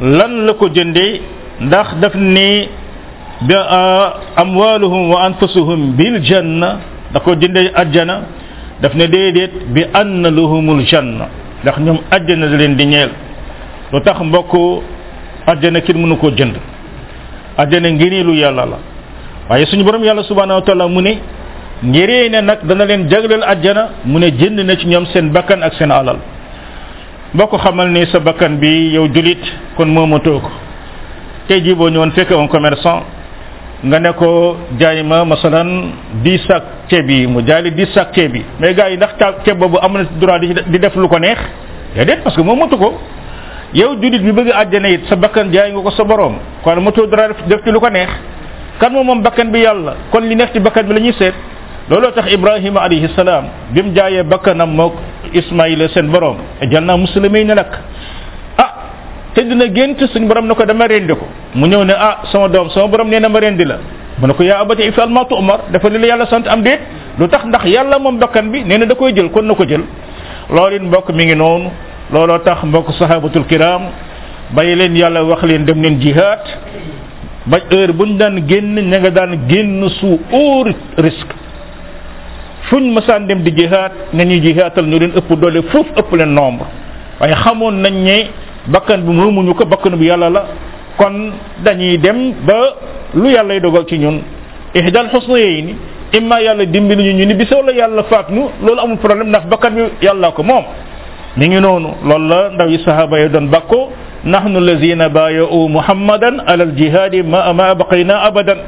lan 0.00 0.46
la 0.46 0.54
ko 0.54 0.68
jënde 0.72 1.20
ndax 1.60 1.94
daf 2.00 2.14
ne 2.14 2.68
bi 3.46 3.54
amwaluhum 4.36 5.10
wa 5.10 5.22
anfusuhum 5.28 5.92
bil 5.96 6.20
janna 6.22 6.78
da 7.12 7.20
ko 7.20 7.34
jënde 7.40 7.70
ajjana 7.74 8.20
daf 8.82 8.94
ne 8.94 9.06
déedéet 9.06 9.52
bi 9.72 9.84
anna 9.94 10.30
lahumul 10.30 10.82
ndax 10.82 11.78
ñoom 11.80 11.98
ajjana 12.10 12.46
leen 12.46 12.76
di 12.76 12.86
ñeel 12.86 13.10
lu 13.92 14.00
tax 14.02 14.20
mbokk 14.20 14.52
ajjana 15.46 15.80
kenn 15.80 15.98
mënu 16.00 16.16
ko 16.16 16.30
jënd 16.36 16.56
ajjana 17.56 17.90
ngéneelu 17.90 18.32
yàlla 18.34 18.66
la 18.66 18.78
waye 19.50 19.66
suñu 19.66 19.82
borom 19.84 20.04
yalla 20.04 20.22
ya 20.22 20.28
subhanahu 20.28 20.60
wa 20.60 20.64
ta'ala 20.64 20.86
mu 20.88 21.00
ne 21.02 21.18
nak 21.82 22.62
dana 22.64 22.84
len 22.86 23.08
jagalal 23.10 23.42
aljana 23.42 23.88
mune 24.04 24.30
ne 24.30 24.36
jenn 24.38 24.54
na 24.54 24.76
ci 24.76 24.86
ñom 24.86 25.06
seen 25.12 25.30
bakkan 25.32 25.60
ak 25.62 25.74
seen 25.74 25.90
alal 25.90 26.16
bako 27.34 27.58
xamal 27.58 27.88
ne 27.90 28.06
sa 28.06 28.20
bakkan 28.20 28.60
bi 28.60 28.92
yow 28.94 29.08
julit 29.12 29.42
kon 29.76 29.86
momo 29.88 30.18
toko 30.20 30.50
tay 31.48 31.60
jibo 31.64 31.88
ñoon 31.90 32.12
fekk 32.12 32.30
on 32.30 32.46
commerçant 32.48 33.02
nga 33.82 33.98
ne 33.98 34.12
ko 34.12 34.56
jaayima 34.78 35.24
masalan 35.24 35.92
10 36.22 36.38
sac 36.46 36.62
ce 36.90 37.02
bi 37.02 37.26
mu 37.26 37.40
jaali 37.44 37.70
10 37.72 37.86
sac 37.94 38.12
ce 38.14 38.28
bi 38.28 38.44
mais 38.60 38.72
gaay 38.74 38.96
ndax 38.96 39.14
ce 39.44 39.50
bobu 39.54 39.78
amna 39.82 40.04
droit 40.20 40.38
di 40.38 40.78
def 40.78 40.94
lu 40.94 41.08
ko 41.08 41.18
neex 41.18 41.38
dedet 41.96 42.18
parce 42.22 42.36
que 42.36 42.42
momo 42.42 42.68
toko 42.68 43.00
yow 43.74 43.96
julit 44.00 44.20
bi 44.22 44.30
bëgg 44.32 44.52
aljana 44.54 44.88
it 44.90 45.06
sa 45.08 45.16
bakkan 45.16 45.50
jaay 45.52 45.72
nga 45.72 45.80
ko 45.82 45.90
sa 45.90 46.04
borom 46.04 46.36
kon 46.62 46.80
moto 46.80 47.04
dara 47.06 47.32
def 47.48 47.64
ci 47.64 47.70
lu 47.72 47.80
ko 47.80 47.88
neex 47.90 48.06
eh? 48.12 48.38
kan 48.80 48.88
moo 48.88 49.04
moom 49.04 49.20
bakkan 49.20 49.52
bi 49.52 49.60
yàlla 49.60 50.08
kon 50.08 50.24
li 50.24 50.34
nekk 50.34 50.56
ci 50.56 50.58
bakkan 50.64 50.88
bi 50.88 50.94
la 50.96 51.00
ñuy 51.04 51.12
seet 51.12 51.34
looloo 51.92 52.10
tax 52.16 52.32
ibrahima 52.32 52.80
alayhi 52.80 53.12
salaam 53.14 53.44
bi 53.76 53.82
mu 53.84 53.92
jaayee 53.92 54.24
bakkanam 54.24 54.72
mook 54.72 54.96
ismaila 55.36 55.84
seen 55.92 56.08
borom 56.10 56.40
janna 56.72 56.96
muslimin 56.96 57.44
ne 57.46 57.54
nag 57.60 57.70
a 58.56 58.62
ah, 58.64 58.70
te 59.36 59.44
dina 59.44 59.66
gént 59.68 60.00
suñ 60.12 60.24
borom 60.26 60.46
ne 60.48 60.54
ko 60.56 60.64
dama 60.64 60.86
rendi 60.88 61.12
ko 61.12 61.28
mu 61.54 61.66
ñëw 61.68 61.84
ne 61.84 61.92
ah 61.92 62.24
sama 62.32 62.48
doom 62.48 62.70
sama 62.72 62.88
borom 62.88 63.08
nee 63.08 63.20
na 63.20 63.28
ma 63.28 63.38
rendi 63.40 63.64
la 63.68 63.76
mu 64.18 64.26
ne 64.26 64.32
ko 64.32 64.42
yaa 64.42 64.60
abati 64.64 64.82
ifal 64.88 65.10
ma 65.12 65.24
tu'mar 65.28 65.60
dafa 65.72 65.88
li 65.90 65.98
la 65.98 66.06
yàlla 66.06 66.26
sant 66.26 66.48
am 66.48 66.62
déet 66.62 66.80
lu 67.18 67.28
tax 67.28 67.44
ndax 67.44 67.64
yàlla 67.66 67.98
moom 67.98 68.16
bakkan 68.18 68.48
bi 68.50 68.64
nee 68.64 68.78
na 68.78 68.86
da 68.86 68.94
koy 68.94 69.12
jël 69.12 69.28
kon 69.30 69.44
na 69.44 69.54
ko 69.54 69.64
jël 69.68 69.84
loolu 70.50 70.80
mbokk 70.80 71.10
mi 71.12 71.24
ngi 71.26 71.36
noonu 71.36 71.68
looloo 72.12 72.38
tax 72.38 72.64
mbokk 72.64 72.90
sahabatul 72.98 73.44
kiram 73.44 73.82
bàyyi 74.56 74.74
leen 74.76 74.96
yàlla 74.96 75.20
wax 75.24 75.42
leen 75.44 75.66
dem 75.68 75.82
leen 75.82 76.00
jihaad 76.00 76.69
ba 77.50 77.58
heure 77.70 77.92
bu 77.98 78.04
ñu 78.06 78.16
daan 78.18 78.38
génn 78.46 78.76
ña 78.90 78.98
nga 79.00 79.10
daan 79.10 79.38
génn 79.48 79.88
su 80.00 80.06
au 80.32 80.62
risque 80.96 81.34
fuñ 82.68 82.84
mësaan 82.94 83.26
dem 83.28 83.42
di 83.44 83.50
jihaat 83.56 83.92
ña 84.14 84.24
ñuy 84.24 84.40
jihaatal 84.42 84.86
ñu 84.86 84.98
leen 84.98 85.12
ëpp 85.18 85.30
doole 85.40 85.62
foofu 85.72 85.92
ëpp 85.98 86.10
leen 86.16 86.32
nombre 86.34 86.66
waaye 87.20 87.34
xamoon 87.44 87.72
nañ 87.82 87.94
ne 88.04 88.14
bakkan 88.66 88.98
bi 89.04 89.10
moomuñu 89.12 89.54
ko 89.54 89.64
bakkan 89.64 89.96
bu 89.98 90.04
yàlla 90.04 90.28
la 90.30 90.44
kon 90.96 91.32
dañuy 91.64 91.98
dem 91.98 92.34
ba 92.46 92.54
lu 93.14 93.28
yàllay 93.28 93.60
dogal 93.60 93.84
ci 93.88 93.96
ñun 93.98 94.20
ihdal 94.74 95.08
xusna 95.12 95.38
yeey 95.38 95.62
ni 95.62 95.74
imma 96.18 96.40
yàlla 96.40 96.64
dimbali 96.66 97.02
ñu 97.12 97.24
ñu 97.24 97.24
ni 97.26 97.46
soo 97.46 97.56
wala 97.58 97.72
yàlla 97.72 98.02
faat 98.04 98.30
ñu 98.30 98.42
loolu 98.64 98.80
amul 98.80 98.98
problème 98.98 99.28
ndax 99.28 99.44
bakkan 99.46 99.70
bi 99.74 99.82
yàlla 100.06 100.30
ko 100.32 100.42
moom 100.42 100.64
mi 101.36 101.48
ngi 101.48 101.60
noonu 101.60 101.88
loolu 102.06 102.28
la 102.28 102.48
ndaw 102.54 102.68
yi 102.68 102.78
sahaba 102.84 103.18
yi 103.18 103.28
doon 103.28 103.48
bakko 103.48 103.90
nahnu 104.24 104.60
lazina 104.60 105.08
baya'u 105.08 105.68
muhammadan 105.68 106.40
alal 106.46 106.74
jihadi 106.76 107.22
ma 107.22 107.48
ma 107.52 107.72
baqayna 107.74 108.20
abadan 108.28 108.58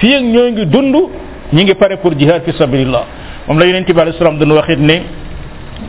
fii 0.00 0.14
ak 0.16 0.22
ngi 0.24 0.64
dund 0.72 0.96
ñi 1.52 1.64
ngi 1.64 1.74
pare 1.74 1.96
pour 1.98 2.14
jihad 2.16 2.42
fi 2.44 2.52
sabilillah 2.56 3.04
moom 3.48 3.58
la 3.58 3.66
yonent 3.66 3.84
bi 3.86 4.00
alayhi 4.00 4.18
salaam 4.18 4.38
doon 4.38 4.52
waxit 4.56 4.78
ne 4.80 5.02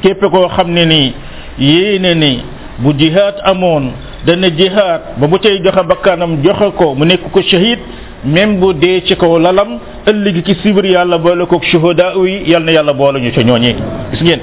képp 0.01 0.19
koo 0.19 0.47
xam 0.49 0.71
ne 0.71 0.85
ni 0.85 1.13
yéene 1.59 2.13
ni 2.15 2.43
bu 2.79 2.93
jihad 2.99 3.39
amoon 3.43 3.91
dana 4.27 4.49
jihad 4.49 5.01
ba 5.17 5.27
bu 5.27 5.39
cay 5.39 5.61
joxe 5.63 5.83
bakkanam 5.87 6.41
joxe 6.43 6.71
ko 6.77 6.93
mu 6.95 7.05
nekk 7.05 7.31
ko 7.31 7.41
shahid 7.41 7.79
même 8.25 8.59
bu 8.59 8.73
dee 8.73 9.01
ci 9.07 9.15
kaw 9.15 9.37
lalam 9.39 9.79
ëllëg 10.05 10.43
ci 10.45 10.55
sibir 10.61 10.85
yàlla 10.85 11.17
boole 11.17 11.45
koog 11.45 11.63
shuhada 11.63 12.11
yi 12.25 12.51
yal 12.51 12.63
na 12.63 12.71
yàlla 12.71 12.91
boole 12.93 13.19
ñu 13.21 13.31
ca 13.31 13.41
ñooñee 13.41 13.75
gis 14.11 14.21
ngeen 14.21 14.41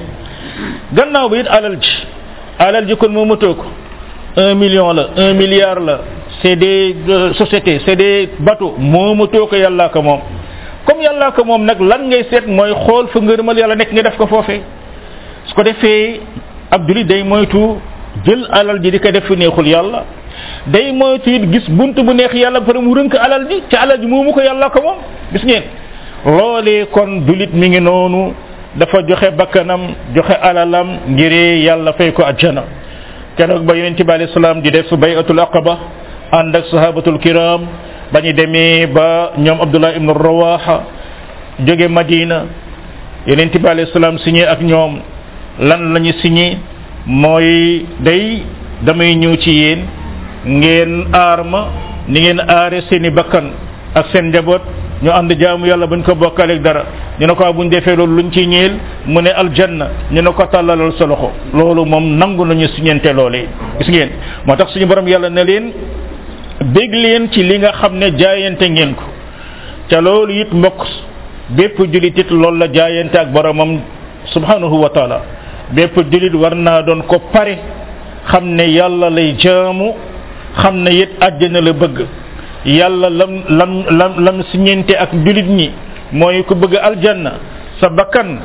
gannaaw 0.95 1.29
bi 1.29 1.37
it 1.39 1.49
alal 1.49 1.77
ji 1.79 1.93
alal 2.59 2.87
ji 2.89 2.97
kon 2.97 3.13
moomatoo 3.13 3.55
ko 3.55 3.67
un 4.37 4.55
million 4.55 4.93
la 4.93 5.09
un 5.17 5.35
milliard 5.35 5.81
la 5.81 6.01
c'est 6.43 6.57
des 6.57 6.97
euh, 7.09 7.33
sociétés 7.35 7.81
c'est 7.85 7.97
des 7.97 8.31
bateaux 8.39 8.75
moomu 8.79 9.29
tooke 9.29 9.53
yàllaa 9.57 9.89
ko 9.91 10.01
moom 10.03 10.19
comme 10.87 11.03
yàllaa 11.03 11.33
ko 11.33 11.45
moom 11.45 11.65
nag 11.65 11.81
lan 11.81 12.09
ngay 12.09 12.25
seet 12.31 12.47
mooy 12.47 12.73
xool 12.87 13.09
fa 13.09 13.21
ngërëmal 13.21 13.59
yàlla 13.59 13.75
nekk 13.77 13.93
nga 13.93 14.03
def 14.03 14.17
ko 14.17 14.27
foofe 14.27 14.61
su 15.47 15.55
ko 15.55 15.63
defee 15.63 16.21
ab 16.71 16.89
jullit 16.89 17.05
day 17.07 17.23
moytu 17.23 17.77
jël 18.25 18.47
alal 18.51 18.83
ji 18.83 18.91
di 18.93 18.99
ko 19.01 19.11
def 19.11 19.25
fi 19.27 19.37
neexul 19.37 19.67
yàlla 19.69 20.05
day 20.67 20.93
moytu 20.93 21.31
it 21.31 21.53
gis 21.53 21.69
bunt 21.69 21.95
bu 21.97 22.15
neex 22.15 22.33
yàlla 22.35 22.61
ba 22.61 22.67
pare 22.73 22.79
mu 22.81 22.95
rënk 22.95 23.15
alal 23.15 23.47
ji 23.51 23.63
ci 23.69 23.77
alal 23.77 24.01
ji 24.01 24.07
moomu 24.07 24.33
ko 24.33 24.41
yàllaa 24.41 24.71
ko 24.71 24.81
moom 24.83 24.97
gis 25.33 25.45
ngeen 25.45 25.63
loolee 26.25 26.87
kon 26.91 27.21
jullit 27.27 27.53
mi 27.53 27.69
ngi 27.69 27.81
noonu 27.81 28.33
dafa 28.77 29.03
joxe 29.09 29.31
bakkanam 29.37 29.93
joxe 30.17 30.37
alalam 30.41 30.97
ngir 31.09 31.33
yàlla 31.65 31.93
fay 31.93 32.13
ko 32.13 32.25
ajjana 32.25 32.65
keroog 33.37 33.65
ba 33.65 33.73
yonente 33.77 34.05
bi 34.05 34.13
salam 34.35 34.61
di 34.61 34.71
def 34.71 34.89
bayatul 34.97 35.41
aqaba 35.41 35.75
and 36.33 36.53
sahabatul 36.71 37.17
kiram 37.21 37.65
bañu 38.13 38.33
demé 38.37 38.87
ba 38.93 39.33
ñom 39.39 39.61
abdullah 39.61 39.97
ibn 39.97 40.09
rawaha 40.13 40.85
joge 41.67 41.89
madina 41.89 42.45
yonente 43.27 43.57
ya, 43.59 43.73
bi 43.75 43.85
salam 43.93 44.19
signé 44.19 44.45
ak 44.45 44.61
ñom 44.61 45.01
lan 45.61 45.93
lañu 45.95 46.13
signé 46.21 46.59
moy 47.07 47.87
day 48.01 48.43
damay 48.85 49.15
ñew 49.17 49.37
ci 49.41 49.51
yeen 49.51 49.81
ngeen 50.47 51.09
arma 51.15 51.69
ni 52.09 52.21
ngeen 52.21 52.41
aré 52.41 52.83
seni 52.91 53.09
bakkan 53.11 53.49
ak 53.95 54.07
seen 54.13 54.29
njaboot 54.33 54.61
ñu 55.03 55.11
ànd 55.13 55.31
jaamu 55.39 55.67
yàlla 55.67 55.87
buñ 55.87 56.03
ko 56.03 56.15
bokkaleeg 56.15 56.63
dara 56.63 56.85
ñu 57.21 57.27
ne 57.27 57.35
ko 57.35 57.53
buñ 57.53 57.69
defee 57.69 57.97
loolu 57.97 58.23
ñu 58.23 58.33
ciy 58.33 58.47
ñeel 58.47 58.75
mu 59.07 59.21
ne 59.21 59.29
aljanna 59.31 59.89
ñu 60.11 60.23
ne 60.23 60.31
ko 60.33 60.45
tàllalal 60.47 60.93
sa 60.99 61.07
loxo 61.07 61.31
loolu 61.53 61.85
moom 61.85 62.17
nangu 62.19 62.45
nañu 62.45 62.67
suñente 62.69 63.13
loolee 63.13 63.47
gis 63.79 63.89
ngeen 63.89 64.09
moo 64.47 64.57
tax 64.57 64.71
suñu 64.73 64.87
borom 64.87 65.07
yàlla 65.07 65.29
na 65.29 65.43
leen 65.45 65.73
bég 66.73 66.93
leen 66.93 67.31
ci 67.33 67.43
li 67.43 67.59
nga 67.59 67.73
xam 67.73 67.99
ne 67.99 68.17
jaayante 68.17 68.63
ngeen 68.69 68.95
ko 68.95 69.05
te 69.89 70.01
loolu 70.01 70.33
it 70.33 70.53
mbokk 70.53 70.87
bépp 71.51 71.79
jullit 71.79 72.17
it 72.19 72.31
loolu 72.31 72.59
la 72.59 72.69
jaayante 72.73 73.15
ak 73.19 73.29
boromam 73.33 73.81
subhanahu 74.33 74.81
wa 74.81 74.89
taala 74.91 75.21
bépp 75.73 75.97
jullit 76.11 76.35
war 76.35 76.55
naa 76.55 76.83
doon 76.83 77.03
ko 77.07 77.19
pare 77.33 77.59
xam 78.27 78.45
ne 78.55 78.65
yàlla 78.71 79.11
lay 79.11 79.35
jaamu 79.37 79.93
xam 80.63 80.77
ne 80.81 80.91
it 80.91 81.11
àjjana 81.21 81.61
la 81.61 81.73
bëgg 81.73 82.07
yàlla 82.65 83.09
lam 83.11 83.31
lam 83.49 83.71
lam 83.99 84.13
lam 84.25 84.37
siñente 84.53 84.95
ak 84.95 85.11
jullit 85.25 85.47
ñi 85.47 85.71
mooy 86.13 86.45
ku 86.45 86.55
bëgg 86.55 86.77
aljanna 86.77 87.33
sa 87.81 87.89
bakkan 87.91 88.39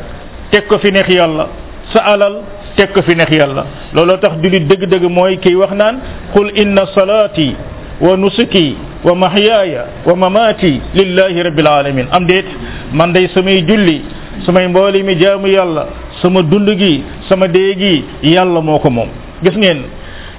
teg 0.52 0.66
ko 0.68 0.78
fi 0.80 0.92
neex 0.92 1.08
yàlla 1.10 1.48
sa 1.94 2.00
alal 2.14 2.42
teg 2.76 2.92
ko 2.94 3.02
fi 3.02 3.16
neex 3.16 3.30
yàlla 3.32 3.66
looloo 3.94 4.18
tax 4.18 4.36
jullit 4.42 4.66
dëgg-dëgg 4.68 5.10
mooy 5.10 5.38
kiy 5.38 5.56
wax 5.56 5.72
naan 5.74 6.00
qul 6.34 6.50
inna 6.56 6.86
salaati 6.96 7.56
wa 8.02 8.16
nusuki 8.18 8.76
wa 9.04 9.14
mahyaaya 9.16 9.86
wa 10.06 10.16
mamaati 10.16 10.82
lillahi 10.94 11.44
rabbil 11.44 11.68
alamin 11.68 12.08
am 12.12 12.26
déet 12.26 12.46
man 12.94 13.14
day 13.14 13.28
samay 13.34 13.62
julli 13.70 14.02
samay 14.46 14.68
mbooli 14.68 15.04
mi 15.04 15.16
jaamu 15.18 15.48
yàlla 15.48 15.86
sama 16.22 16.42
dund 16.42 16.70
gi 16.80 17.04
sama 17.30 17.48
dee 17.48 17.76
gi 17.80 18.04
yàlla 18.34 18.62
moo 18.62 18.80
ko 18.80 18.90
moom 18.90 19.10
gis 19.44 19.54
ngeen 19.58 19.84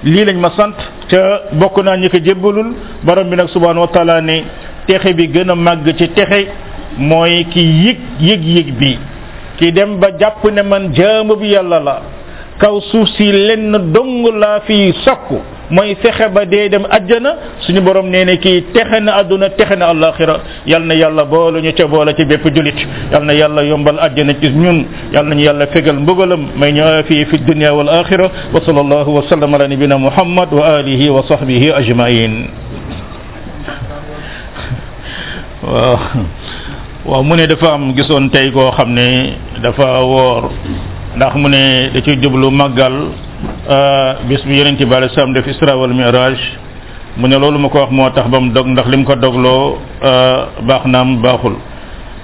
lii 0.03 0.25
lañ 0.25 0.37
ma 0.39 0.49
sant 0.57 0.75
ca 1.11 1.19
bokk 1.59 1.77
naa 1.83 1.95
ñi 1.97 2.07
jébbalul 2.25 2.71
borom 3.03 3.29
bi 3.29 3.35
nag 3.35 3.49
subhanahu 3.49 3.87
wa 3.91 4.21
ne 4.21 4.43
texe 4.87 5.13
bi 5.13 5.27
gën 5.27 5.49
a 5.51 5.55
màgg 5.55 5.87
ci 5.97 6.07
texe 6.09 6.47
mooy 6.97 7.45
ki 7.51 7.61
yëg 7.61 7.99
yëg 8.19 8.43
yëg 8.55 8.69
bi 8.79 8.97
ki 9.57 9.71
dem 9.71 9.99
ba 9.99 10.07
jàpp 10.19 10.43
ne 10.51 10.61
man 10.61 10.93
jaamu 10.93 11.35
bi 11.35 11.47
yàlla 11.49 11.79
la 11.79 12.01
kaw 12.59 12.81
suuf 12.91 13.09
si 13.17 13.25
lenn 13.31 13.91
dong 13.93 14.23
laa 14.39 14.59
fi 14.67 14.93
sakku 15.05 15.39
mooy 15.69 15.95
fexe 16.01 16.25
ba 16.33 16.45
dee 16.45 16.69
dem 16.69 16.85
ajjana 16.89 17.57
suñu 17.61 17.81
borom 17.81 18.09
nee 18.09 18.25
na 18.25 18.35
kii 18.37 18.61
texe 18.73 18.99
na 19.01 19.15
adduna 19.21 19.49
texe 19.49 19.75
na 19.77 19.85
àllaaxira 19.93 20.35
yal 20.65 20.83
na 20.83 20.93
yàlla 20.95 21.23
boole 21.25 21.61
ñu 21.61 21.71
ca 21.73 21.85
boole 21.87 22.13
ci 22.17 22.25
bépp 22.25 22.43
julit 22.55 22.75
yal 23.11 23.23
na 23.23 23.33
yàlla 23.33 23.63
yombal 23.63 23.99
ajjana 23.99 24.33
ci 24.41 24.49
ñun 24.49 24.85
yal 25.13 25.25
nañu 25.27 25.41
yàlla 25.41 25.67
fegal 25.67 25.95
mbugalam 25.95 26.45
may 26.57 26.71
ñu 26.73 26.81
afiya 26.83 27.25
fi 27.25 27.37
dunya 27.39 27.73
wal 27.73 27.87
axira 27.89 28.29
wa 28.53 28.59
sallallahu 28.65 29.09
wa 29.15 29.23
sallam 29.29 29.53
ala 29.55 29.67
nabina 29.67 29.97
muhammad 29.97 30.49
wa 30.51 30.63
alihi 30.79 31.09
wa 31.09 31.23
sahbihi 31.27 31.71
ajmain 31.71 32.49
waaw 35.63 35.99
waaw 37.05 37.23
mu 37.23 37.35
ne 37.35 37.45
dafa 37.47 37.73
am 37.73 37.93
gisoon 37.93 38.29
tey 38.29 38.51
koo 38.51 38.71
xam 38.71 38.89
ne 38.93 39.33
dafa 39.61 40.01
woor 40.01 40.49
ndax 41.15 41.33
mu 41.35 41.47
ne 41.47 41.91
da 41.93 42.01
ci 42.01 42.15
jublu 42.17 42.49
màggal 42.51 43.28
Euh, 43.69 44.19
bis 44.27 44.41
bi 44.43 44.57
yonente 44.59 44.83
bi 44.83 44.93
alei 44.93 45.07
salaam 45.15 45.31
def 45.33 45.47
isra 45.47 45.75
wal 45.77 45.93
miraj 45.93 46.35
mu 47.15 47.27
ne 47.27 47.37
loolu 47.39 47.59
ma 47.59 47.69
ko 47.69 47.79
wax 47.85 47.91
moo 47.91 48.09
tax 48.11 48.27
ba 48.27 48.39
mu 48.39 48.51
dog 48.51 48.67
ndax 48.67 48.85
li 48.89 48.97
mu 48.97 49.05
ko 49.05 49.15
dogloo 49.15 49.77
euh, 50.03 50.39
baax 50.67 50.83
naam 50.85 51.21
baaxul 51.21 51.55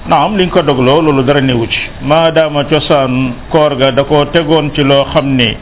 naam 0.09 0.35
li 0.35 0.43
nga 0.45 0.51
ko 0.53 0.61
dogloo 0.63 1.01
loolu 1.01 1.23
dara 1.23 1.39
newu 1.41 1.67
ci 1.69 1.79
maadaama 2.01 2.63
cosaan 2.65 3.33
koor 3.51 3.75
ga 3.77 3.91
da 3.91 4.03
koo 4.03 4.25
tegoon 4.25 4.73
ci 4.75 4.83
loo 4.83 5.05
xam 5.13 5.25
ne 5.35 5.55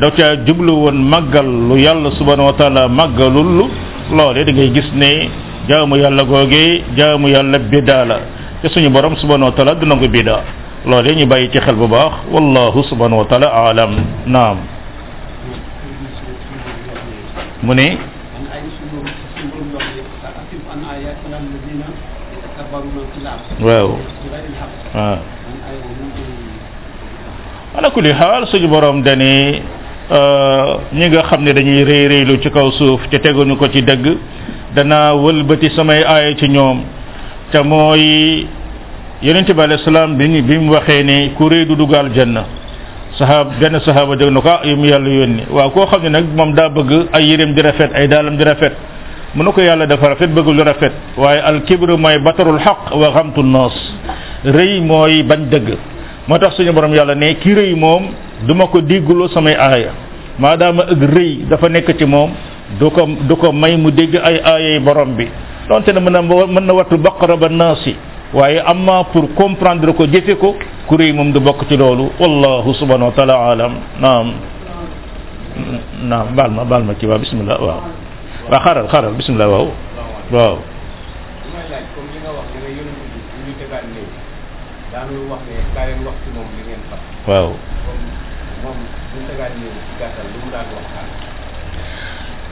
da 0.00 0.10
ca 0.10 0.34
jublu 0.46 0.72
woon 0.82 0.96
màggal 1.06 1.46
lu 1.46 1.76
yàlla 1.78 2.10
subhanahu 2.18 2.46
wa 2.50 2.56
taala 2.58 2.88
màggalul 2.88 3.68
loole 4.10 4.44
da 4.44 4.52
ngay 4.52 4.70
gis 4.74 4.90
ne 4.96 5.30
jaamu 5.68 5.96
yàlla 5.98 6.24
googe 6.24 6.82
jaamu 6.96 7.28
yàlla 7.28 7.58
bidaa 7.58 8.04
la 8.04 8.16
te 8.62 8.68
suñu 8.68 8.90
borom 8.90 9.14
subhanahu 9.16 9.50
wa 9.52 9.54
taala 9.56 9.74
du 9.76 9.86
nangu 9.86 10.08
bidaa 10.08 10.40
loole 10.86 11.14
ñu 11.14 11.26
bàyyi 11.26 11.50
ci 11.52 11.60
xel 11.60 11.76
bu 11.76 11.86
baax 11.86 12.14
wallahu 12.32 12.82
subhanahu 12.88 13.22
wa 13.22 13.46
aalam 13.46 13.90
naam 14.26 14.56
mu 17.64 17.74
ne 17.74 17.98
waaw 23.62 23.90
waaw 24.94 25.16
ala 27.78 27.90
kulli 27.90 28.12
xaal 28.12 28.46
suñu 28.46 28.68
borom 28.68 29.02
dani 29.02 29.62
euh, 30.10 30.80
ñi 30.92 31.08
nga 31.10 31.22
xam 31.22 31.42
ne 31.42 31.52
dañuy 31.52 31.82
rëy 31.84 32.04
rëylu 32.08 32.38
ci 32.40 32.50
kaw 32.50 32.70
suuf 32.70 33.02
te 33.10 33.18
teguñu 33.18 33.56
ko 33.56 33.66
ci 33.68 33.82
dëgg 33.82 34.06
danaa 34.74 35.14
wëlbati 35.14 35.70
samay 35.74 36.02
aaya 36.06 36.36
ci 36.36 36.48
ñoom 36.48 36.82
te 37.50 37.58
mooy 37.62 38.46
yonente 39.22 39.50
bi 39.52 39.60
alayhi 39.60 39.82
salaam 39.82 40.14
bi 40.16 40.42
bi 40.42 40.58
mu 40.58 40.70
waxee 40.74 41.02
ne 41.02 41.32
ku 41.34 41.48
rëy 41.50 41.66
du 41.66 41.74
dugal 41.74 42.10
janna 42.14 42.44
saxaab 43.18 43.48
benn 43.60 43.74
a 43.74 43.82
jóg 44.16 44.30
na 44.32 44.40
ko 44.40 44.48
ah 44.50 44.60
yow 44.64 44.76
mi 44.78 44.88
yàlla 44.88 45.10
yónni 45.10 45.42
waaw 45.50 45.70
koo 45.70 45.86
xam 45.86 46.02
ne 46.02 46.08
nag 46.08 46.24
moom 46.36 46.54
daa 46.54 46.68
bëgg 46.68 46.90
ay 47.12 47.26
yéreem 47.30 47.54
di 47.54 47.62
rafet 47.62 47.90
ay 47.94 48.08
daalam 48.08 48.36
di 48.36 48.44
rafet 48.44 48.72
mu 49.34 49.42
ne 49.42 49.52
ko 49.52 49.60
yàlla 49.60 49.86
dafa 49.86 50.08
rafet 50.14 50.28
bëgg 50.30 50.60
rafet 50.66 50.92
waaye 51.16 51.40
alkibru 51.40 51.96
mooy 51.98 52.18
batarul 52.18 52.58
xaq 52.60 52.94
wa 52.94 53.12
xamtu 53.14 53.42
noos 53.42 53.74
rëy 54.44 54.80
mooy 54.86 55.22
bañ 55.22 55.48
dëgg 55.50 55.74
moo 56.28 56.38
tax 56.38 56.54
suñu 56.56 56.72
borom 56.72 56.94
yàlla 56.94 57.14
ne 57.14 57.34
ki 57.34 57.54
rëy 57.54 57.74
moom 57.76 58.02
du 58.46 58.54
ma 58.54 58.66
ko 58.66 58.80
dégguloo 58.80 59.28
samay 59.28 59.54
aaya 59.54 59.90
maadaama 60.38 60.82
ak 60.82 61.00
rëy 61.14 61.44
dafa 61.50 61.68
nekk 61.68 61.96
ci 61.98 62.04
moom 62.04 62.30
du 62.78 62.90
ko 62.90 63.06
du 63.28 63.36
ko 63.36 63.52
may 63.52 63.76
mu 63.76 63.90
dégg 63.90 64.14
ay 64.22 64.40
aaya 64.44 64.80
borom 64.80 65.16
bi 65.16 65.26
donte 65.68 65.88
ne 65.92 66.00
mën 66.00 66.10
na 66.12 66.22
mën 66.22 66.60
na 66.64 66.72
wattu 66.72 66.96
baqara 66.98 67.36
ba 67.36 67.48
naasi 67.48 67.94
waaye 68.32 68.62
amma 68.66 69.04
pour 69.12 69.28
comprendre 69.34 69.92
ko 69.96 70.04
jëfe 70.06 70.34
ko 70.38 70.54
kuréy 70.86 71.12
moom 71.14 71.32
du 71.32 71.40
bokk 71.40 71.64
ci 71.68 71.76
loolu 71.78 72.08
wallahu 72.20 72.74
subhanahu 72.74 73.06
wa 73.10 73.16
taala 73.16 73.34
alam 73.52 73.72
naam 74.00 74.32
naam 76.04 76.26
baal 76.36 76.50
ma 76.50 76.64
baal 76.64 76.84
ma 76.84 76.92
ci 77.00 77.06
waaw 77.06 77.18
bismillah 77.18 77.56
waaw 77.60 77.80
waaw 78.52 78.60
xaral 78.64 78.86
xaral 78.88 79.12
bismillah 79.14 79.48
waaw 79.48 79.66
waaw 80.32 80.54
waaw 87.28 87.50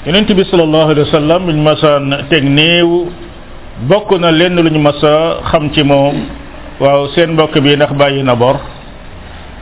yonent 0.07 0.33
bi 0.33 0.45
sallallahu 0.45 0.91
alayhi 0.91 1.05
wa 1.05 1.13
sallam 1.15 1.45
ñu 1.51 1.63
masaan 1.63 2.17
teg 2.33 2.45
néew 2.49 3.11
bokk 3.85 4.17
na 4.19 4.33
lenn 4.33 4.57
lu 4.57 4.71
ñu 4.73 4.79
mës 4.81 5.05
a 5.05 5.43
xam 5.53 5.71
ci 5.73 5.83
moom 5.85 6.17
waaw 6.81 7.09
seen 7.15 7.33
mbokk 7.33 7.59
bii 7.61 7.77
ndax 7.77 7.93
bàyyi 7.93 8.23
na 8.23 8.35
bor 8.35 8.57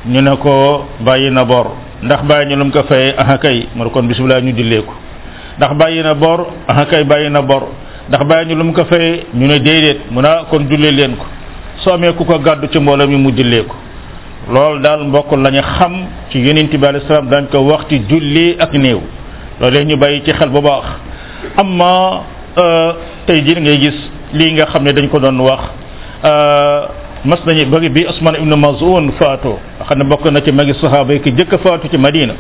ñu 0.07 0.21
ne 0.21 0.37
ko 0.37 0.85
bàyyi 1.01 1.31
na 1.31 1.45
bor 1.45 1.67
ndax 2.03 2.23
bàyyi 2.23 2.47
ñu 2.51 2.57
lu 2.57 2.65
mu 2.65 2.71
ko 2.73 2.83
fayee 2.85 3.15
aha 3.19 3.39
kay 3.39 3.67
mu 3.75 3.85
ne 3.85 3.91
kon 3.91 4.05
bisimilah 4.07 4.41
ñu 4.41 4.53
dillee 4.53 4.83
ko 4.83 4.93
ndax 5.59 5.75
bàyyi 5.75 6.03
na 6.05 6.15
bor 6.15 6.47
aha 6.69 6.85
kay 6.87 7.03
bàyyi 7.05 7.31
na 7.31 7.43
bor 7.43 7.63
ndax 8.09 8.25
bàyyi 8.25 8.47
ñu 8.51 8.57
lu 8.59 8.65
mu 8.65 8.73
ko 8.73 8.85
fayee 8.85 9.25
ñu 9.35 9.47
ne 9.49 9.59
déedéet 9.59 9.99
mu 10.13 10.23
ne 10.23 10.29
kon 10.51 10.65
jullee 10.71 10.93
leen 10.93 11.17
ko 11.17 11.27
soo 11.79 11.95
amee 11.95 12.13
ku 12.13 12.25
ko 12.25 12.39
gàddu 12.39 12.67
ci 12.69 12.79
mbooloo 12.79 13.09
mi 13.09 13.17
mu 13.17 13.31
dillee 13.33 13.65
ko 13.65 13.75
loolu 14.53 14.81
daal 14.81 15.05
mbokk 15.09 15.33
lañu 15.33 15.61
xam 15.63 15.93
ci 16.31 16.39
yonent 16.39 16.71
bi 16.77 16.87
alayhi 16.87 17.07
salaam 17.09 17.29
dañ 17.29 17.47
ko 17.51 17.59
waxti 17.63 17.99
julli 18.09 18.57
ak 18.61 18.73
néew 18.75 19.01
loolu 19.61 19.81
ñu 19.85 19.97
bàyyi 19.97 20.23
ci 20.25 20.33
xel 20.33 20.51
bu 20.51 20.61
baax 20.61 20.85
ma 21.57 22.21
tey 23.27 23.41
jii 23.43 23.61
ngay 23.61 23.79
gis 23.81 23.99
lii 24.33 24.53
nga 24.53 24.67
xam 24.73 24.85
ne 24.85 24.93
dañ 24.93 25.09
ko 25.09 25.19
doon 25.19 25.41
wax 25.41 25.61
euh, 26.25 26.81
mas 27.25 27.39
nañu 27.47 27.65
bëri 27.71 27.89
bi 27.91 28.07
Usman 28.07 28.37
ibn 28.37 28.55
Maz'un 28.55 29.13
faatoo 29.19 29.59
xam 29.89 29.99
ne 29.99 30.05
bokk 30.05 30.25
na 30.31 30.41
ci 30.43 30.51
magi 30.53 30.75
sahaaba 30.75 31.13
yi 31.15 31.21
ki 31.21 31.33
jëkk 31.33 31.57
faatu 31.63 31.89
ci 31.91 31.97
Madina 31.97 32.35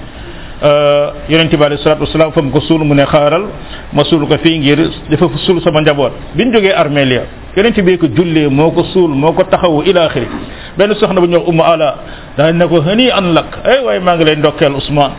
euh, 0.62 1.06
yonente 1.30 1.56
bi 1.56 1.64
alayhi 1.64 1.82
salatu 1.82 2.02
wasalaam 2.02 2.32
fa 2.32 2.40
ko 2.42 2.60
suul 2.60 2.84
mu 2.84 2.94
xaaral 3.02 3.44
ma 3.92 4.04
suul 4.04 4.26
ngir 4.28 4.78
dafa 5.10 5.28
suul 5.46 5.60
sama 5.62 5.80
njaboot 5.80 6.12
bi 6.34 6.44
ñu 6.44 6.52
jógee 6.52 6.72
armeel 6.74 7.12
ya 7.12 7.22
yonente 7.56 7.80
bi 7.82 7.96
ko 7.96 8.06
jullee 8.14 8.48
moo 8.48 8.70
ko 8.70 8.84
suul 8.92 9.08
moo 9.10 9.32
ko 9.32 9.44
taxawu 9.44 9.82
ila 9.86 10.04
axiri 10.04 10.28
benn 10.76 10.92
soxna 11.00 11.20
bu 11.20 11.26
ñuy 11.26 11.38
wax 11.40 11.48
Ummu 11.48 12.52
ne 12.52 12.64
ko 12.66 12.82
hëni 12.82 13.10
an 13.10 13.32
lak 13.32 13.58
ay 13.64 13.80
waaye 13.84 14.00
maa 14.00 14.16
ngi 14.16 14.24
lay 14.24 14.36
ndokkeel 14.36 14.74
Usman 14.74 15.10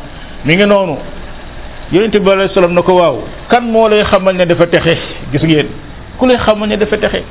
mi 0.46 0.54
ngi 0.56 0.66
noonu 0.68 0.98
yonente 1.92 2.20
bi 2.20 2.30
alayhi 2.32 2.52
na 2.74 2.82
ko 2.82 2.94
waaw 2.96 3.16
kan 3.50 3.62
moo 3.64 3.88
lay 3.88 4.04
xamal 4.04 4.36
ne 4.36 4.46
dafa 4.46 4.66
texe 4.68 4.98
gis 5.32 5.44
ngeen 5.44 5.68
ku 6.18 6.26
lay 6.26 6.38
xamal 6.38 6.68
ne 6.68 6.78
dafa 6.78 6.98
texe 6.98 7.22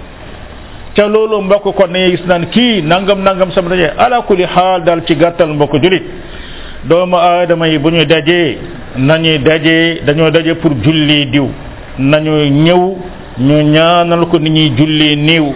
ca 0.96 1.06
loolu 1.08 1.42
mbokk 1.42 1.74
kon 1.74 1.88
nañuy 1.90 2.16
gis 2.16 2.24
naan 2.26 2.46
kii 2.50 2.82
nangam 2.82 3.18
nangam 3.20 3.50
sama 3.52 3.70
dajee 3.70 3.90
ala 3.98 4.22
kulli 4.22 4.44
xaal 4.46 4.82
daal 4.84 5.02
ci 5.06 5.14
gàttal 5.16 5.48
mbokk 5.48 5.82
jullit 5.82 6.02
doomu 6.88 7.16
aadama 7.16 7.66
yi 7.68 7.78
bu 7.78 7.90
ñuy 7.90 8.06
dajee 8.06 8.58
nañuy 8.96 9.38
dajee 9.38 10.00
dañoo 10.06 10.30
daje 10.30 10.54
pour 10.62 10.70
julli 10.82 11.26
diw 11.26 11.48
nañu 11.98 12.46
ñëw 12.46 12.96
ñu 13.40 13.60
ñaanal 13.72 14.26
ko 14.30 14.38
ni 14.38 14.50
ñuy 14.50 14.70
julli 14.78 15.16
niiw 15.16 15.52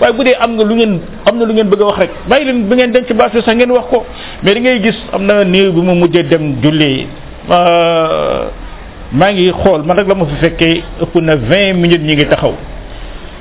waaye 0.00 0.12
bu 0.14 0.24
dee 0.24 0.34
am 0.40 0.54
nga 0.56 0.64
lu 0.64 0.74
ngeen 0.74 0.98
am 1.24 1.38
na 1.38 1.44
lu 1.44 1.52
ngeen 1.52 1.68
bëgg 1.68 1.80
a 1.82 1.84
wax 1.84 1.98
rek 1.98 2.10
bàyyi 2.28 2.44
leen 2.46 2.64
bi 2.68 2.74
ngeen 2.74 2.90
dem 2.90 3.04
ci 3.06 3.14
bâche 3.14 3.40
sax 3.44 3.54
ngeen 3.54 3.70
wax 3.70 3.84
ko 3.90 4.04
mais 4.42 4.54
da 4.54 4.60
ngay 4.60 4.82
gis 4.82 4.96
am 5.12 5.22
na 5.24 5.44
néew 5.44 5.70
bi 5.72 5.80
mu 5.82 5.94
mujjee 5.94 6.24
dem 6.26 6.56
julli 6.62 7.06
maa 7.50 9.32
ngi 9.32 9.52
xool 9.62 9.82
man 9.86 9.96
rek 9.96 10.08
la 10.08 10.14
ma 10.14 10.24
fi 10.26 10.36
fekkee 10.42 10.82
ëpp 11.02 11.14
na 11.22 11.34
20 11.36 11.72
minutes 11.74 12.04
ñi 12.06 12.14
ngi 12.14 12.26
taxaw 12.26 12.54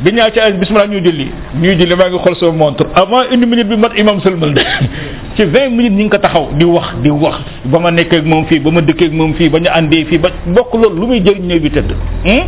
bi 0.04 0.12
ñaa 0.14 0.32
ci 0.32 0.40
ay 0.40 0.54
bismillah 0.54 0.88
ñuy 0.90 1.02
julli 1.06 1.28
ñuy 1.62 1.76
julli 1.78 1.96
maa 1.96 2.10
ngi 2.10 2.18
xool 2.18 2.36
sama 2.36 2.52
montre 2.52 2.86
avant 2.96 3.22
une 3.32 3.46
minute 3.46 3.68
bi 3.68 3.78
mat 3.78 3.92
imam 3.98 4.20
sëlmal 4.22 4.54
de 4.54 4.62
ci 5.36 5.46
20 5.46 5.70
minutes 5.70 5.94
ñi 5.98 6.04
ngi 6.06 6.10
ko 6.10 6.18
taxaw 6.18 6.48
di 6.58 6.66
wax 6.66 6.96
di 7.04 7.10
wax 7.12 7.36
ba 7.66 7.80
ma 7.80 7.92
nekkee 7.92 8.18
ak 8.20 8.26
moom 8.26 8.46
fii 8.46 8.60
ba 8.60 8.72
ma 8.72 8.82
dëkkee 8.82 9.06
ak 9.08 9.14
moom 9.14 9.34
fii 9.34 9.50
ba 9.50 9.60
ñu 9.60 9.70
àndee 9.74 10.06
fii 10.06 10.18
ba 10.18 10.30
bokk 10.48 10.74
loolu 10.74 11.02
lu 11.02 11.08
muy 11.08 11.20
jël 11.24 11.38
néew 11.42 11.60
bi 11.60 11.70
tëdd 11.70 11.94
hmm? 12.26 12.44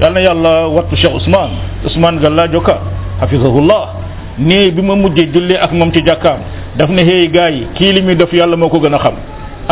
yal 0.00 0.12
na 0.12 0.20
yàlla 0.20 0.68
wattu 0.68 0.96
Cheikh 0.96 1.12
Ousmane 1.12 1.82
Ousmane 1.84 2.20
Galla 2.20 2.46
Joka 2.52 2.78
hafizahullah 3.20 3.88
nee 4.38 4.70
bi 4.70 4.82
ma 4.82 4.94
mujjee 4.94 5.26
jullee 5.34 5.58
ak 5.58 5.72
moom 5.72 5.90
ci 5.92 6.04
jàkkaam 6.06 6.38
daf 6.78 6.88
ne 6.88 7.02
xëy 7.02 7.28
gars 7.28 7.50
yi 7.50 7.66
kii 7.74 7.92
li 7.94 8.02
muy 8.02 8.14
def 8.14 8.32
yàlla 8.32 8.56
moo 8.56 8.68
ko 8.68 8.78
gën 8.80 8.94
a 8.94 8.98
xam 8.98 9.14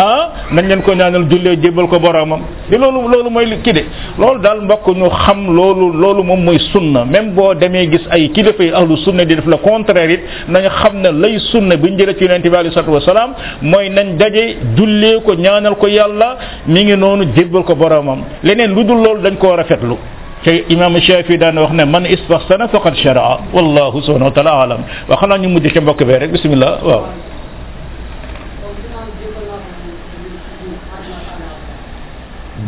ah 0.01 0.23
nañ 0.55 0.65
leen 0.71 0.83
ko 0.87 0.93
ñaanal 1.01 1.25
jullee 1.31 1.57
jébbal 1.63 1.87
ko 1.93 1.97
boromam 2.05 2.43
di 2.71 2.77
loolu 2.83 3.01
loolu 3.13 3.31
mooy 3.35 3.47
li 3.53 3.57
kii 3.65 3.75
de 3.79 3.83
loolu 4.21 4.39
daal 4.47 4.59
mbokk 4.67 4.87
ñu 5.01 5.09
xam 5.23 5.41
loolu 5.59 5.87
loolu 6.03 6.23
moom 6.29 6.41
mooy 6.47 6.59
sunna 6.73 7.01
même 7.13 7.29
boo 7.37 7.55
demee 7.61 7.85
gis 7.93 8.05
ay 8.15 8.23
kii 8.35 8.45
yi 8.67 8.71
ahlu 8.81 8.95
sunna 9.05 9.25
di 9.29 9.35
def 9.39 9.47
la 9.53 9.57
contraire 9.67 10.11
it 10.17 10.23
nañ 10.53 10.65
xam 10.81 10.95
ne 11.03 11.11
lay 11.23 11.35
sunna 11.51 11.75
bi 11.81 11.91
ñu 11.91 11.97
jëlee 11.99 12.17
ci 12.19 12.23
yonente 12.25 12.49
bi 12.53 12.57
alei 12.61 12.73
salatu 12.75 12.93
wasalaam 12.99 13.31
mooy 13.71 13.87
nañ 13.97 14.09
daje 14.21 14.45
jullee 14.77 15.17
ko 15.27 15.33
ñaanal 15.45 15.75
ko 15.83 15.87
yàlla 15.97 16.29
mi 16.73 16.81
ngi 16.85 16.97
noonu 17.03 17.25
jébbal 17.35 17.63
ko 17.69 17.75
boromam 17.75 18.21
leneen 18.47 18.71
lu 18.77 18.85
dul 18.89 19.01
loolu 19.05 19.21
dañ 19.27 19.35
koo 19.43 19.57
rafetlu 19.57 19.97
te 20.45 20.53
imam 20.75 20.95
Shafi 21.07 21.37
daan 21.39 21.59
wax 21.59 21.73
ne 21.79 21.85
man 21.85 22.05
istaxsana 22.15 22.69
faqad 22.69 22.95
sharaa 23.05 23.35
wallahu 23.57 23.97
subhanahu 24.05 24.31
wa 24.31 24.35
taala 24.37 24.53
alam 24.63 24.81
waa 25.09 25.17
xanaa 25.21 25.39
ñu 25.43 25.49
mujj 25.55 25.73
ca 25.75 25.81
mbokk 25.81 26.01
bee 26.09 26.19
rek 26.23 26.31
bismillah 26.35 26.75
waaw 26.89 27.03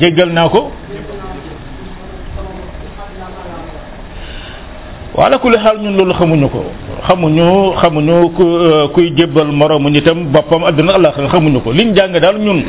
jéggal 0.00 0.32
naa 0.32 0.48
ko 0.48 0.72
wala 5.14 5.36
kulli 5.38 5.58
xaal 5.60 5.76
ñun 5.78 5.94
loolu 6.00 6.14
xamuñu 6.16 6.48
ko 6.48 6.60
xamuñu 7.06 7.76
xamuñu 7.80 8.14
euh, 8.40 8.88
kuy 8.94 9.12
jébbal 9.16 9.52
moroomu 9.52 9.88
nitam 9.90 10.32
boppam 10.32 10.64
àdduna 10.64 10.94
alaxira 10.96 11.28
xamuñu 11.28 11.60
ko 11.60 11.72
liñ 11.72 11.92
jàng 11.94 12.16
daal 12.16 12.38
ñun 12.40 12.62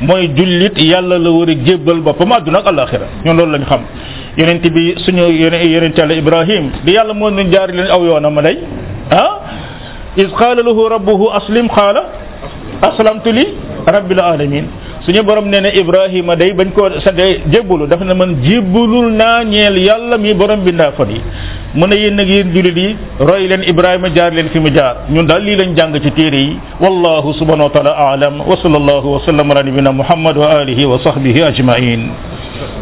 mooy 0.00 0.26
jullit 0.36 0.74
yàlla 0.78 1.18
la 1.18 1.30
war 1.30 1.48
a 1.50 1.54
jébbal 1.64 2.00
boppam 2.02 2.32
àdduna 2.32 2.58
ak 2.58 2.66
alaxira 2.66 3.06
ñun 3.24 3.36
loolu 3.36 3.52
lañ 3.52 3.64
xam 3.68 3.80
yonent 4.38 4.64
bi 4.74 4.94
suñu 4.98 5.28
yonent 5.30 5.96
yàlla 5.98 6.14
ibrahim 6.14 6.72
di 6.84 6.92
yàlla 6.92 7.14
moo 7.14 7.30
ñu 7.30 7.50
jaar 7.52 7.70
leen 7.70 7.86
aw 7.90 8.02
yoonam 8.04 8.34
ma 8.34 8.42
day 8.42 8.58
ah 9.10 9.40
is 10.16 10.30
rabbuhu 10.34 11.30
aslim 11.34 11.68
qaala 11.68 12.02
aslamtu 12.82 13.30
li 13.32 13.44
rabbil 13.86 14.20
alamin 14.20 14.66
suñu 15.04 15.22
borom 15.26 15.46
neena 15.50 15.70
Ibrahim 15.74 16.30
day 16.38 16.54
bañ 16.54 16.70
ko 16.70 16.86
sante 17.02 17.42
jebulu 17.50 17.90
daf 17.90 17.98
na 18.06 18.14
man 18.14 18.38
jebulul 18.46 19.10
na 19.10 19.42
ñeel 19.42 19.74
yalla 19.82 20.14
mi 20.18 20.30
borom 20.34 20.62
binda 20.62 20.92
fa 20.94 21.02
di 21.10 21.18
mëna 21.74 21.94
yeen 21.98 22.14
nak 22.16 22.28
yeen 22.30 22.52
julit 22.54 22.76
yi 22.78 22.94
roy 23.18 23.48
len 23.50 23.62
ibrahima 23.66 24.14
jaar 24.14 24.30
len 24.32 24.46
fi 24.54 24.58
mu 24.62 24.70
jaar 24.70 25.06
ñun 25.10 25.26
dal 25.26 25.42
li 25.42 25.56
lañ 25.58 25.74
jang 25.76 25.94
ci 26.02 26.10
téré 26.14 26.38
yi 26.46 26.54
wallahu 26.80 27.34
subhanahu 27.34 27.66
wa 27.68 27.74
ta'ala 27.74 27.92
a'lam 28.14 28.38
wa 28.46 28.54
sallallahu 28.62 29.06
wa 29.18 29.18
sallam 29.26 29.50
ala 29.50 29.62
nabina 29.66 29.90
muhammad 29.92 30.36
wa 30.38 30.46
alihi 30.62 30.84
wa 30.86 30.98
sahbihi 31.02 31.42
ajma'in 31.50 32.78